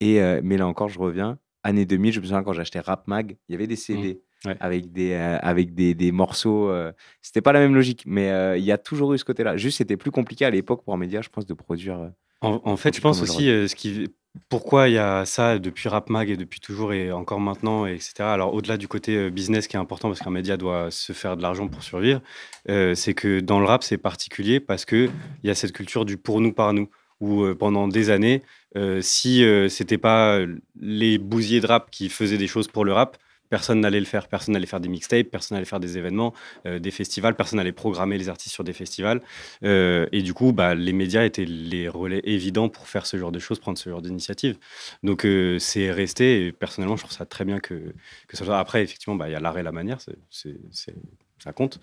[0.00, 1.38] Et, euh, mais là encore, je reviens.
[1.62, 4.54] Année 2000, je me souviens quand j'achetais Rap Mag, il y avait des CD Ouais.
[4.60, 6.68] avec, des, euh, avec des, des morceaux.
[6.68, 6.92] euh,
[7.22, 9.56] c'était pas la même logique, mais euh, il y a toujours eu ce côté-là.
[9.56, 12.10] Juste, c'était plus compliqué à l'époque pour un média, je pense, de produire.
[12.42, 14.08] En, en fait, je pense aussi ce qui,
[14.50, 17.94] pourquoi il y a ça depuis Rap Mag et depuis toujours et encore maintenant, et
[17.94, 18.12] etc.
[18.20, 21.42] Alors, au-delà du côté business qui est important parce qu'un média doit se faire de
[21.42, 22.20] l'argent pour survivre,
[22.68, 25.10] c'est que dans le rap, c'est particulier parce qu'il
[25.44, 26.88] y a cette culture du pour nous, par nous.
[27.20, 28.42] Où euh, pendant des années,
[28.76, 30.38] euh, si euh, c'était pas
[30.78, 33.16] les bousiers de rap qui faisaient des choses pour le rap,
[33.48, 34.28] personne n'allait le faire.
[34.28, 38.18] Personne n'allait faire des mixtapes, personne n'allait faire des événements, des festivals, personne n'allait programmer
[38.18, 39.22] les artistes sur des festivals.
[39.62, 43.38] Et du coup, bah, les médias étaient les relais évidents pour faire ce genre de
[43.38, 44.58] choses, prendre ce genre d'initiative.
[45.04, 45.24] Donc
[45.60, 47.94] c'est resté, et personnellement, je trouve ça très bien que,
[48.32, 48.58] ça soit.
[48.58, 51.78] Après, effectivement, bah, il y a l'art et la manière, ça compte.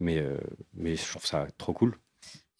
[0.00, 0.22] Mais
[0.84, 1.96] je trouve ça trop cool.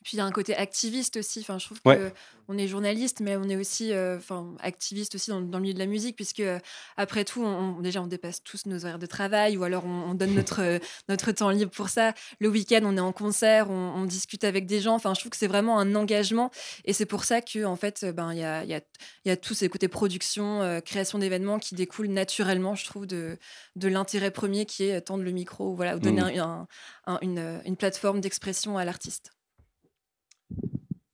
[0.07, 1.41] Puis il y a un côté activiste aussi.
[1.41, 1.97] Enfin, je trouve Ouais.
[1.97, 2.13] que
[2.47, 5.75] on est journaliste, mais on est aussi, euh, enfin, activiste aussi dans, dans le milieu
[5.75, 6.61] de la musique, puisque euh,
[6.97, 7.49] après tout, on,
[7.79, 10.63] on- déjà on dépasse tous nos horaires de travail, ou alors on, on donne notre
[10.63, 10.79] euh,
[11.09, 12.15] notre temps libre pour ça.
[12.39, 14.95] Le week-end, on est en concert, on, on discute avec des gens.
[14.95, 16.53] Enfin, je trouve que c'est vraiment un engagement,
[16.85, 18.81] et c'est pour ça que en fait, ben il y a y a
[19.25, 23.39] y a tous ces côtés production, euh, création d'événements qui découlent naturellement, je trouve, de
[23.75, 26.69] de l'intérêt premier qui est tendre le micro, ou voilà, ou donner un-
[27.07, 29.33] un- une, une plateforme d'expression à l'artiste.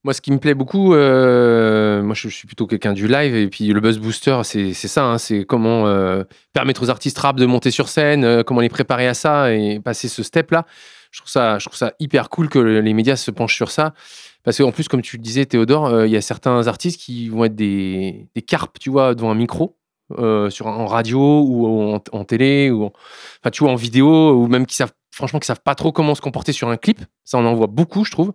[0.05, 3.47] Moi, ce qui me plaît beaucoup, euh, moi je, suis plutôt quelqu'un du live et
[3.47, 7.47] puis le buzz booster, c'est ça, hein, c'est comment euh, permettre aux artistes rap de
[7.47, 10.67] monter sur scène, euh, comment les préparer à ça et passer ce step là.
[11.13, 13.71] Je trouve ça, je trouve ça hyper cool que le- les médias se penchent sur
[13.71, 13.95] ça
[14.43, 17.45] parce qu'en plus, comme tu le disais, Théodore, il y a certains artistes qui vont
[17.45, 19.77] être des, carpes, tu vois, devant un micro.
[20.51, 22.93] sur en radio ou en, en télé ou en,
[23.41, 26.15] enfin tu vois en vidéo ou même qui savent franchement qui savent pas trop comment
[26.15, 28.33] se comporter sur un clip ça on en voit beaucoup je trouve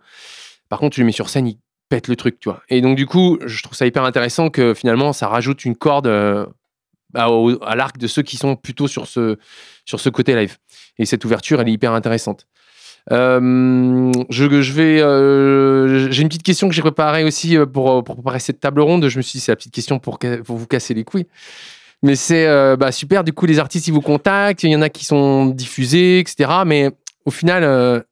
[0.69, 1.57] par contre, tu les mets sur scène, ils
[1.89, 2.61] pètent le truc, tu vois.
[2.69, 6.07] Et donc, du coup, je trouve ça hyper intéressant que finalement, ça rajoute une corde
[6.07, 6.45] euh,
[7.13, 9.37] à, au- à l'arc de ceux qui sont plutôt sur ce,
[9.85, 10.57] sur ce côté live.
[10.97, 12.47] Et cette ouverture, elle est hyper intéressante.
[13.11, 14.43] Euh, je,
[14.73, 19.07] vais, euh, j'ai une petite question que j'ai préparée aussi pour, préparer cette table ronde.
[19.07, 21.27] Je me suis dit, c'est la petite question pour, vous casser les couilles.
[22.03, 22.45] Mais c'est
[22.75, 25.45] bah, super, du coup, les artistes, ils vous contactent, il y en a qui sont
[25.45, 26.49] diffusés, etc.
[26.65, 26.91] Mais
[27.23, 28.03] au final,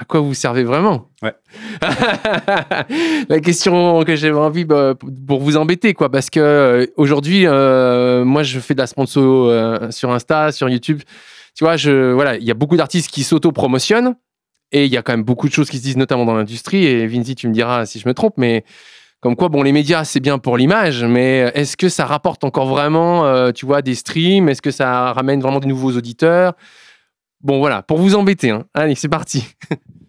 [0.00, 1.34] à quoi vous servez vraiment Ouais.
[3.28, 4.94] La question que j'avais envie bah,
[5.26, 9.48] pour vous embêter, quoi, parce que euh, aujourd'hui, euh, moi, je fais de la sponsor
[9.48, 11.02] euh, sur Insta, sur YouTube.
[11.54, 14.14] Tu vois, je, voilà, il y a beaucoup d'artistes qui s'auto-promotionnent
[14.72, 16.86] et il y a quand même beaucoup de choses qui se disent, notamment dans l'industrie.
[16.86, 18.64] Et Vinci, tu me diras si je me trompe, mais
[19.20, 22.68] comme quoi, bon, les médias, c'est bien pour l'image, mais est-ce que ça rapporte encore
[22.68, 24.48] vraiment, tu vois, des streams?
[24.48, 26.54] Est-ce que ça ramène vraiment de nouveaux auditeurs?
[27.42, 28.50] Bon, voilà, pour vous embêter.
[28.50, 28.66] hein.
[28.74, 29.44] Allez, c'est parti.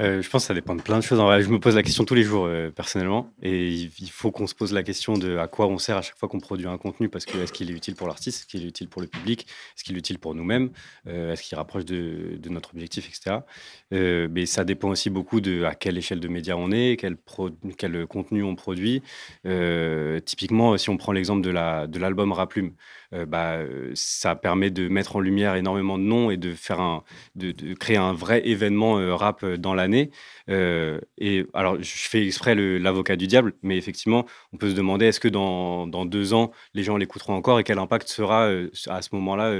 [0.00, 1.20] Euh, je pense que ça dépend de plein de choses.
[1.20, 4.32] En vrai, je me pose la question tous les jours euh, personnellement, et il, faut
[4.32, 6.66] qu'on se pose la question de à quoi on sert à chaque fois qu'on produit
[6.66, 9.02] un contenu, parce que est-ce qu'il est utile pour l'artiste, est-ce qu'il est utile pour
[9.02, 10.70] le public, est-ce qu'il est utile pour nous-mêmes,
[11.06, 13.36] euh, est-ce qu'il rapproche de, de notre objectif, etc.
[13.94, 17.16] Euh, mais ça dépend aussi beaucoup de à quelle échelle de médias on est, quel,
[17.78, 19.02] quel contenu on produit.
[19.46, 22.72] Euh, typiquement, si on prend l'exemple de la de l'album Raplume,
[23.12, 23.58] euh, bah,
[23.94, 27.04] ça permet de mettre en lumière énormément de noms et de faire un
[27.36, 30.10] de, créer un vrai événement rap dans l'année.
[30.48, 35.20] Et alors, je fais exprès l'avocat du diable, mais effectivement, on peut se demander est-ce
[35.20, 38.50] que dans, dans deux ans, les gens l'écouteront encore et quel impact sera
[38.88, 39.52] à ce moment-là,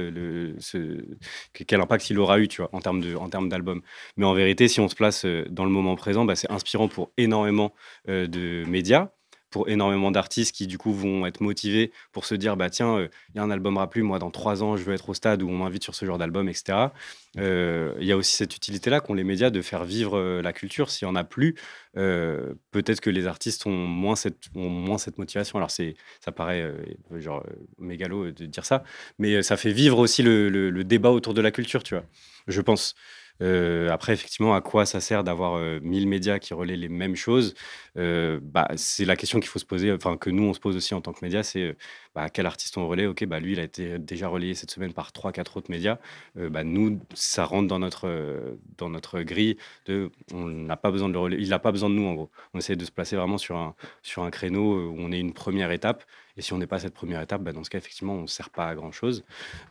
[1.67, 3.81] quel impact il aura eu, tu vois, en termes en termes d'album.
[4.25, 7.11] En vérité, si on se place euh, dans le moment présent, bah, c'est inspirant pour
[7.17, 7.73] énormément
[8.09, 9.09] euh, de médias
[9.51, 13.07] pour énormément d'artistes qui du coup vont être motivés pour se dire bah tiens euh,
[13.29, 15.13] il y a un album rap plus moi dans trois ans je veux être au
[15.13, 16.89] stade où on m'invite sur ce genre d'album etc
[17.37, 20.89] il y a aussi cette utilité là qu'ont les médias de faire vivre la culture.
[20.89, 21.55] S'il y en a plus
[21.93, 25.57] peut-être que les artistes ont moins cette motivation.
[25.57, 26.73] Alors c'est ça paraît
[27.17, 27.45] genre
[27.77, 28.83] mégalo de dire ça
[29.19, 32.05] mais ça fait vivre aussi le débat autour de la culture tu vois
[32.47, 32.95] je pense
[33.41, 37.15] Euh, après, effectivement, à quoi ça sert d'avoir euh, 1000 médias qui relaient les mêmes
[37.15, 37.53] choses?
[37.97, 40.75] Euh, bah, C'est la question qu'il faut se poser, enfin que nous, on se pose
[40.77, 41.73] aussi en tant que médias, c'est euh,
[42.15, 43.07] bah, quel artiste on relaie?
[43.07, 45.97] Ok, bah, lui, il a été déjà relayé cette semaine par 3-4 autres médias.
[46.37, 50.91] Euh, bah, nous, ça rentre dans notre, euh, dans notre grille de on n'a pas
[50.91, 52.31] besoin de le relayer, il n'a pas besoin de nous, en gros.
[52.53, 55.33] On essaie de se placer vraiment sur un, sur un créneau où on est une
[55.33, 56.03] première étape.
[56.37, 58.27] Et si on n'est pas cette première étape, bah, dans ce cas, effectivement, on ne
[58.27, 59.23] sert pas à grand-chose.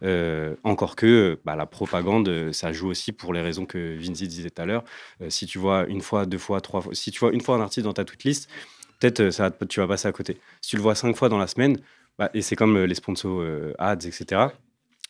[0.03, 4.29] Euh, encore que bah, la propagande, euh, ça joue aussi pour les raisons que Vinzi
[4.29, 4.85] disait tout à l'heure.
[5.21, 7.57] Euh, si tu vois une fois, deux fois, trois fois, si tu vois une fois
[7.57, 8.49] un artiste dans ta toute liste,
[8.99, 10.41] peut-être ça tu vas passer à côté.
[10.63, 11.79] Si tu le vois cinq fois dans la semaine,
[12.19, 13.45] bah, et c'est comme les sponsors
[13.79, 14.47] ads, etc.,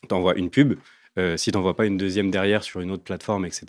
[0.07, 0.77] tu envoies une pub.
[1.17, 3.65] Euh, si tu n'envoies pas une deuxième derrière sur une autre plateforme, etc.,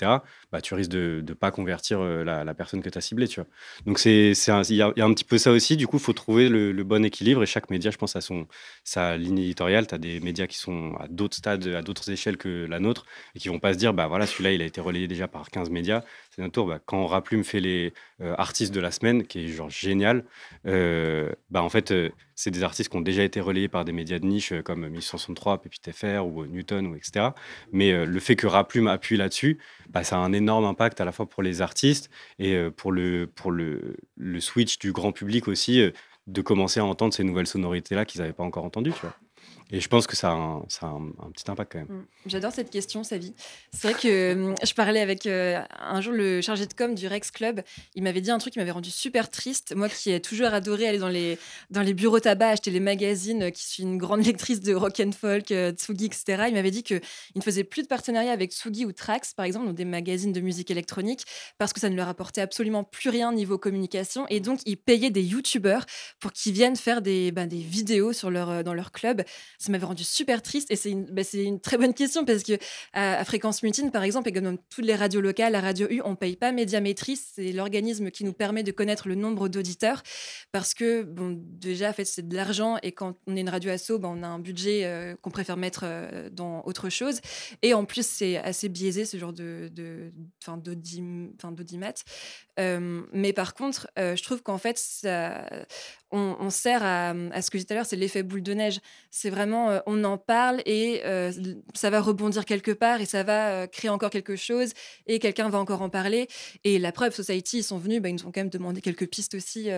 [0.53, 3.28] bah, tu risques de ne pas convertir euh, la, personne que tu as ciblée.
[3.28, 3.49] Tu vois.
[3.86, 5.76] Donc, il y, a un petit peu ça aussi.
[5.76, 7.42] Du coup, il faut trouver le, le bon équilibre.
[7.42, 8.47] Et chaque média, je pense, a son,
[8.84, 9.86] sa ligne éditoriale.
[9.86, 13.07] Tu as des médias qui sont à d'autres stades, à d'autres échelles que la nôtre,
[13.34, 15.51] et qui vont pas se dire, bah voilà, celui-là, il a été relayé déjà par
[15.51, 16.03] 15 médias.
[16.37, 16.57] C'est.
[16.57, 20.24] Bah, quand Raplume fait les euh, artistes de la semaine, qui est genre génial,
[20.66, 23.93] euh, bah en fait, euh, c'est des artistes qui ont déjà été relayés par des
[23.93, 27.28] médias de niche comme 1163, Pépite FR ou Newton, ou etc.
[27.72, 29.59] Mais le fait que Raplume appuie là-dessus,
[29.89, 33.26] bah, ça a un énorme impact à la fois pour les artistes et pour, le,
[33.26, 35.82] pour le, le switch du grand public aussi,
[36.26, 38.93] de commencer à entendre ces nouvelles sonorités-là qu'ils n'avaient pas encore entendues.
[39.70, 40.60] Et je pense que ça a un,
[41.32, 41.88] petit impact quand même.
[41.88, 42.06] Mm.
[42.26, 43.34] J'adore cette question, Savi.
[43.72, 47.08] C'est vrai que hum, je parlais avec euh, un jour le chargé de com du
[47.08, 47.62] Rex Club.
[47.94, 49.74] Il m'avait dit un truc qui m'avait rendu super triste.
[49.74, 51.38] Moi qui ai toujours adoré aller dans les,
[51.70, 55.00] dans les bureaux tabac, acheter les magazines, euh, qui suis une grande lectrice de rock
[55.00, 56.44] and folk, euh, Tsugi, etc.
[56.48, 57.00] Il m'avait dit qu'il
[57.34, 60.40] ne faisait plus de partenariat avec Tsugi ou Trax, par exemple, donc des magazines de
[60.40, 61.24] musique électronique,
[61.58, 64.26] parce que ça ne leur apportait absolument plus rien niveau communication.
[64.28, 65.86] Et donc, ils payaient des youtubeurs
[66.20, 69.22] pour qu'ils viennent faire des, ben, des vidéos sur leur, euh, dans leur club.
[69.59, 70.70] Ça m'avait rendu super triste.
[70.70, 72.54] Et c'est une, ben, c'est une très bonne question parce que
[72.92, 75.86] à, à Fréquence Mutine, par exemple, et comme dans toutes les radios locales, la Radio
[75.90, 77.16] U, on ne paye pas Médiamétrie.
[77.16, 80.02] C'est l'organisme qui nous permet de connaître le nombre d'auditeurs.
[80.52, 82.76] Parce que, déjà, en fait, c'est de l'argent.
[82.82, 85.57] Et quand on est une radio asso, ben, on a un budget euh, qu'on préfère
[85.57, 87.20] mettre euh, dans autre chose.
[87.62, 90.12] Et en plus, c'est assez biaisé, ce genre de, de,
[90.59, 91.94] d'audimat.
[92.59, 95.48] Euh, mais par contre, je trouve qu'en fait, ça,
[96.12, 98.80] on, sert à, ce que je disais tout à l'heure, c'est l'effet boule de neige.
[99.11, 101.32] C'est vraiment, euh, on en parle et euh,
[101.74, 104.70] ça va rebondir quelque part et ça va euh, créer encore quelque chose
[105.07, 106.28] et quelqu'un va encore en parler.
[106.64, 109.09] Et la preuve, Society, ils sont venus, bah, ils nous ont quand même demandé quelques
[109.09, 109.68] pistes aussi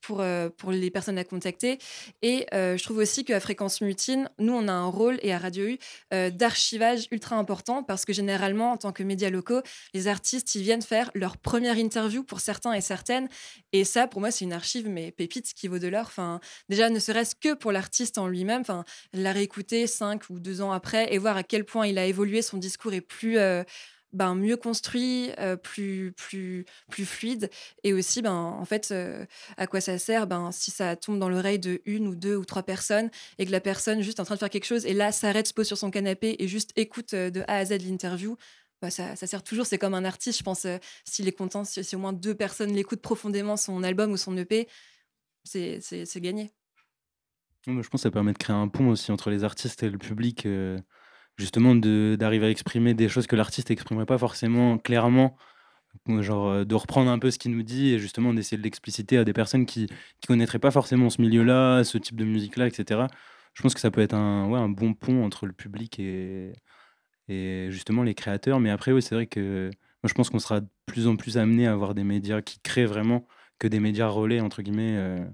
[0.00, 0.24] pour,
[0.56, 1.78] pour les personnes à contacter.
[2.22, 5.66] Et je trouve aussi qu'à Fréquence Mutine, nous, on a un rôle, et à Radio
[5.66, 5.78] U,
[6.30, 9.60] d'archivage ultra important parce que généralement, en tant que médias locaux,
[9.94, 13.28] les artistes, ils viennent faire leur première interview pour certains et certaines.
[13.72, 16.06] Et ça, pour moi, c'est une archive, mais pépite qui de l'or.
[16.06, 20.62] Enfin, déjà, ne serait-ce que pour l'artiste en lui-même, enfin, la réécouter cinq ou deux
[20.62, 23.38] ans après et voir à quel point il a évolué, son discours est plus.
[23.38, 23.64] euh,
[24.12, 27.50] ben, mieux construit, euh, plus, plus, plus fluide.
[27.84, 31.28] Et aussi, ben, en fait, euh, à quoi ça sert ben, Si ça tombe dans
[31.28, 34.34] l'oreille de une ou deux ou trois personnes et que la personne juste en train
[34.34, 37.14] de faire quelque chose et là s'arrête, se pose sur son canapé et juste écoute
[37.14, 38.36] de A à Z l'interview,
[38.80, 39.66] bah, ça, ça, sert toujours.
[39.66, 40.66] C'est comme un artiste, je pense,
[41.04, 44.36] s'il est content, si, si, au moins deux personnes l'écoutent profondément, son album ou son
[44.36, 44.66] EP,
[45.46, 46.52] c'est gagné.
[47.66, 49.98] Je pense que ça permet de créer un pont aussi entre les artistes et le
[49.98, 50.46] public
[51.36, 55.36] justement d'arriver à exprimer des choses que l'artiste n'exprimerait pas forcément clairement.
[56.08, 59.16] Genre euh, de reprendre un peu ce qu'il nous dit et justement d'essayer de l'expliciter
[59.16, 63.06] à des personnes qui ne connaîtraient pas forcément ce milieu-là, ce type de musique-là, etc.
[63.54, 66.52] Je pense que ça peut être un, ouais, un bon pont entre le public et,
[67.28, 68.60] et justement les créateurs.
[68.60, 69.70] Mais après, oui, c'est vrai que
[70.02, 72.60] moi, je pense qu'on sera de plus en plus amené à avoir des médias qui
[72.60, 73.26] créent vraiment
[73.58, 74.96] que des médias relais, entre guillemets.
[74.96, 75.24] Euh,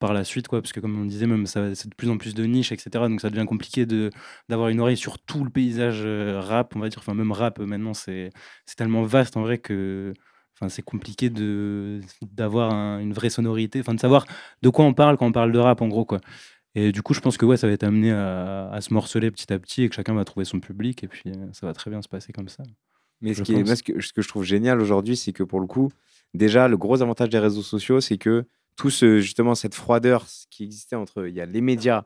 [0.00, 2.16] par la suite, quoi, parce que comme on disait, même ça, c'est de plus en
[2.16, 2.90] plus de niches, etc.
[3.06, 4.10] Donc ça devient compliqué de,
[4.48, 7.00] d'avoir une oreille sur tout le paysage euh, rap, on va dire.
[7.00, 8.30] Enfin, même rap, maintenant, c'est,
[8.64, 10.14] c'est tellement vaste en vrai que
[10.56, 14.24] enfin, c'est compliqué de, d'avoir une vraie sonorité, enfin, de savoir
[14.62, 16.20] de quoi on parle quand on parle de rap, en gros, quoi.
[16.74, 19.30] Et du coup, je pense que ouais, ça va être amené à, à se morceler
[19.30, 21.72] petit à petit et que chacun va trouver son public et puis euh, ça va
[21.72, 22.62] très bien se passer comme ça.
[23.20, 25.60] Mais ce, qui est, ce, que, ce que je trouve génial aujourd'hui, c'est que pour
[25.60, 25.90] le coup,
[26.34, 28.44] déjà, le gros avantage des réseaux sociaux, c'est que
[28.76, 32.04] tout justement cette froideur qui existait entre il y a les médias,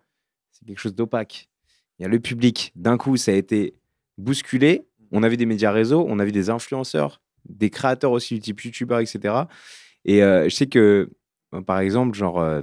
[0.50, 1.48] c'est quelque chose d'opaque,
[1.98, 2.72] il y a le public.
[2.74, 3.74] D'un coup, ça a été
[4.18, 4.86] bousculé.
[5.12, 8.40] On a vu des médias réseaux, on a vu des influenceurs, des créateurs aussi du
[8.40, 9.34] type youtubeur, etc.
[10.04, 11.10] Et euh, je sais que,
[11.54, 12.62] euh, par exemple, genre, euh,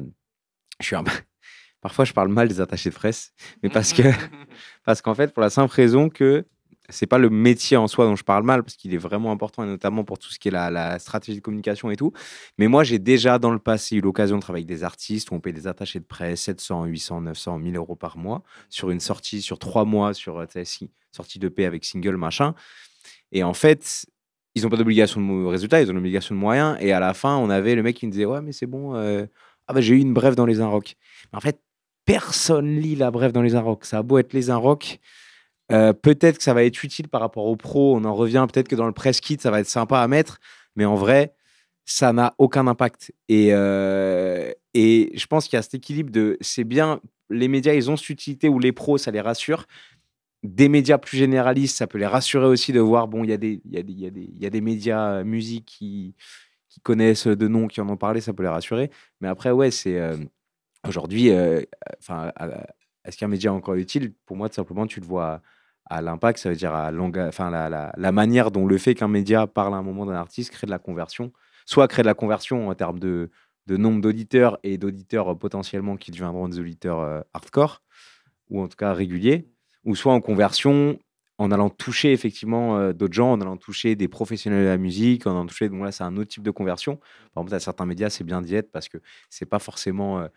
[0.80, 0.96] je suis
[1.82, 3.34] parfois je parle mal des attachés de presse,
[3.64, 4.04] mais parce que
[4.86, 6.46] parce qu'en fait, pour la simple raison que
[6.92, 9.64] c'est pas le métier en soi dont je parle mal, parce qu'il est vraiment important,
[9.64, 12.12] et notamment pour tout ce qui est la, stratégie de communication et tout.
[12.58, 15.36] Mais moi, j'ai déjà dans le passé eu l'occasion de travailler avec des artistes où
[15.36, 19.00] on paye des attachés de presse 700, 800, 900, 1000 euros par mois sur une
[19.00, 20.46] sortie, sur trois mois, sur euh,
[21.12, 22.54] sortie de paix avec single, machin.
[23.32, 24.06] Et en fait,
[24.56, 26.78] ils n'ont pas d'obligation de résultat, ils ont l'obligation de moyens.
[26.82, 28.96] Et à la fin, on avait le mec qui me disait Ouais, mais c'est bon,
[28.96, 29.26] euh,
[29.68, 30.96] ah bah, j'ai eu une brève dans les Inrocks.
[31.32, 31.62] Mais en fait,
[32.06, 33.86] personne lit la brève dans les Inrocks.
[33.86, 35.00] Ça a beau être les Inrocks
[35.72, 38.46] euh, peut-être que ça va être utile par rapport aux pros, on en revient.
[38.52, 40.40] Peut-être que dans le press kit, ça va être sympa à mettre,
[40.76, 41.34] mais en vrai,
[41.86, 43.14] ça n'a aucun impact.
[43.30, 47.00] Et, euh, et je pense qu'il y a cet équilibre de c'est bien,
[47.30, 49.66] les médias, ils ont cette utilité où les pros, ça les rassure.
[50.44, 53.38] Des médias plus généralistes, ça peut les rassurer aussi de voir, bon, il y, a
[53.38, 56.16] des, y, y, y a des médias euh, musique qui,
[56.84, 58.90] connaissent de noms, qui en ont parlé, ça peut les rassurer.
[59.20, 60.00] Mais après, ouais, c'est.
[60.88, 61.30] Aujourd'hui,
[62.00, 62.32] enfin,
[63.06, 64.14] est-ce qu'un média encore utile?
[64.26, 65.42] Pour moi, tout simplement, tu le vois
[65.86, 69.48] à l'impact, ça veut dire à enfin, la, la, manière dont le fait qu'un média
[69.48, 71.32] parle à un moment d'un artiste crée de la conversion,
[71.66, 73.30] soit crée de la conversion en termes de,
[73.68, 77.82] de nombre d'auditeurs et d'auditeurs potentiellement qui deviendront des auditeurs euh, hardcore,
[78.50, 79.50] ou en tout cas réguliers,
[79.84, 81.00] ou soit en conversion
[81.38, 85.26] en allant toucher effectivement euh, d'autres gens, en allant toucher des professionnels de la musique,
[85.26, 86.98] en allant toucher, donc là c'est un autre type de conversion.
[87.34, 90.28] Par exemple, à certains médias, c'est bien d'y être parce que c'est pas forcément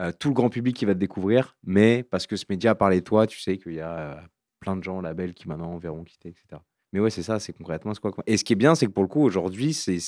[0.00, 2.74] euh, tout le grand public qui va te découvrir, mais parce que ce média a
[2.74, 4.22] parlé de toi, tu sais qu'il y a
[4.60, 6.60] plein de gens, labels qui maintenant verront quitter, etc.
[6.92, 8.12] Mais ouais, c'est ça, c'est concrètement ce quoi.
[8.26, 10.00] Et ce qui est bien, c'est que pour le coup, aujourd'hui, c'est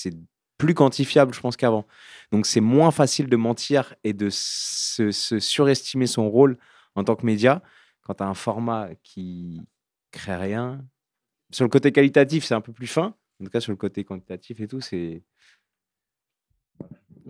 [0.58, 1.86] plus quantifiable, je pense, qu'avant.
[2.32, 6.58] Donc, c'est moins facile de mentir et de se, surestimer son rôle
[6.94, 7.62] en tant que média
[8.02, 9.62] quand tu as un format qui
[10.10, 10.84] crée rien.
[11.52, 13.14] Sur le côté qualitatif, c'est un peu plus fin.
[13.40, 15.22] En tout cas, sur le côté quantitatif et tout, c'est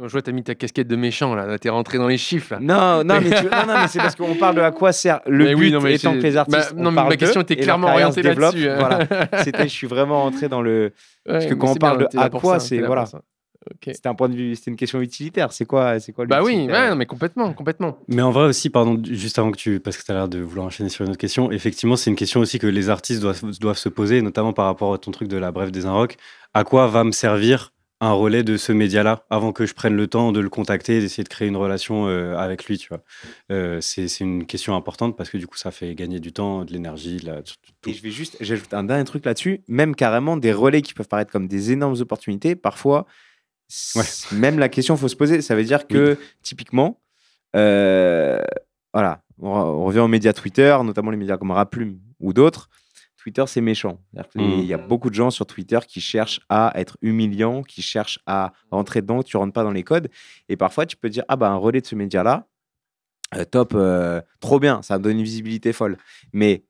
[0.07, 2.57] je vois, t'as mis ta casquette de méchant là, t'es rentré dans les chiffres.
[2.69, 6.19] Non, non, mais, c'est parce qu'on parle de à quoi sert le but étant que
[6.19, 6.75] les artistes.
[6.77, 8.69] non, mais ma question était clairement orientée là-dessus.
[8.69, 8.77] Hein.
[8.79, 9.07] Voilà.
[9.43, 10.93] C'était, je suis vraiment rentré dans le.
[11.25, 13.05] parce que quand on parle de à quoi, c'est voilà.
[13.85, 15.53] C'était un point de vue, c'était une question utilitaire.
[15.53, 17.99] C'est quoi, c'est quoi Bah oui, mais complètement, complètement.
[18.09, 20.39] Mais en vrai aussi, pardon, juste avant que tu, parce que tu as l'air de
[20.41, 21.51] vouloir enchaîner sur une autre question.
[21.51, 24.95] Effectivement, c'est une question aussi que les artistes doivent, doivent se poser, notamment par rapport
[24.95, 26.17] à ton truc de la brève des Inrocks.
[26.55, 30.07] À quoi va me servir un relais de ce média-là avant que je prenne le
[30.07, 33.03] temps de le contacter et d'essayer de créer une relation euh, avec lui, tu vois.
[33.51, 36.73] Euh, c'est une question importante parce que du coup, ça fait gagner du temps, de
[36.73, 37.21] l'énergie.
[37.87, 41.09] Et je vais juste, j'ajoute un dernier truc là-dessus, même carrément des relais qui peuvent
[41.09, 43.07] paraître comme des énormes opportunités, parfois,
[44.33, 45.43] même la question, faut se poser.
[45.43, 47.01] Ça veut dire que, typiquement,
[47.57, 48.41] euh,
[48.93, 52.69] voilà, on, revient aux médias Twitter, notamment les médias comme Raplume ou d'autres,
[53.19, 54.01] Twitter, c'est méchant.
[54.37, 58.21] Il y a beaucoup de gens sur Twitter qui cherchent à être humiliants, qui cherchent
[58.27, 60.09] à rentrer dedans, tu rentres pas dans les codes.
[60.49, 62.47] Et parfois, tu peux dire Ah, bah, un relais de ce média-là,
[63.35, 65.99] euh, top, euh, trop bien, ça me donne une visibilité folle.
[66.33, 66.65] Mais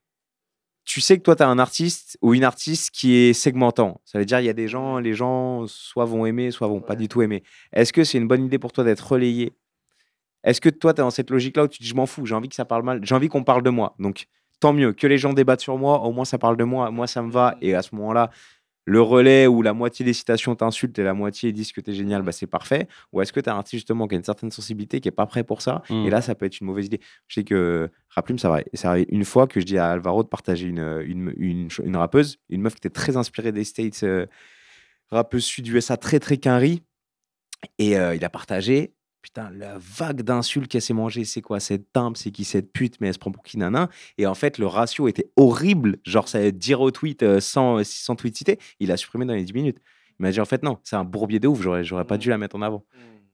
[0.85, 4.01] tu sais que toi, tu as un artiste ou une artiste qui est segmentant.
[4.07, 6.81] Ça veut dire il y a des gens, les gens soit vont aimer, soit vont
[6.81, 7.43] pas du tout aimer.
[7.73, 9.53] Est-ce que c'est une bonne idée pour toi d'être relayé?
[10.45, 12.35] Est-ce que toi, tu es dans cette logique-là où tu dis je m'en fous, j'ai
[12.35, 13.95] envie que ça parle mal, j'ai envie qu'on parle de moi?
[13.99, 14.27] Donc,
[14.61, 14.93] tant mieux.
[14.93, 17.31] Que les gens débattent sur moi, au moins ça parle de moi, moi ça me
[17.31, 17.57] va.
[17.61, 18.31] Et à ce moment-là,
[18.89, 22.23] le relais où la moitié des citations t'insultent et la moitié disent que t'es génial,
[22.23, 22.89] bah, c'est parfait.
[23.13, 25.13] Ou est-ce que tu as un artiste justement qui a une certaine sensibilité, qui est
[25.13, 25.83] pas prêt pour ça?
[25.91, 26.07] Mm.
[26.07, 27.01] Et là, ça peut être une mauvaise idée.
[27.27, 28.61] Je sais que Raplume, ça va.
[28.73, 31.97] Ça arrive une fois que je dis à Alvaro de partager une, une, une, une
[31.97, 34.25] rappeuse, une meuf qui était très inspirée des States, euh,
[35.11, 36.83] rappeuse sud-USA, très très quinri.
[37.79, 38.95] Et euh, il a partagé.
[39.29, 42.99] Putain, la vague d'insultes qu'elle s'est mangée, c'est quoi cette timbre, c'est qui cette pute,
[42.99, 45.99] mais elle se prend pour qui nana Et en fait, le ratio était horrible.
[46.05, 49.45] Genre, ça dire au tweet euh, sans, sans tweet cité, il a supprimé dans les
[49.45, 49.79] 10 minutes.
[50.19, 52.31] Il m'a dit en fait, non, c'est un bourbier de ouf, j'aurais, j'aurais pas dû
[52.31, 52.87] la mettre en avant.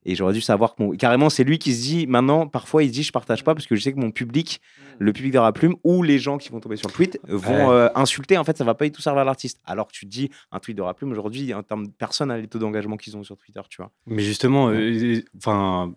[0.06, 0.90] Et j'aurais dû savoir que mon...
[0.92, 3.66] carrément, c'est lui qui se dit maintenant, parfois, il se dit je partage pas parce
[3.66, 4.60] que je sais que mon public,
[4.98, 7.74] le public de Raplume ou les gens qui vont tomber sur le tweet vont Ouais.
[7.74, 8.36] euh, insulter.
[8.36, 9.60] En fait, ça va pas du tout servir à l'artiste.
[9.64, 12.36] Alors que tu te dis un tweet de Raplume aujourd'hui, en termes de personnes, à
[12.38, 13.90] les taux d'engagement qu'ils ont sur Twitter, tu vois.
[14.06, 15.92] Mais justement, euh, enfin,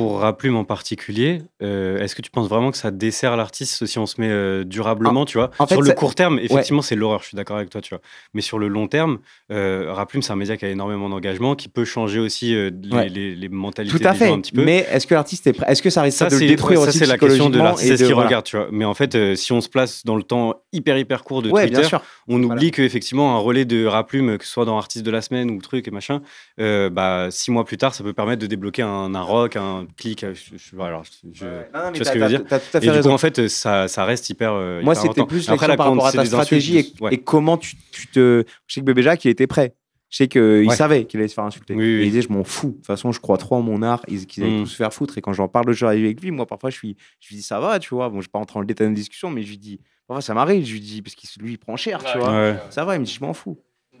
[0.00, 3.98] pour Raplume en particulier, euh, est-ce que tu penses vraiment que ça dessert l'artiste si
[3.98, 5.50] on se met euh, durablement, tu vois?
[5.58, 7.90] en fait, Sur le court terme, effectivement, c'est l'horreur, je suis d'accord avec toi, tu
[7.90, 8.00] vois.
[8.32, 9.18] Mais sur le long terme,
[9.52, 12.96] euh, Raplume, c'est un média qui a énormément d'engagement, qui peut changer aussi euh, les,
[12.96, 13.08] Ouais.
[13.10, 14.28] les- les mentalités Tout à fait.
[14.28, 14.64] gens un petit peu.
[14.64, 16.84] Mais est-ce que l'artiste est prêt Est-ce que ça risque ça, de le détruire ouais,
[16.86, 18.28] ça, aussi c'est la question de l'artiste, c'est ce qu'il voilà.
[18.28, 18.68] regarde, tu vois.
[18.72, 21.82] Mais en fait, si on se place dans le temps hyper, hyper court de Twitter,
[22.26, 22.54] on Voilà.
[22.54, 25.60] oublie qu'effectivement, un relais de Raplume, que ce soit dans Artiste de la semaine ou
[25.60, 26.22] truc et machin,
[26.58, 30.24] bah, six mois plus tard, ça peut permettre de débloquer un, un rock, un clic.
[30.24, 32.28] euh, Je, je- voilà, je- je- Non, non, mais tu vois ce que je veux
[32.30, 33.12] dire T'as tout à Et fait du coup, raison.
[33.12, 34.52] en fait, ça, ça reste hyper.
[34.52, 37.14] euh, Moi, c'était plus Après, là, par rapport à c'est ta insultes, stratégie et, ouais.
[37.14, 38.44] et comment tu, tu te.
[38.66, 39.74] Je sais que Bébé Jacques, il était prêt.
[40.08, 40.74] Je sais qu'il Ouais.
[40.74, 41.72] savait qu'il allait se faire insulter.
[41.74, 42.70] Oui, oui, il disait, je m'en fous.
[42.70, 44.02] De toute façon, je crois trop en mon art.
[44.08, 44.62] Ils, qu'ils allaient Mm.
[44.64, 45.16] tous se faire foutre.
[45.18, 47.60] Et quand j'en parle aujourd'hui avec lui, moi, parfois, je, suis, je lui dis, ça
[47.60, 48.08] va, tu vois.
[48.08, 49.80] Bon, je vais pas rentrer dans le détail de la discussion, mais je lui dis,
[50.08, 50.66] parfois, ça m'arrive.
[50.66, 52.32] Je lui dis, parce que lui, il prend cher, tu vois.
[52.32, 52.56] Ouais.
[52.70, 53.56] Ça va, il me dit, je m'en fous.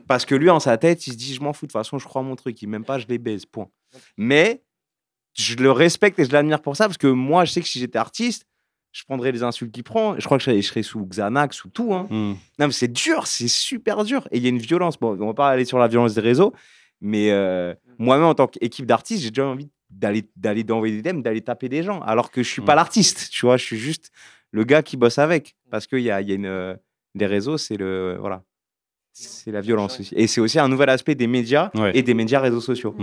[0.08, 1.66] Parce que lui, en sa tête, il se dit, je m'en fous.
[1.66, 2.60] De toute façon, je crois en mon truc.
[2.60, 3.46] Il m'aime pas, je les baise.
[3.46, 3.68] Point.
[4.16, 4.62] Mais
[5.34, 6.86] je le respecte et je l'admire pour ça.
[6.86, 8.46] Parce que moi, je sais que si j'étais artiste,
[8.92, 10.18] je prendrais les insultes qu'il prend.
[10.18, 11.94] Je crois que je serais, sous Xanax, sous tout.
[11.94, 12.08] Hein.
[12.10, 12.32] Mm.
[12.58, 14.26] Non, mais c'est dur, c'est super dur.
[14.32, 14.98] Et il y a une violence.
[14.98, 16.52] Bon, on va pas aller sur la violence des réseaux,
[17.00, 21.20] mais euh, moi-même, en tant qu'équipe d'artistes, j'ai déjà envie d'aller d'aller d'envoyer des DM,
[21.22, 22.76] d'aller taper des gens, alors que je suis pas Mm.
[22.76, 24.10] l'artiste, tu vois, je suis juste
[24.50, 25.54] le gars qui bosse avec.
[25.70, 26.46] Parce qu'il y a, il y a une.
[26.46, 26.74] euh,
[27.14, 28.16] les réseaux, c'est le.
[28.20, 28.42] Voilà.
[29.12, 30.14] C'est la violence aussi.
[30.16, 31.90] Et c'est aussi un nouvel aspect des médias Ouais.
[31.96, 32.94] et des médias réseaux sociaux.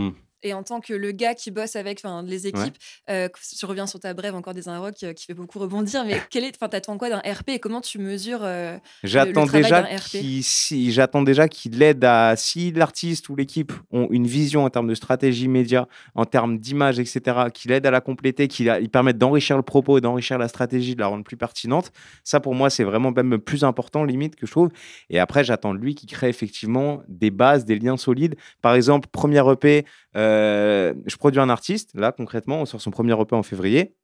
[0.43, 2.75] Et en tant que le gars qui bosse avec les équipes,
[3.09, 3.27] euh,
[3.59, 6.21] je reviens sur ta brève encore des un rock euh, qui fait beaucoup rebondir, mais
[6.29, 9.95] quel est, enfin, t'attends quoi d'un RP et comment tu mesures euh, J'attends déjà d'un
[9.97, 10.03] RP.
[10.09, 14.69] qu'il si, j'attends déjà qu'il aide à si l'artiste ou l'équipe ont une vision en
[14.69, 17.21] termes de stratégie média, en termes d'image, etc.,
[17.53, 20.95] qu'il aide à la compléter, qu'il a- il permette d'enrichir le propos, d'enrichir la stratégie,
[20.95, 21.91] de la rendre plus pertinente.
[22.23, 24.69] Ça pour moi c'est vraiment même plus important limite que je trouve.
[25.09, 28.35] Et après j'attends de lui qu'il crée effectivement des bases, des liens solides.
[28.61, 29.85] Par exemple premier EP,
[30.17, 33.95] euh, je produis un artiste là concrètement, on sort son premier EP en février.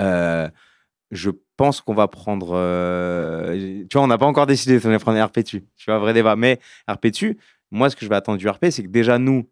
[0.00, 0.48] Euh,
[1.10, 2.52] je pense qu'on va prendre.
[2.54, 5.64] euh, tu vois, on n'a pas encore décidé si on va prendre RPTU.
[5.76, 6.36] Tu vois, vrai débat.
[6.36, 7.38] Mais RPTU,
[7.70, 9.48] moi, ce que je vais attendre du RP, c'est que déjà, nous,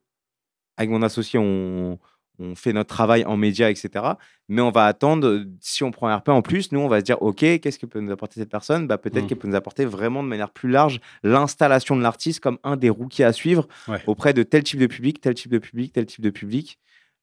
[0.76, 1.98] avec mon associé, on,
[2.38, 3.90] on fait notre travail en médias, etc.
[4.48, 7.04] Mais on va attendre, si on prend un RP en plus, nous, on va se
[7.04, 8.86] dire, OK, qu'est-ce que peut nous apporter cette personne?
[8.86, 9.26] Bah, Peut-être Mm.
[9.28, 12.90] qu'elle peut nous apporter vraiment de manière plus large l'installation de l'artiste comme un des
[12.90, 14.00] rookies à suivre Ouais.
[14.06, 16.78] auprès de tel type de public, tel type de public, tel type de public.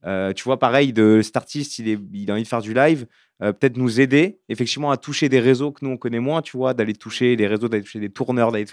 [0.05, 2.73] Euh, tu vois, pareil, de cet artiste, il, est, il a envie de faire du
[2.73, 3.05] live,
[3.43, 6.55] euh, peut-être nous aider effectivement à toucher des réseaux que nous on connaît moins, tu
[6.55, 8.65] vois, d'aller toucher les réseaux, d'aller toucher des tourneurs, d'aller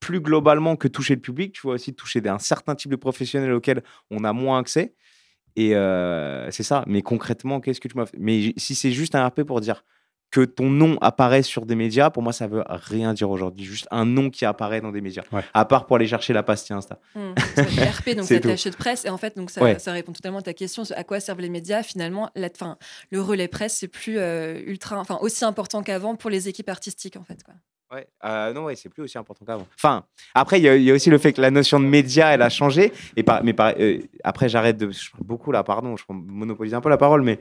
[0.00, 2.96] plus globalement que toucher le public, tu vois aussi toucher des- un certain type de
[2.96, 4.94] professionnels auxquels on a moins accès.
[5.56, 6.84] Et euh, c'est ça.
[6.86, 8.18] Mais concrètement, qu'est-ce que tu m'as fait?
[8.20, 9.84] Mais si c'est juste un RP pour dire
[10.32, 13.64] que ton nom apparaît sur des médias, pour moi, ça veut rien dire aujourd'hui.
[13.64, 15.22] Juste un nom qui apparaît dans des médias.
[15.32, 15.42] Ouais.
[15.54, 16.98] À part pour aller chercher la pastille Insta.
[17.56, 19.04] Être RP, donc C'est attaché de presse.
[19.04, 19.78] Et en fait, donc ça, Ouais.
[19.78, 21.82] ça répond totalement à ta question à quoi servent les médias.
[21.82, 22.76] Finalement, la, fin,
[23.10, 27.16] le relais presse, c'est plus euh, ultra, enfin aussi important qu'avant pour les équipes artistiques,
[27.16, 27.42] en fait.
[27.44, 27.54] Quoi.
[27.92, 29.66] Ouais, euh, non, ouais, c'est plus aussi important qu'avant.
[29.76, 32.48] Enfin, après, il y, a- aussi le fait que la notion de média, elle a
[32.48, 32.92] changé.
[33.16, 34.90] Mais euh, après, j'arrête de.
[35.20, 37.38] Beaucoup là, pardon, je monopolise un peu la parole, mais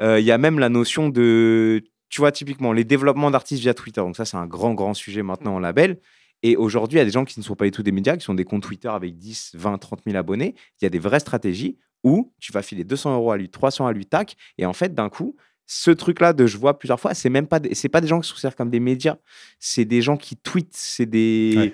[0.00, 1.84] euh, il y a même la notion de.
[2.08, 4.00] Tu vois, typiquement, les développements d'artistes via Twitter.
[4.00, 6.00] Donc, ça, c'est un grand, grand sujet maintenant en label.
[6.42, 8.16] Et aujourd'hui, il y a des gens qui ne sont pas du tout des médias,
[8.16, 10.54] qui sont des comptes Twitter avec 10, 20, 30 000 abonnés.
[10.80, 13.86] Il y a des vraies stratégies où tu vas filer 200 euros à lui, 300
[13.86, 14.34] à lui, tac.
[14.58, 15.36] Et en fait, d'un coup,
[15.72, 18.18] ce truc-là de je vois plusieurs fois, c'est même pas, des- c'est pas des gens
[18.20, 19.18] qui se considèrent comme des médias.
[19.60, 21.54] C'est des gens qui tweetent, c'est des.
[21.56, 21.72] Ouais.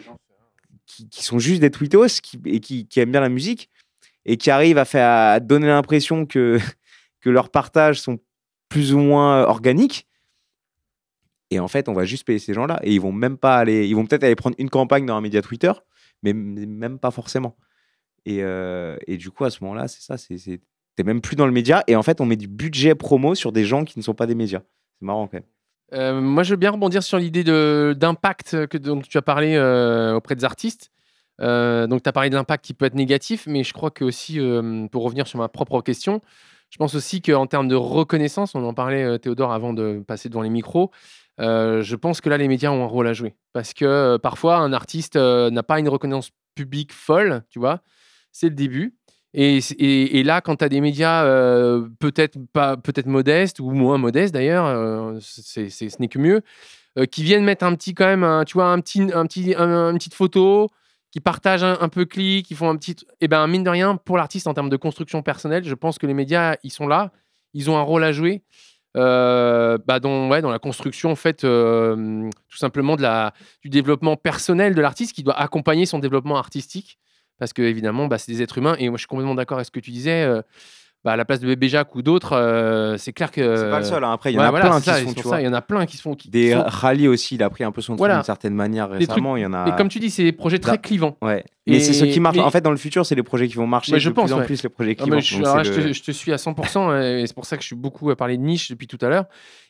[0.85, 3.71] Qui, qui sont juste des tweetos qui, et qui, qui aiment bien la musique
[4.27, 6.59] et qui arrivent à, faire, à donner l'impression que,
[7.23, 8.19] que leurs partages sont
[8.69, 10.07] plus ou moins euh, organiques.
[11.51, 12.79] Et en fait, on va juste payer ces gens-là.
[12.83, 13.87] Et ils vont même pas aller.
[13.89, 15.73] Ils vont peut-être aller prendre une campagne dans un média Twitter,
[16.23, 17.57] mais même pas forcément.
[18.27, 20.19] Et, euh, et du coup, à ce moment-là, c'est ça.
[20.19, 20.61] C'est-
[20.97, 21.85] t'es même plus dans le média.
[21.87, 24.27] Et en fait, on met du budget promo sur des gens qui ne sont pas
[24.27, 24.63] des médias.
[24.99, 25.45] C'est marrant quand même.
[25.93, 30.15] Euh, moi, je veux bien rebondir sur l'idée d'impact que dont tu as parlé euh,
[30.15, 30.91] auprès des artistes.
[31.41, 34.05] Euh, donc, tu as parlé de l'impact qui peut être négatif, mais je crois que
[34.05, 36.23] aussi, euh, pour revenir sur ma propre question,
[36.71, 40.29] je pense aussi qu'en termes de reconnaissance, on en parlait, euh, Théodore, avant de passer
[40.29, 40.91] devant les micros,
[41.41, 43.35] euh, je pense que là, les médias ont un rôle à jouer.
[43.53, 47.81] Parce que euh, parfois, un artiste euh, n'a pas une reconnaissance publique folle, tu vois.
[48.33, 48.97] C'est le début.
[49.35, 52.39] Et, là, quand tu as des médias euh, peut-être
[52.83, 56.41] peut-être modestes ou moins modestes d'ailleurs, euh, ce n'est que mieux,
[56.99, 59.91] euh, qui viennent mettre un petit quand même, tu vois, un petit, un petit, un-
[59.91, 60.69] une petite photo,
[61.11, 63.97] qui partagent un, un peu clic, qui font un petit, et ben mine de rien
[63.97, 67.13] pour l'artiste en termes de construction personnelle, je pense que les médias ils sont là,
[67.53, 68.43] ils ont un rôle à jouer.
[68.95, 74.75] bah dans, ouais, dans la construction en fait tout simplement de la, du développement personnel
[74.75, 76.99] de l'artiste qui doit accompagner son développement artistique
[77.39, 79.67] parce que évidemment bah, c'est des êtres humains et moi je suis complètement d'accord avec
[79.67, 80.43] ce que tu disais euh,
[81.05, 83.79] bah, à la place de Bébé Jacques ou d'autres euh, c'est clair que C'est pas
[83.79, 84.03] le seul.
[84.03, 84.11] hein.
[84.13, 86.29] Après, il y en a plein qui et ça, il y en a plein qui
[86.31, 88.15] Des sont- rallyes aussi, il a pris un peu son Voilà.
[88.17, 89.37] d'une certaine manière trucs- récemment.
[89.37, 89.69] Il y en a.
[89.69, 91.45] et comme tu dis c'est des projets très clivants Ouais.
[91.69, 92.39] Mais c'est ce Et- qui marche.
[92.39, 93.93] En fait, dans le futur, c'est les projets qui vont marcher.
[93.93, 94.47] Mais je de pense, plus en ouais.
[94.47, 95.35] plus les projets Ah, qui mais marchent.
[95.37, 97.63] je, là, je, te, le- je te suis à 100% et c'est pour ça que
[97.63, 99.27] je suis beaucoup à parler de niche depuis tout à l'heure.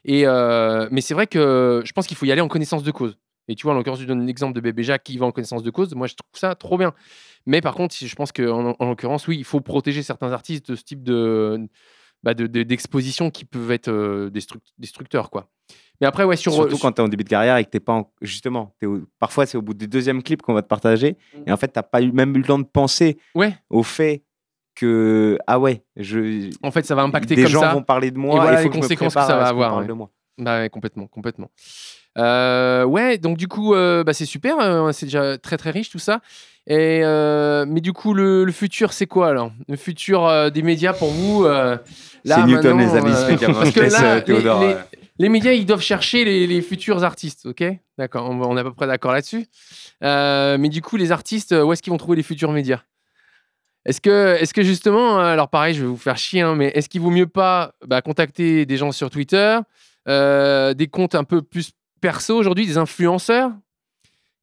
[0.06, 2.90] Et euh, mais c'est vrai que je pense qu'il faut y aller en connaissance de
[2.92, 3.18] cause.
[3.48, 5.62] Et tu vois, en l'occurrence, tu donnes l'exemple de Bébé Jacques qui va en connaissance
[5.62, 5.94] de cause.
[5.94, 6.92] Moi, je trouve ça trop bien.
[7.46, 10.76] Mais par contre, je pense qu'en en, l'occurrence, oui, il faut protéger certains artistes de
[10.76, 11.68] ce type de
[12.22, 15.48] bah, de- de- d'exposition qui peuvent être euh, destruct- destructeurs, quoi.
[16.00, 17.80] Mais après, ouais, sur Surtout quand tu es en début de carrière et que t'es
[17.80, 18.74] pas en- justement.
[18.84, 21.16] au- Parfois, c'est au bout du deuxième clip qu'on va te partager.
[21.46, 24.24] Et en fait, t'as pas eu, même eu le temps de penser ouais, au fait
[24.74, 27.72] que ah ouais, je en fait, ça va impacter des comme gens ça.
[27.74, 28.36] vont parler de moi.
[28.36, 29.88] Et voilà les conséquences que ça va avoir, parle ouais.
[29.88, 30.10] de moi.
[30.38, 31.50] Bah ouais, complètement, complètement.
[32.18, 35.90] Euh, ouais, donc du coup, euh, bah, c'est super, euh, c'est déjà très très riche
[35.90, 36.20] tout ça.
[36.68, 39.52] Et euh, mais du coup, le, le futur, c'est quoi alors?
[39.68, 41.76] Le futur euh, des médias pour vous euh,
[42.24, 43.12] C'est Newton, les amis.
[43.12, 44.76] parce que là, les, Théodore, les-
[45.18, 47.64] les médias, ils doivent chercher les, les futurs artistes, ok?
[47.96, 49.46] D'accord, on, est à peu près d'accord là-dessus.
[50.02, 52.80] Mais du coup, les artistes, où est-ce qu'ils vont trouver les futurs médias?
[53.86, 56.88] Est-ce que, est que justement, alors pareil, je vais vous faire chier, hein, mais est-ce
[56.88, 59.58] qu'il vaut mieux pas bah, contacter des gens sur Twitter,
[60.06, 63.52] des comptes un peu plus perso aujourd'hui, des influenceurs,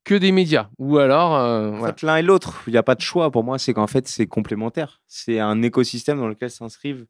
[0.03, 1.93] que des médias Ou alors, euh, En voilà.
[1.93, 3.31] fait, l'un et l'autre, il n'y a pas de choix.
[3.31, 5.01] Pour moi, c'est qu'en fait, c'est complémentaire.
[5.07, 7.05] C'est un écosystème dans lequel s'inscrivent.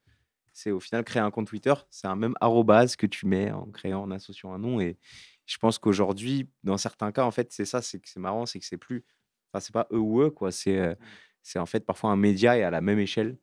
[0.54, 1.74] C'est au final créer un compte Twitter.
[1.90, 4.80] C'est un même arrobase que tu mets en créant, en associant un nom.
[4.80, 4.98] Et
[5.46, 7.82] je pense qu'aujourd'hui, dans certains cas, en fait, c'est ça.
[7.82, 9.04] C'est que c'est marrant, c'est que c'est plus.
[9.52, 10.52] Enfin, c'est pas eux ou eux, quoi.
[10.52, 10.94] C'est euh,
[11.42, 13.38] c'est en fait parfois un média et à la même échelle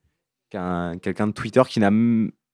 [0.48, 1.90] qu'un quelqu'un de Twitter qui n'a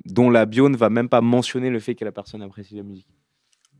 [0.04, 2.82] dont la bio ne va même pas mentionner le fait que la personne apprécie la
[2.82, 3.08] musique.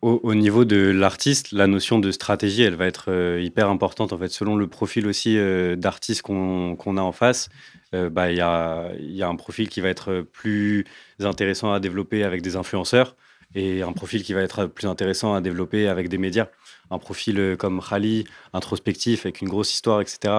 [0.02, 4.12] Au, au niveau de l'artiste, la notion de stratégie, elle va être euh, hyper importante
[4.12, 7.48] en fait, selon le profil aussi euh, d'artiste qu'on a en face.
[7.94, 10.84] euh, bah, Il y, a, y a un profil qui va être plus
[11.20, 13.16] intéressant à développer avec des influenceurs
[13.54, 16.48] et un profil qui va être plus intéressant à développer avec des médias.
[16.90, 20.34] Un profil comme Khali, introspectif, avec une grosse histoire, etc.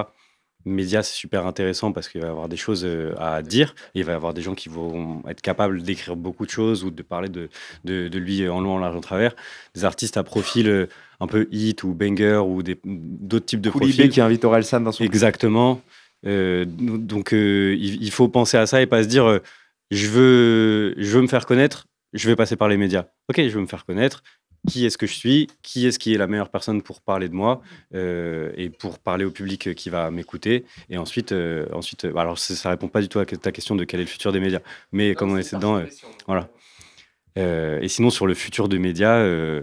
[0.67, 3.73] Média, c'est super intéressant parce qu'il va y avoir des choses euh, à dire.
[3.95, 6.83] Et il va y avoir des gens qui vont être capables d'écrire beaucoup de choses
[6.83, 7.49] ou de parler de,
[7.85, 9.35] de, de lui en long, en large, en travers.
[9.75, 10.87] Des artistes à profil euh,
[11.19, 14.09] un peu hit ou banger ou des- d'autres types de Koulibé profils.
[14.11, 15.81] qui invite Orelsan dans son Exactement.
[16.25, 19.39] Euh, donc, euh, il, il faut penser à ça et pas se dire euh,
[19.91, 23.05] je, veux, je veux me faire connaître, je vais passer par les médias.
[23.29, 24.23] Ok, je veux me faire connaître.
[24.67, 27.33] Qui est-ce que je suis Qui est-ce qui est la meilleure personne pour parler de
[27.33, 27.61] moi
[27.95, 32.37] euh, et pour parler au public qui va m'écouter Et ensuite, euh, ensuite euh, alors
[32.37, 34.39] ça, ça répond pas du tout à ta question de quel est le futur des
[34.39, 34.59] médias.
[34.91, 35.83] Mais comme on est dedans, euh,
[36.27, 36.49] voilà.
[37.37, 39.61] Euh, et sinon, sur le futur de médias, euh,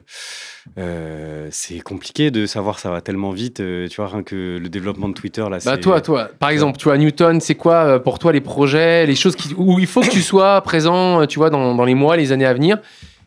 [0.78, 3.58] euh, c'est compliqué de savoir, ça va tellement vite.
[3.58, 6.78] euh, tu vois, rien que le développement de Twitter, là, Bah toi, toi, par exemple,
[6.78, 9.88] tu vois, Newton, c'est quoi euh, pour toi les projets, les choses qui, où il
[9.88, 12.54] faut que tu sois présent, euh, tu vois, dans, dans les mois, les années à
[12.54, 12.78] venir?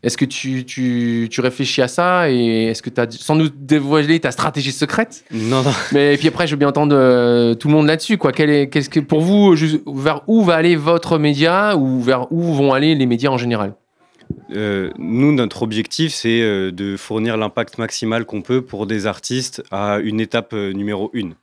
[0.07, 3.49] Est-ce que tu, tu, tu réfléchis à ça et est-ce que tu as, sans nous
[3.49, 5.25] dévoiler ta stratégie secrète?
[5.33, 5.73] Non, non.
[5.91, 8.31] Mais et puis après, je veux bien entendre euh, tout le monde là-dessus, quoi.
[8.31, 9.53] Quel est, qu'est-ce que pour vous,
[9.85, 13.75] vers où va aller votre média ou vers où vont aller les médias en général?
[14.55, 19.61] Euh, nous, notre objectif, c'est euh, de fournir l'impact maximal qu'on peut pour des artistes
[19.71, 21.33] à une étape numéro une.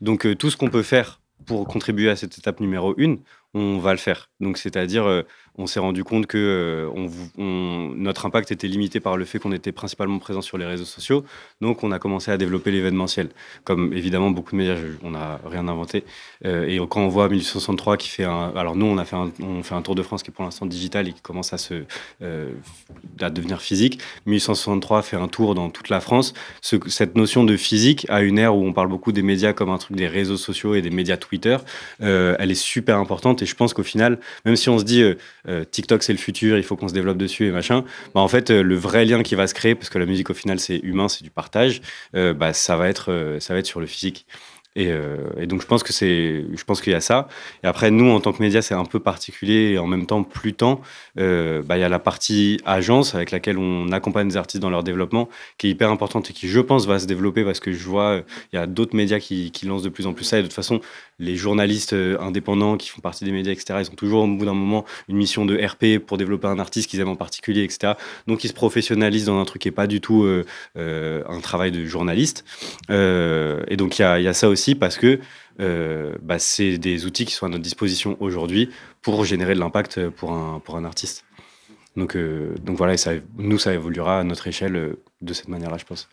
[0.00, 3.18] Donc, tout ce qu'on peut faire pour contribuer à cette étape numéro une,
[3.54, 4.28] on va le faire.
[4.40, 5.22] Donc, c'est-à-dire, euh,
[5.56, 6.88] on s'est rendu compte que euh,
[7.38, 11.24] notre impact était limité par le fait qu'on était principalement présent sur les réseaux sociaux.
[11.60, 13.28] Donc, on a commencé à développer l'événementiel.
[13.62, 16.04] Comme évidemment, beaucoup de médias, on n'a rien inventé.
[16.44, 18.52] Euh, et quand on voit 1863 qui fait un.
[18.56, 20.44] Alors, nous, on a fait un, on fait un tour de France qui est pour
[20.44, 21.84] l'instant digital et qui commence à se
[23.20, 24.00] à devenir physique.
[24.26, 26.34] 1863 fait un tour dans toute la France.
[26.60, 29.70] Ce- cette notion de physique, à une ère où on parle beaucoup des médias comme
[29.70, 31.56] un truc des réseaux sociaux et des médias Twitter,
[32.00, 35.04] elle est super importante Et je pense qu'au final, même si on se dit
[35.70, 37.84] TikTok c'est le futur, il faut qu'on se développe dessus et machin,
[38.14, 40.34] bah, en fait, le vrai lien qui va se créer, parce que la musique au
[40.34, 41.82] final c'est humain, c'est du partage,
[42.12, 44.26] bah, ça, va être, ça va être sur le physique.
[44.76, 47.28] Euh, et, donc je pense que c'est, je pense qu'il y a ça.
[47.62, 50.22] Et après nous en tant que média c'est un peu particulier et en même temps
[50.22, 50.44] plus.
[51.18, 54.70] Euh, bah, il y a la partie agence avec laquelle on accompagne les artistes dans
[54.70, 55.28] leur développement
[55.58, 58.22] qui est hyper importante et qui je pense va se développer parce que je vois
[58.52, 60.38] il y a d'autres médias qui, qui, lancent de plus en plus ça.
[60.38, 60.80] Et de toute façon
[61.18, 63.80] les journalistes euh, indépendants qui font partie des médias etc.
[63.82, 66.90] Ils ont toujours au bout d'un moment une mission de RP pour développer un artiste
[66.90, 67.94] qu'ils aiment en particulier etc.
[68.26, 70.26] Donc ils se professionnalisent dans un truc qui est pas du tout
[70.76, 72.44] un travail de journaliste.
[72.90, 75.20] et donc il y a, ça aussi parce que
[75.60, 78.70] euh, bah, c'est des outils qui sont à notre disposition aujourd'hui
[79.02, 81.24] pour générer de l'impact pour un, artiste.
[81.96, 82.96] Donc, euh, voilà,
[83.36, 86.08] nous, ça évoluera à notre échelle euh, de cette manière-là, je pense.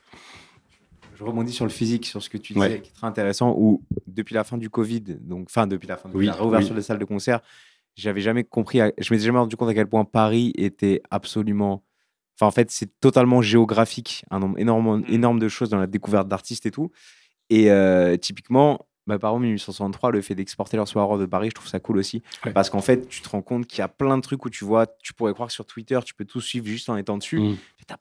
[1.22, 3.84] Je rebondis sur le physique, sur ce que tu disais, qui est très intéressant, où
[4.08, 6.98] depuis la fin du Covid, donc fin depuis la fin de la réouverture des salles
[6.98, 7.42] de concert,
[7.96, 11.84] j'avais jamais compris, je m'étais jamais rendu compte à quel point Paris était absolument
[12.42, 15.06] Enfin, en fait, c'est totalement géographique, un nombre énorme, mm.
[15.10, 16.90] énorme de choses dans la découverte d'artistes et tout.
[17.52, 21.56] Et euh, typiquement, bah, par exemple, 1863, le fait d'exporter leur soirée de Paris, je
[21.56, 22.24] trouve ça cool aussi.
[22.56, 24.66] Parce qu'en fait, tu te rends compte qu'il y a plein de trucs où tu
[24.66, 27.40] vois, tu pourrais croire que sur Twitter, tu peux tout suivre juste en étant dessus.
[27.40, 27.58] Mmh.
[27.78, 27.98] Tu as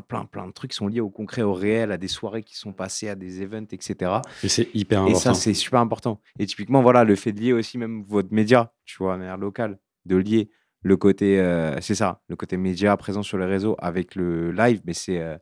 [0.00, 2.56] plein, plein de trucs qui sont liés au concret, au réel, à des soirées qui
[2.56, 4.12] sont passées, à des events, etc.
[4.42, 5.18] Et c'est hyper important.
[5.18, 6.20] Et ça, c'est super important.
[6.38, 9.36] Et typiquement, voilà, le fait de lier aussi même votre média, tu vois, de manière
[9.36, 10.50] locale, de lier
[10.82, 14.80] le côté, euh, c'est ça, le côté média présent sur les réseaux avec le live,
[14.84, 15.20] mais c'est.
[15.20, 15.36] Euh,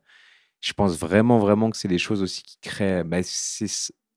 [0.59, 3.03] je pense vraiment, vraiment que c'est des choses aussi qui créent.
[3.03, 3.65] Bah, c'est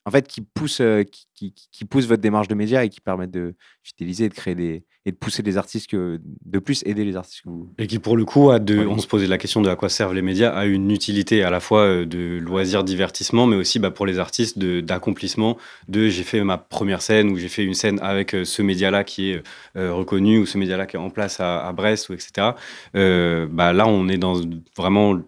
[0.07, 3.31] en fait, qui pousse, euh, qui, qui, pousse votre démarche de média et qui permettent
[3.31, 7.17] de fidéliser, de créer des, et de pousser les artistes que, de plus aider les
[7.17, 7.73] artistes que vous.
[7.79, 9.89] Et qui, pour le coup, a de, on se posait la question de à quoi
[9.89, 13.79] servent les médias, a une utilité à la fois euh, de loisir, divertissement, mais aussi
[13.79, 15.57] bah, pour les artistes d'accomplissement.
[15.89, 19.05] De, j'ai fait ma première scène ou j'ai fait une scène avec euh, ce média-là
[19.05, 19.43] qui est
[19.75, 22.51] reconnu ou ce média-là qui est en place à, Brest, ou etc.
[22.95, 24.41] bah, là, on est dans
[24.77, 25.19] vraiment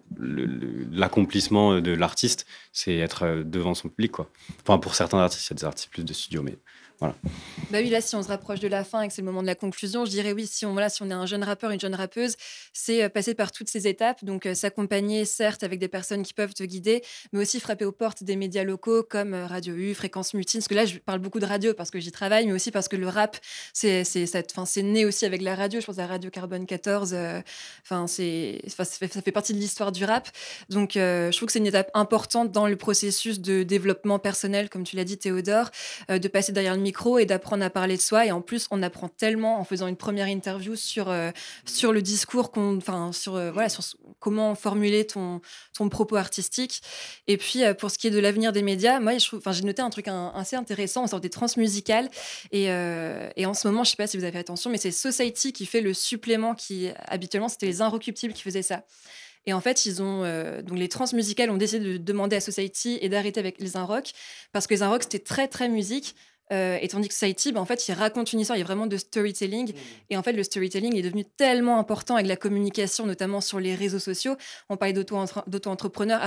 [0.91, 2.45] l'accomplissement de l'artiste,
[2.77, 4.11] c'est être devant son public.
[4.11, 4.29] Quoi.
[4.61, 6.57] Enfin, pour certains artistes, il y a des artistes plus de studio, mais
[6.99, 7.15] voilà.
[7.69, 9.41] Bah oui, là, si on se rapproche de la fin et que c'est le moment
[9.41, 11.69] de la conclusion, je dirais oui, si on, voilà, si on est un jeune rappeur,
[11.69, 12.35] une jeune rappeuse,
[12.73, 14.23] c'est euh, passer par toutes ces étapes.
[14.23, 17.91] Donc, euh, s'accompagner, certes, avec des personnes qui peuvent te guider, mais aussi frapper aux
[17.91, 20.59] portes des médias locaux comme euh, Radio U, Fréquence Mutine.
[20.59, 22.87] Parce que là, je parle beaucoup de radio parce que j'y travaille, mais aussi parce
[22.87, 23.37] que le rap,
[23.73, 24.03] c'est
[24.77, 25.79] né aussi avec la radio.
[25.79, 27.15] Je pense à Radio Carbone 14.
[27.83, 30.29] Enfin, c'est ça, fait partie de l'histoire du rap.
[30.69, 34.83] Donc, je trouve que c'est une étape importante dans le processus de développement personnel, comme
[34.83, 35.69] tu l'as dit, Théodore,
[36.09, 36.81] de passer derrière le
[37.19, 38.25] et d'apprendre à parler de soi.
[38.25, 41.31] Et en plus, on apprend tellement en faisant une première interview sur, euh,
[41.65, 43.83] sur le discours, qu'on, enfin, sur, euh, voilà, sur
[44.19, 45.41] comment formuler ton,
[45.75, 46.81] ton propos artistique.
[47.27, 49.89] Et puis, euh, pour ce qui est de l'avenir des médias, moi, j'ai noté un
[49.89, 52.09] truc assez intéressant en sorte des transmusicales.
[52.51, 54.91] Et, et en ce moment, je sais pas si vous avez fait attention, mais c'est
[54.91, 58.83] Society qui fait le supplément qui, habituellement, c'était les Inrecuptibles qui faisaient ça.
[59.45, 60.23] Et en fait, ils ont
[60.61, 64.11] donc les transmusicales ont décidé de demander à Society et d'arrêter avec les Inrock
[64.51, 66.15] parce que les Inrock c'était très très musique,
[66.53, 68.65] euh, et tandis que Saïti, bah, en fait, il raconte une histoire, il y a
[68.65, 69.73] vraiment de storytelling.
[69.73, 69.77] Mmh.
[70.11, 73.75] Et en fait, le storytelling est devenu tellement important avec la communication, notamment sur les
[73.75, 74.35] réseaux sociaux.
[74.69, 76.21] On parlait d'auto-entrepreneur,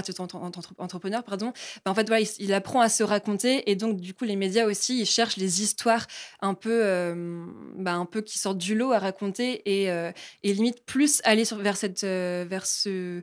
[0.79, 1.53] entrepreneur, pardon.
[1.85, 3.71] Bah, en fait, voilà, il, apprend à se raconter.
[3.71, 6.07] Et donc, du coup, les médias aussi, ils cherchent les histoires
[6.41, 7.47] un peu, euh,
[7.77, 10.12] bah, un peu qui sortent du lot à raconter et, euh,
[10.43, 13.23] et limite plus aller sur, vers, cette, vers ce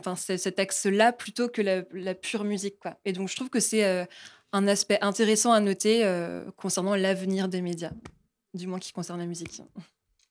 [0.00, 2.78] enfin, cet axe-là plutôt que la, la, pure musique.
[2.80, 2.96] Quoi.
[3.04, 4.06] Et donc, je trouve que c'est
[4.52, 7.92] un aspect intéressant à noter euh, concernant l'avenir des médias,
[8.54, 9.62] du moins qui concerne la musique.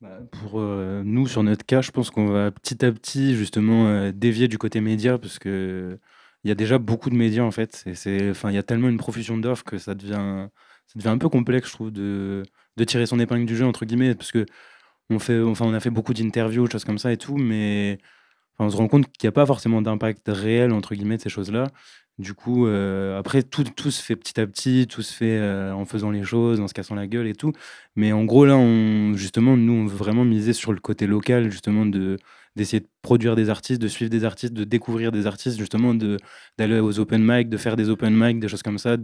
[0.02, 3.88] Bah, pour euh, nous, sur notre cas, je pense qu'on va petit à petit justement
[3.88, 5.98] euh, dévier du côté média parce que
[6.44, 7.84] il y a déjà beaucoup de médias en fait.
[8.30, 10.48] Enfin, il y a tellement une profusion d'offres que ça devient,
[11.04, 12.44] un peu complexe, je trouve, de,
[12.78, 14.46] de tirer son épingle du jeu entre guillemets parce que
[15.10, 17.98] on fait, enfin, on a fait beaucoup d'interviews, choses comme ça et tout, mais
[18.60, 21.30] on se rend compte qu'il n'y a pas forcément d'impact réel entre guillemets de ces
[21.30, 21.68] choses-là.
[22.20, 25.72] Du coup, euh, après, tout, tout, se fait petit à petit, tout se fait euh,
[25.72, 27.52] en faisant les choses, en se cassant la gueule et tout.
[27.96, 31.52] Mais en gros, là, on, justement, nous, on veut vraiment miser sur le côté local,
[31.52, 32.18] justement, de
[32.56, 36.80] d'essayer de produire des artistes, de suivre des artistes, de découvrir des artistes, justement, d'aller
[36.80, 38.98] aux open mic, de faire des open mic, des choses comme ça,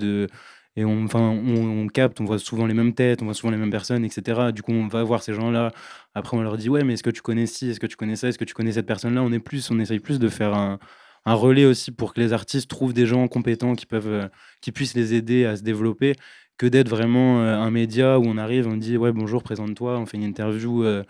[0.76, 3.58] et on, enfin, on, capte, on voit souvent les mêmes têtes, on voit souvent les
[3.58, 4.52] mêmes personnes, etc.
[4.52, 5.72] Du coup, on va voir ces gens-là.
[6.16, 8.16] Après, on leur dit, ouais, mais est-ce que tu connais ci, est-ce que tu connais
[8.16, 9.22] ça, est-ce que tu connais cette personne-là?
[9.22, 10.80] On est plus, on essaye plus de faire un,
[11.26, 14.28] un relais aussi pour que les artistes trouvent des gens compétents qui, peuvent, euh,
[14.62, 16.16] qui puissent les aider à se développer,
[16.58, 20.06] que d'être vraiment euh, un média où on arrive, on dit ouais bonjour, présente-toi, on
[20.06, 21.04] fait une interview euh,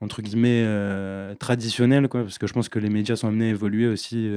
[0.00, 0.64] entre guillemets
[1.40, 4.30] traditionnelle, quoi, parce que je pense que les médias sont amenés à évoluer aussi,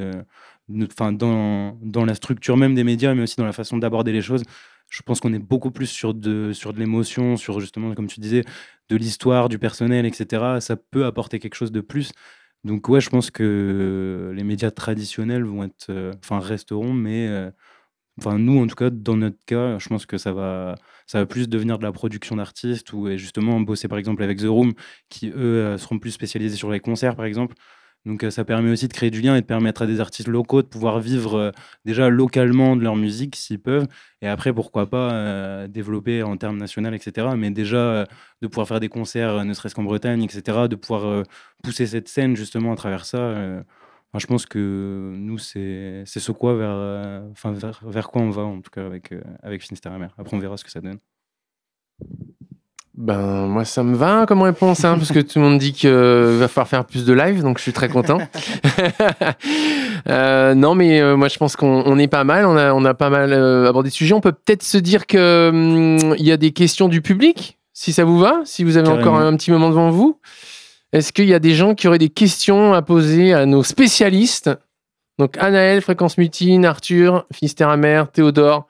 [0.83, 4.23] enfin dans, dans la structure même des médias, mais aussi dans la façon d'aborder les
[4.23, 4.41] choses.
[4.89, 8.19] je pense qu'on est beaucoup plus sur de, sur de l'émotion, sur justement, comme tu
[8.19, 8.43] disais,
[8.89, 10.59] de l'histoire, du personnel, etc.
[10.61, 12.11] Ça peut apporter quelque chose de plus.
[12.63, 17.49] Donc ouais, je pense que les médias traditionnels vont être, euh, enfin resteront, mais euh,
[18.19, 20.75] enfin nous en tout cas dans notre cas, je pense que ça va,
[21.07, 24.45] ça va plus devenir de la production d'artistes ou justement bosser par exemple avec The
[24.47, 24.73] Room,
[25.09, 27.55] qui eux euh, seront plus spécialisés sur les concerts par exemple.
[28.05, 30.61] Donc ça permet aussi de créer du lien et de permettre à des artistes locaux
[30.63, 31.51] de pouvoir vivre
[31.85, 33.87] déjà localement de leur musique s'ils peuvent.
[34.21, 37.27] Et après, pourquoi pas développer en termes nationaux, etc.
[37.37, 38.07] Mais déjà
[38.41, 40.67] de pouvoir faire des concerts, ne serait-ce qu'en Bretagne, etc.
[40.67, 41.23] De pouvoir
[41.63, 43.63] pousser cette scène justement à travers ça.
[44.17, 47.51] je pense que nous, c'est ce quoi vers, enfin,
[47.83, 49.93] vers, quoi on va en tout cas avec, avec Finistère.
[50.17, 50.99] Après, on verra ce que ça donne.
[52.97, 55.89] Ben, moi, ça me va comme réponse, hein, parce que tout le monde dit qu'il
[55.89, 58.17] va falloir faire plus de live, donc je suis très content.
[60.09, 62.45] euh, non, mais euh, moi, je pense qu'on est pas mal.
[62.45, 64.13] On a, on a pas mal euh, abordé le sujet.
[64.13, 68.03] On peut peut-être se dire qu'il hum, y a des questions du public, si ça
[68.03, 70.19] vous va, si vous avez encore un, petit moment devant vous.
[70.91, 74.49] Est-ce qu'il y a des gens qui auraient des questions à poser à nos spécialistes?
[75.17, 78.67] Donc, Anaël, Fréquence Mutine, Arthur, Finistère Amer, Théodore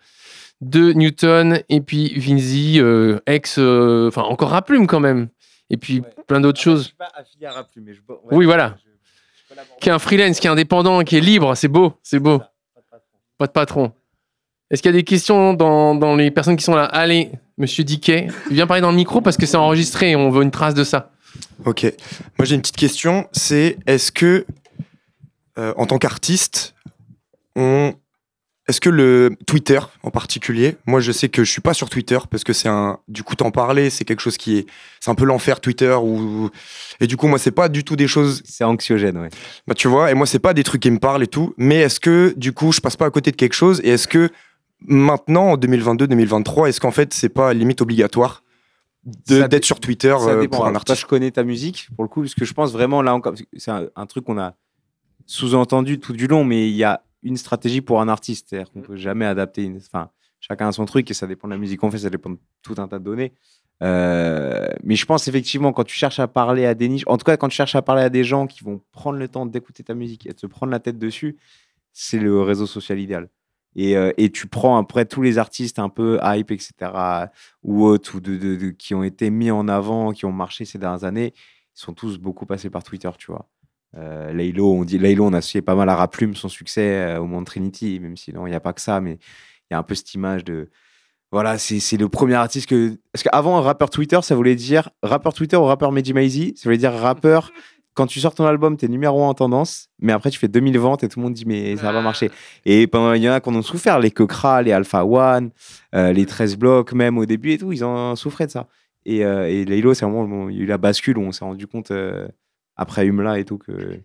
[0.62, 5.30] de Newton et puis Vinzi, euh, ex, euh, enfin encore Raplume quand même.
[5.70, 6.94] Et puis plein d'autres choses.
[8.32, 8.78] oui, voilà.
[9.80, 12.42] qui est un freelance, qui est indépendant, qui est libre, c'est beau, c'est beau.
[13.38, 13.92] Pas de patron.
[14.70, 16.86] Est-ce qu'il y a des questions dans, dans, les personnes qui sont là?
[16.86, 20.44] Allez, monsieur Diquet, viens parler dans le micro parce que c'est enregistré et on veut
[20.44, 21.12] une trace de ça.
[21.66, 21.84] Ok.
[22.38, 24.46] Moi j'ai une petite question, c'est est-ce que
[25.58, 26.76] euh, en tant qu'artiste,
[27.56, 27.94] on
[28.72, 32.18] est-ce que le Twitter en particulier, moi je sais que je suis pas sur Twitter
[32.30, 34.66] parce que c'est un, du coup t'en parler, c'est quelque chose qui est,
[35.02, 36.50] c'est un peu l'enfer Twitter ou
[37.02, 38.42] et du coup moi c'est pas du tout des choses.
[38.46, 39.28] C'est anxiogène, ouais.
[39.68, 41.80] Bah tu vois, et moi c'est pas des trucs qui me parlent et tout, mais
[41.80, 44.30] est-ce que du coup je passe pas à côté de quelque chose et est-ce que
[44.80, 48.42] maintenant en 2022-2023, est-ce qu'en fait c'est pas limite obligatoire
[49.04, 51.02] d'être sur Twitter euh, pour un artiste?
[51.02, 53.72] je connais ta musique pour le coup, parce que je pense vraiment là encore, c'est
[53.72, 54.54] un truc qu'on a
[55.26, 58.48] sous-entendu tout du long, mais il y a une stratégie pour un artiste.
[58.50, 58.84] C'est-à-dire qu'on mm.
[58.84, 59.64] peut jamais adapter.
[59.64, 59.78] Une...
[59.78, 60.10] Enfin,
[60.40, 62.40] chacun a son truc et ça dépend de la musique qu'on fait, ça dépend de
[62.62, 63.34] tout un tas de données.
[63.84, 67.24] Euh, mais je pense effectivement, quand tu cherches à parler à des niches, en tout
[67.24, 69.84] cas, quand tu cherches à parler à des gens qui vont prendre le temps d'écouter
[69.84, 71.38] ta musique et de se prendre la tête dessus,
[71.94, 73.30] c'est le réseau social idéal.
[73.76, 76.74] Et, euh, et, tu prends après tous les artistes un peu hype, etc.,
[77.64, 81.06] ou autres, ou de, qui ont été mis en avant, qui ont marché ces dernières
[81.06, 83.48] années, ils sont tous beaucoup passés par Twitter, tu vois.
[83.98, 87.46] Euh, Laylo, on dit Laylo, on pas mal à Raplume son succès euh, au monde
[87.46, 89.14] Trinity, même si non, il n'y a pas que ça, mais
[89.70, 90.70] il y a un peu cette image de
[91.32, 95.34] voilà, c'est le premier artiste que parce qu'avant un rappeur Twitter, ça voulait dire rappeur
[95.34, 97.52] Twitter ou rappeur Mehdi ça voulait dire rappeur
[97.94, 100.78] quand tu sors ton album, t'es numéro 1 en tendance, mais après tu fais 2000
[100.80, 102.32] ventes et tout le monde dit mais ça va pas marcher.
[102.66, 105.52] Et pendant il y en a qui en ont souffert, les Kokra, les Alpha One,
[105.96, 108.68] euh, les 13 blocs même au début et tout, ils en souffraient de ça.
[109.06, 111.66] Et, et Laylo, c'est vraiment il y a eu la bascule où on s'est rendu
[111.66, 111.92] compte
[112.82, 114.02] après Humla et tout, que, mm.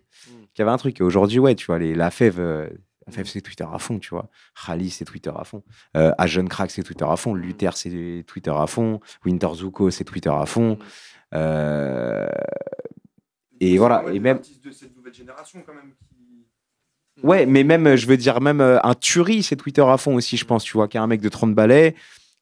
[0.53, 0.99] qu'il y avait un truc.
[0.99, 2.69] Et aujourd'hui, ouais, tu vois, les, la fève, euh,
[3.07, 3.29] la fève, mm.
[3.29, 4.29] c'est Twitter à fond, tu vois.
[4.53, 5.63] Rally, c'est Twitter à fond.
[5.97, 7.33] Euh, à Jeune Crack, c'est Twitter à fond.
[7.33, 7.39] Mm.
[7.39, 8.99] Luther, c'est Twitter à fond.
[9.25, 10.77] Winter Zuko, c'est Twitter à fond.
[11.33, 12.27] Euh,
[13.59, 14.03] et voilà.
[14.13, 14.39] Et même.
[14.63, 15.93] de cette nouvelle génération, quand même.
[17.23, 20.45] Ouais, mais même, je veux dire, même un Turi, c'est Twitter à fond aussi, je
[20.45, 21.95] pense, tu vois, qui est un mec de 30 balais,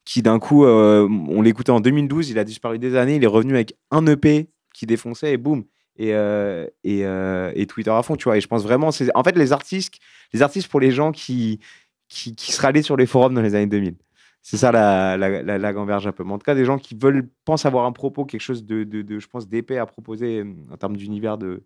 [0.04, 3.54] qui d'un coup, on l'écoutait en 2012, il a disparu des années, il est revenu
[3.54, 5.64] avec un EP qui défonçait et boum
[5.98, 8.36] et, euh, euh, et, Twitter à fond, tu vois.
[8.36, 9.94] Et je pense vraiment, c'est en fait les artistes,
[10.32, 11.60] les artistes pour les gens qui,
[12.08, 13.94] qui, qui seraient allés sur les forums dans les années 2000.
[14.42, 16.22] C'est ça la, la, la, gamberge un peu.
[16.22, 18.84] Mais en tout cas, des gens qui veulent, pensent avoir un propos, quelque chose de,
[18.84, 21.64] de, je pense, d'épais à proposer euh, en termes d'univers de,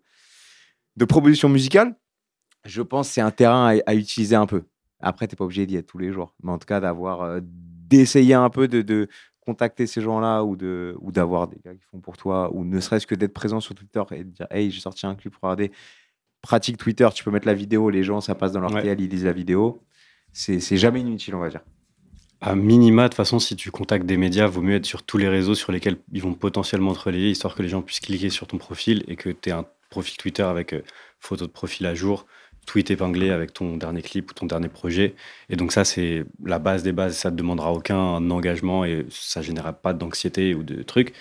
[0.95, 1.95] de proposition musicale,
[2.65, 4.63] je pense que c'est un terrain à, utiliser un peu.
[4.99, 6.33] Après, tu n'es pas obligé d'y être tous les jours.
[6.43, 9.07] Mais en tout cas, d'avoir, d'essayer un peu de, de,
[9.41, 12.79] contacter ces gens-là ou de ou d'avoir des gars qui font pour toi ou ne
[12.79, 15.43] serait-ce que d'être présent sur Twitter et de dire hey j'ai sorti un clip pour
[15.43, 15.71] regarder
[16.41, 18.95] pratique Twitter tu peux mettre la vidéo les gens ça passe dans leur ouais.
[18.97, 19.81] ils lisent la vidéo.
[20.31, 21.61] C'est jamais inutile on va dire.
[22.43, 25.17] À minima, de toute façon, si tu contactes des médias, vaut mieux être sur tous
[25.19, 28.31] les réseaux sur lesquels ils vont potentiellement te relayer, histoire que les gens puissent cliquer
[28.31, 30.81] sur ton profil et que tu aies un profil Twitter avec euh,
[31.19, 32.25] photo de profil à jour,
[32.65, 35.15] tweet épinglé avec ton dernier clip ou ton dernier projet.
[35.49, 37.17] Et donc ça, c'est la base des bases.
[37.17, 37.97] Ça ne demandera aucun
[38.29, 41.13] engagement et ça ne générera pas d'anxiété ou de trucs.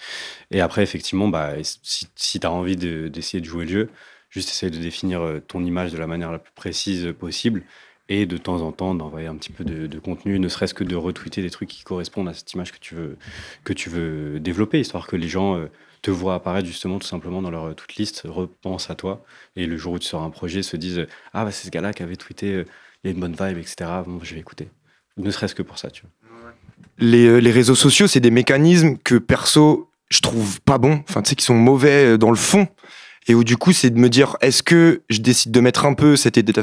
[0.51, 3.91] Et après, effectivement, bah, si, si tu as envie d'essayer de, jouer le jeu,
[4.31, 7.62] juste essayer de définir euh, ton image de la manière la plus précise possible
[8.09, 10.97] et de temps en temps d'envoyer un petit peu de, contenu, ne serait-ce que de
[10.97, 13.17] retweeter des trucs qui correspondent à cette image que tu veux,
[13.62, 15.57] que tu veux développer, histoire que les gens...
[15.57, 15.67] Euh,
[16.03, 19.25] te voient apparaître justement tout simplement dans leur euh, toute liste, repensent à toi,
[19.57, 21.93] et le jour où tu sors un projet, se disent Ah, bah, c'est ce gars-là
[21.93, 22.65] qui avait tweeté, euh,
[23.03, 23.91] il y a une bonne vibe, etc.
[24.07, 24.69] Bon, je vais écouter.
[25.17, 26.53] Ne serait-ce que pour ça, tu vois.
[26.99, 31.23] les, euh, les réseaux sociaux, c'est des mécanismes que perso, je trouve pas bons, enfin,
[31.23, 32.69] tu sais, qui sont mauvais euh, dans le fond.
[33.27, 35.95] Et où du coup, c'est de me dire, est-ce que je décide de mettre un
[35.95, 36.63] peu cet état,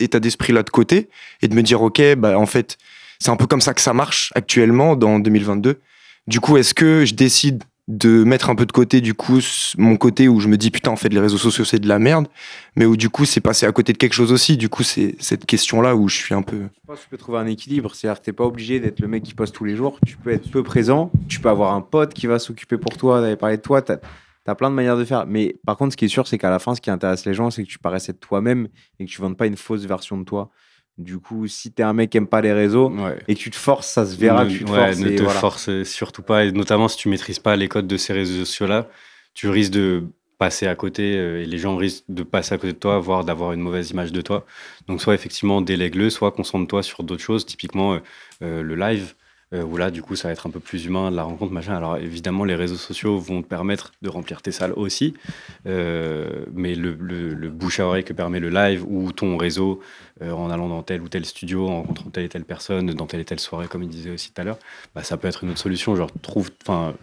[0.00, 1.10] état d'esprit-là de côté
[1.42, 2.78] et de me dire, ok, bah en fait,
[3.18, 5.80] c'est un peu comme ça que ça marche actuellement dans 2022.
[6.26, 9.40] Du coup, est-ce que je décide de mettre un peu de côté du coup
[9.78, 11.98] mon côté où je me dis putain en fait les réseaux sociaux c'est de la
[11.98, 12.28] merde
[12.76, 15.16] mais où du coup c'est passé à côté de quelque chose aussi du coup c'est
[15.18, 17.46] cette question là où je suis un peu Je pense que tu peux trouver un
[17.46, 17.94] équilibre.
[17.94, 19.98] C'est-à-dire que tu n'es pas obligé d'être le mec qui poste tous les jours.
[20.06, 21.10] Tu peux être peu présent.
[21.28, 23.82] Tu peux avoir un pote qui va s'occuper pour toi, d'aller parler de toi.
[23.82, 25.26] Tu as, plein de manières de faire.
[25.26, 27.34] Mais par contre, ce qui est sûr, c'est qu'à la fin, ce qui intéresse les
[27.34, 30.16] gens, c'est que tu paraisses être toi-même et que tu vendes pas une fausse version
[30.16, 30.50] de toi.
[30.98, 33.18] Du coup, si tu es un mec qui aime pas les réseaux Ouais.
[33.28, 34.98] et que tu te forces, ça se verra ne, que tu te ouais, forces.
[34.98, 35.38] ne te voilà.
[35.40, 38.88] force surtout pas, et notamment si tu maîtrises pas les codes de ces réseaux sociaux-là,
[39.32, 40.04] tu risques de
[40.38, 43.24] passer à côté euh, et les gens risquent de passer à côté de toi, voire
[43.24, 44.44] d'avoir une mauvaise image de toi.
[44.88, 47.98] Donc soit effectivement délègue-le, soit concentre-toi sur d'autres choses, typiquement euh,
[48.42, 49.14] euh, le live,
[49.54, 51.52] euh, où là du coup ça va être un peu plus humain, de la rencontre,
[51.52, 51.74] machin.
[51.76, 55.14] Alors évidemment les réseaux sociaux vont te permettre de remplir tes salles aussi,
[55.66, 59.80] euh, mais le, le- le bouche à oreille que permet le live ou ton réseau
[60.22, 63.06] euh, en allant dans tel ou tel studio, en rencontrant telle et telle personne, dans
[63.06, 64.58] telle et telle soirée, comme il disait aussi tout à l'heure,
[64.94, 65.94] bah, ça peut être une autre solution.
[65.96, 66.94] Genre, trouve, enfin,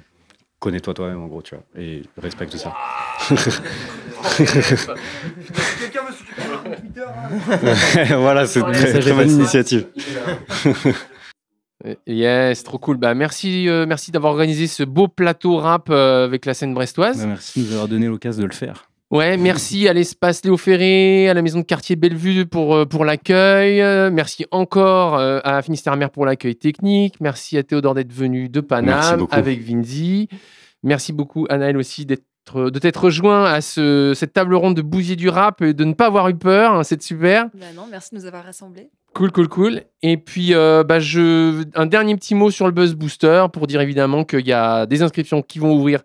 [0.60, 2.74] connais-toi toi-même, en gros, tu vois, et respecte ça.
[8.18, 9.88] voilà, c'est une très, bonne initiative.
[11.86, 12.98] Euh, Yes, trop cool.
[12.98, 17.20] Bah, merci, euh, merci d'avoir organisé ce beau plateau rap euh, avec la scène brestoise.
[17.20, 18.90] Bah, merci de nous avoir donné l'occasion de le faire.
[19.12, 23.78] Ouais, merci à l'espace Léo Ferré, à la maison de quartier Bellevue pour, pour l'accueil.
[24.12, 27.22] Merci encore à Finistère Mer pour l'accueil technique.
[27.22, 30.28] Merci à Théodore d'être venu de Paname avec Vinzi.
[30.82, 35.16] Merci beaucoup, Anaël, aussi d'être de t'être rejoint à ce, cette table ronde de Bousier
[35.16, 36.74] du rap et de ne pas avoir eu peur.
[36.74, 37.46] hein, C'est super.
[37.56, 38.90] Bah non, merci de nous avoir rassemblés.
[39.16, 39.84] Cool, cool, cool.
[40.02, 41.64] Et puis, euh, bah, je...
[41.74, 45.04] un dernier petit mot sur le Buzz Booster pour dire évidemment qu'il y a des
[45.04, 46.02] inscriptions qui vont ouvrir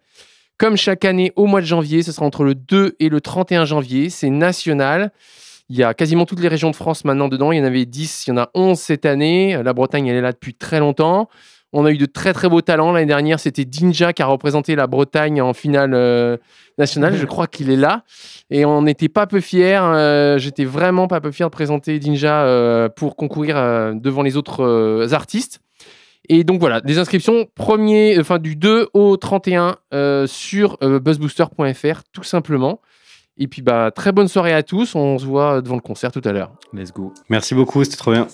[0.58, 2.04] comme chaque année au mois de janvier.
[2.04, 4.10] Ce sera entre le 2 et le 31 janvier.
[4.10, 5.10] C'est national.
[5.68, 7.50] Il y a quasiment toutes les régions de France maintenant dedans.
[7.50, 9.60] Il y en avait 10, il y en a 11 cette année.
[9.60, 11.28] La Bretagne, elle est là depuis très longtemps.
[11.72, 12.92] On a eu de très très beaux talents.
[12.92, 16.36] L'année dernière, c'était Dinja qui a représenté la Bretagne en finale euh,
[16.78, 17.16] nationale.
[17.16, 18.02] Je crois qu'il est là.
[18.50, 19.78] Et on n'était pas peu fiers.
[19.80, 23.54] euh, J'étais vraiment pas peu fier de présenter Dinja euh, pour concourir
[23.94, 25.60] devant les autres artistes.
[26.28, 32.22] Et donc voilà, des inscriptions premier, enfin du 2 au 31 euh, sur buzzbooster.fr tout
[32.22, 32.80] simplement.
[33.38, 34.94] Et puis bah très bonne soirée à tous.
[34.94, 36.52] On se voit devant le concert tout à l'heure.
[36.72, 37.12] Let's go.
[37.30, 38.26] Merci beaucoup, c'était trop bien.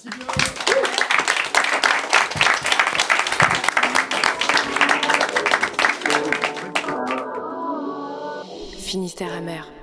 [8.86, 9.75] Finistère amer.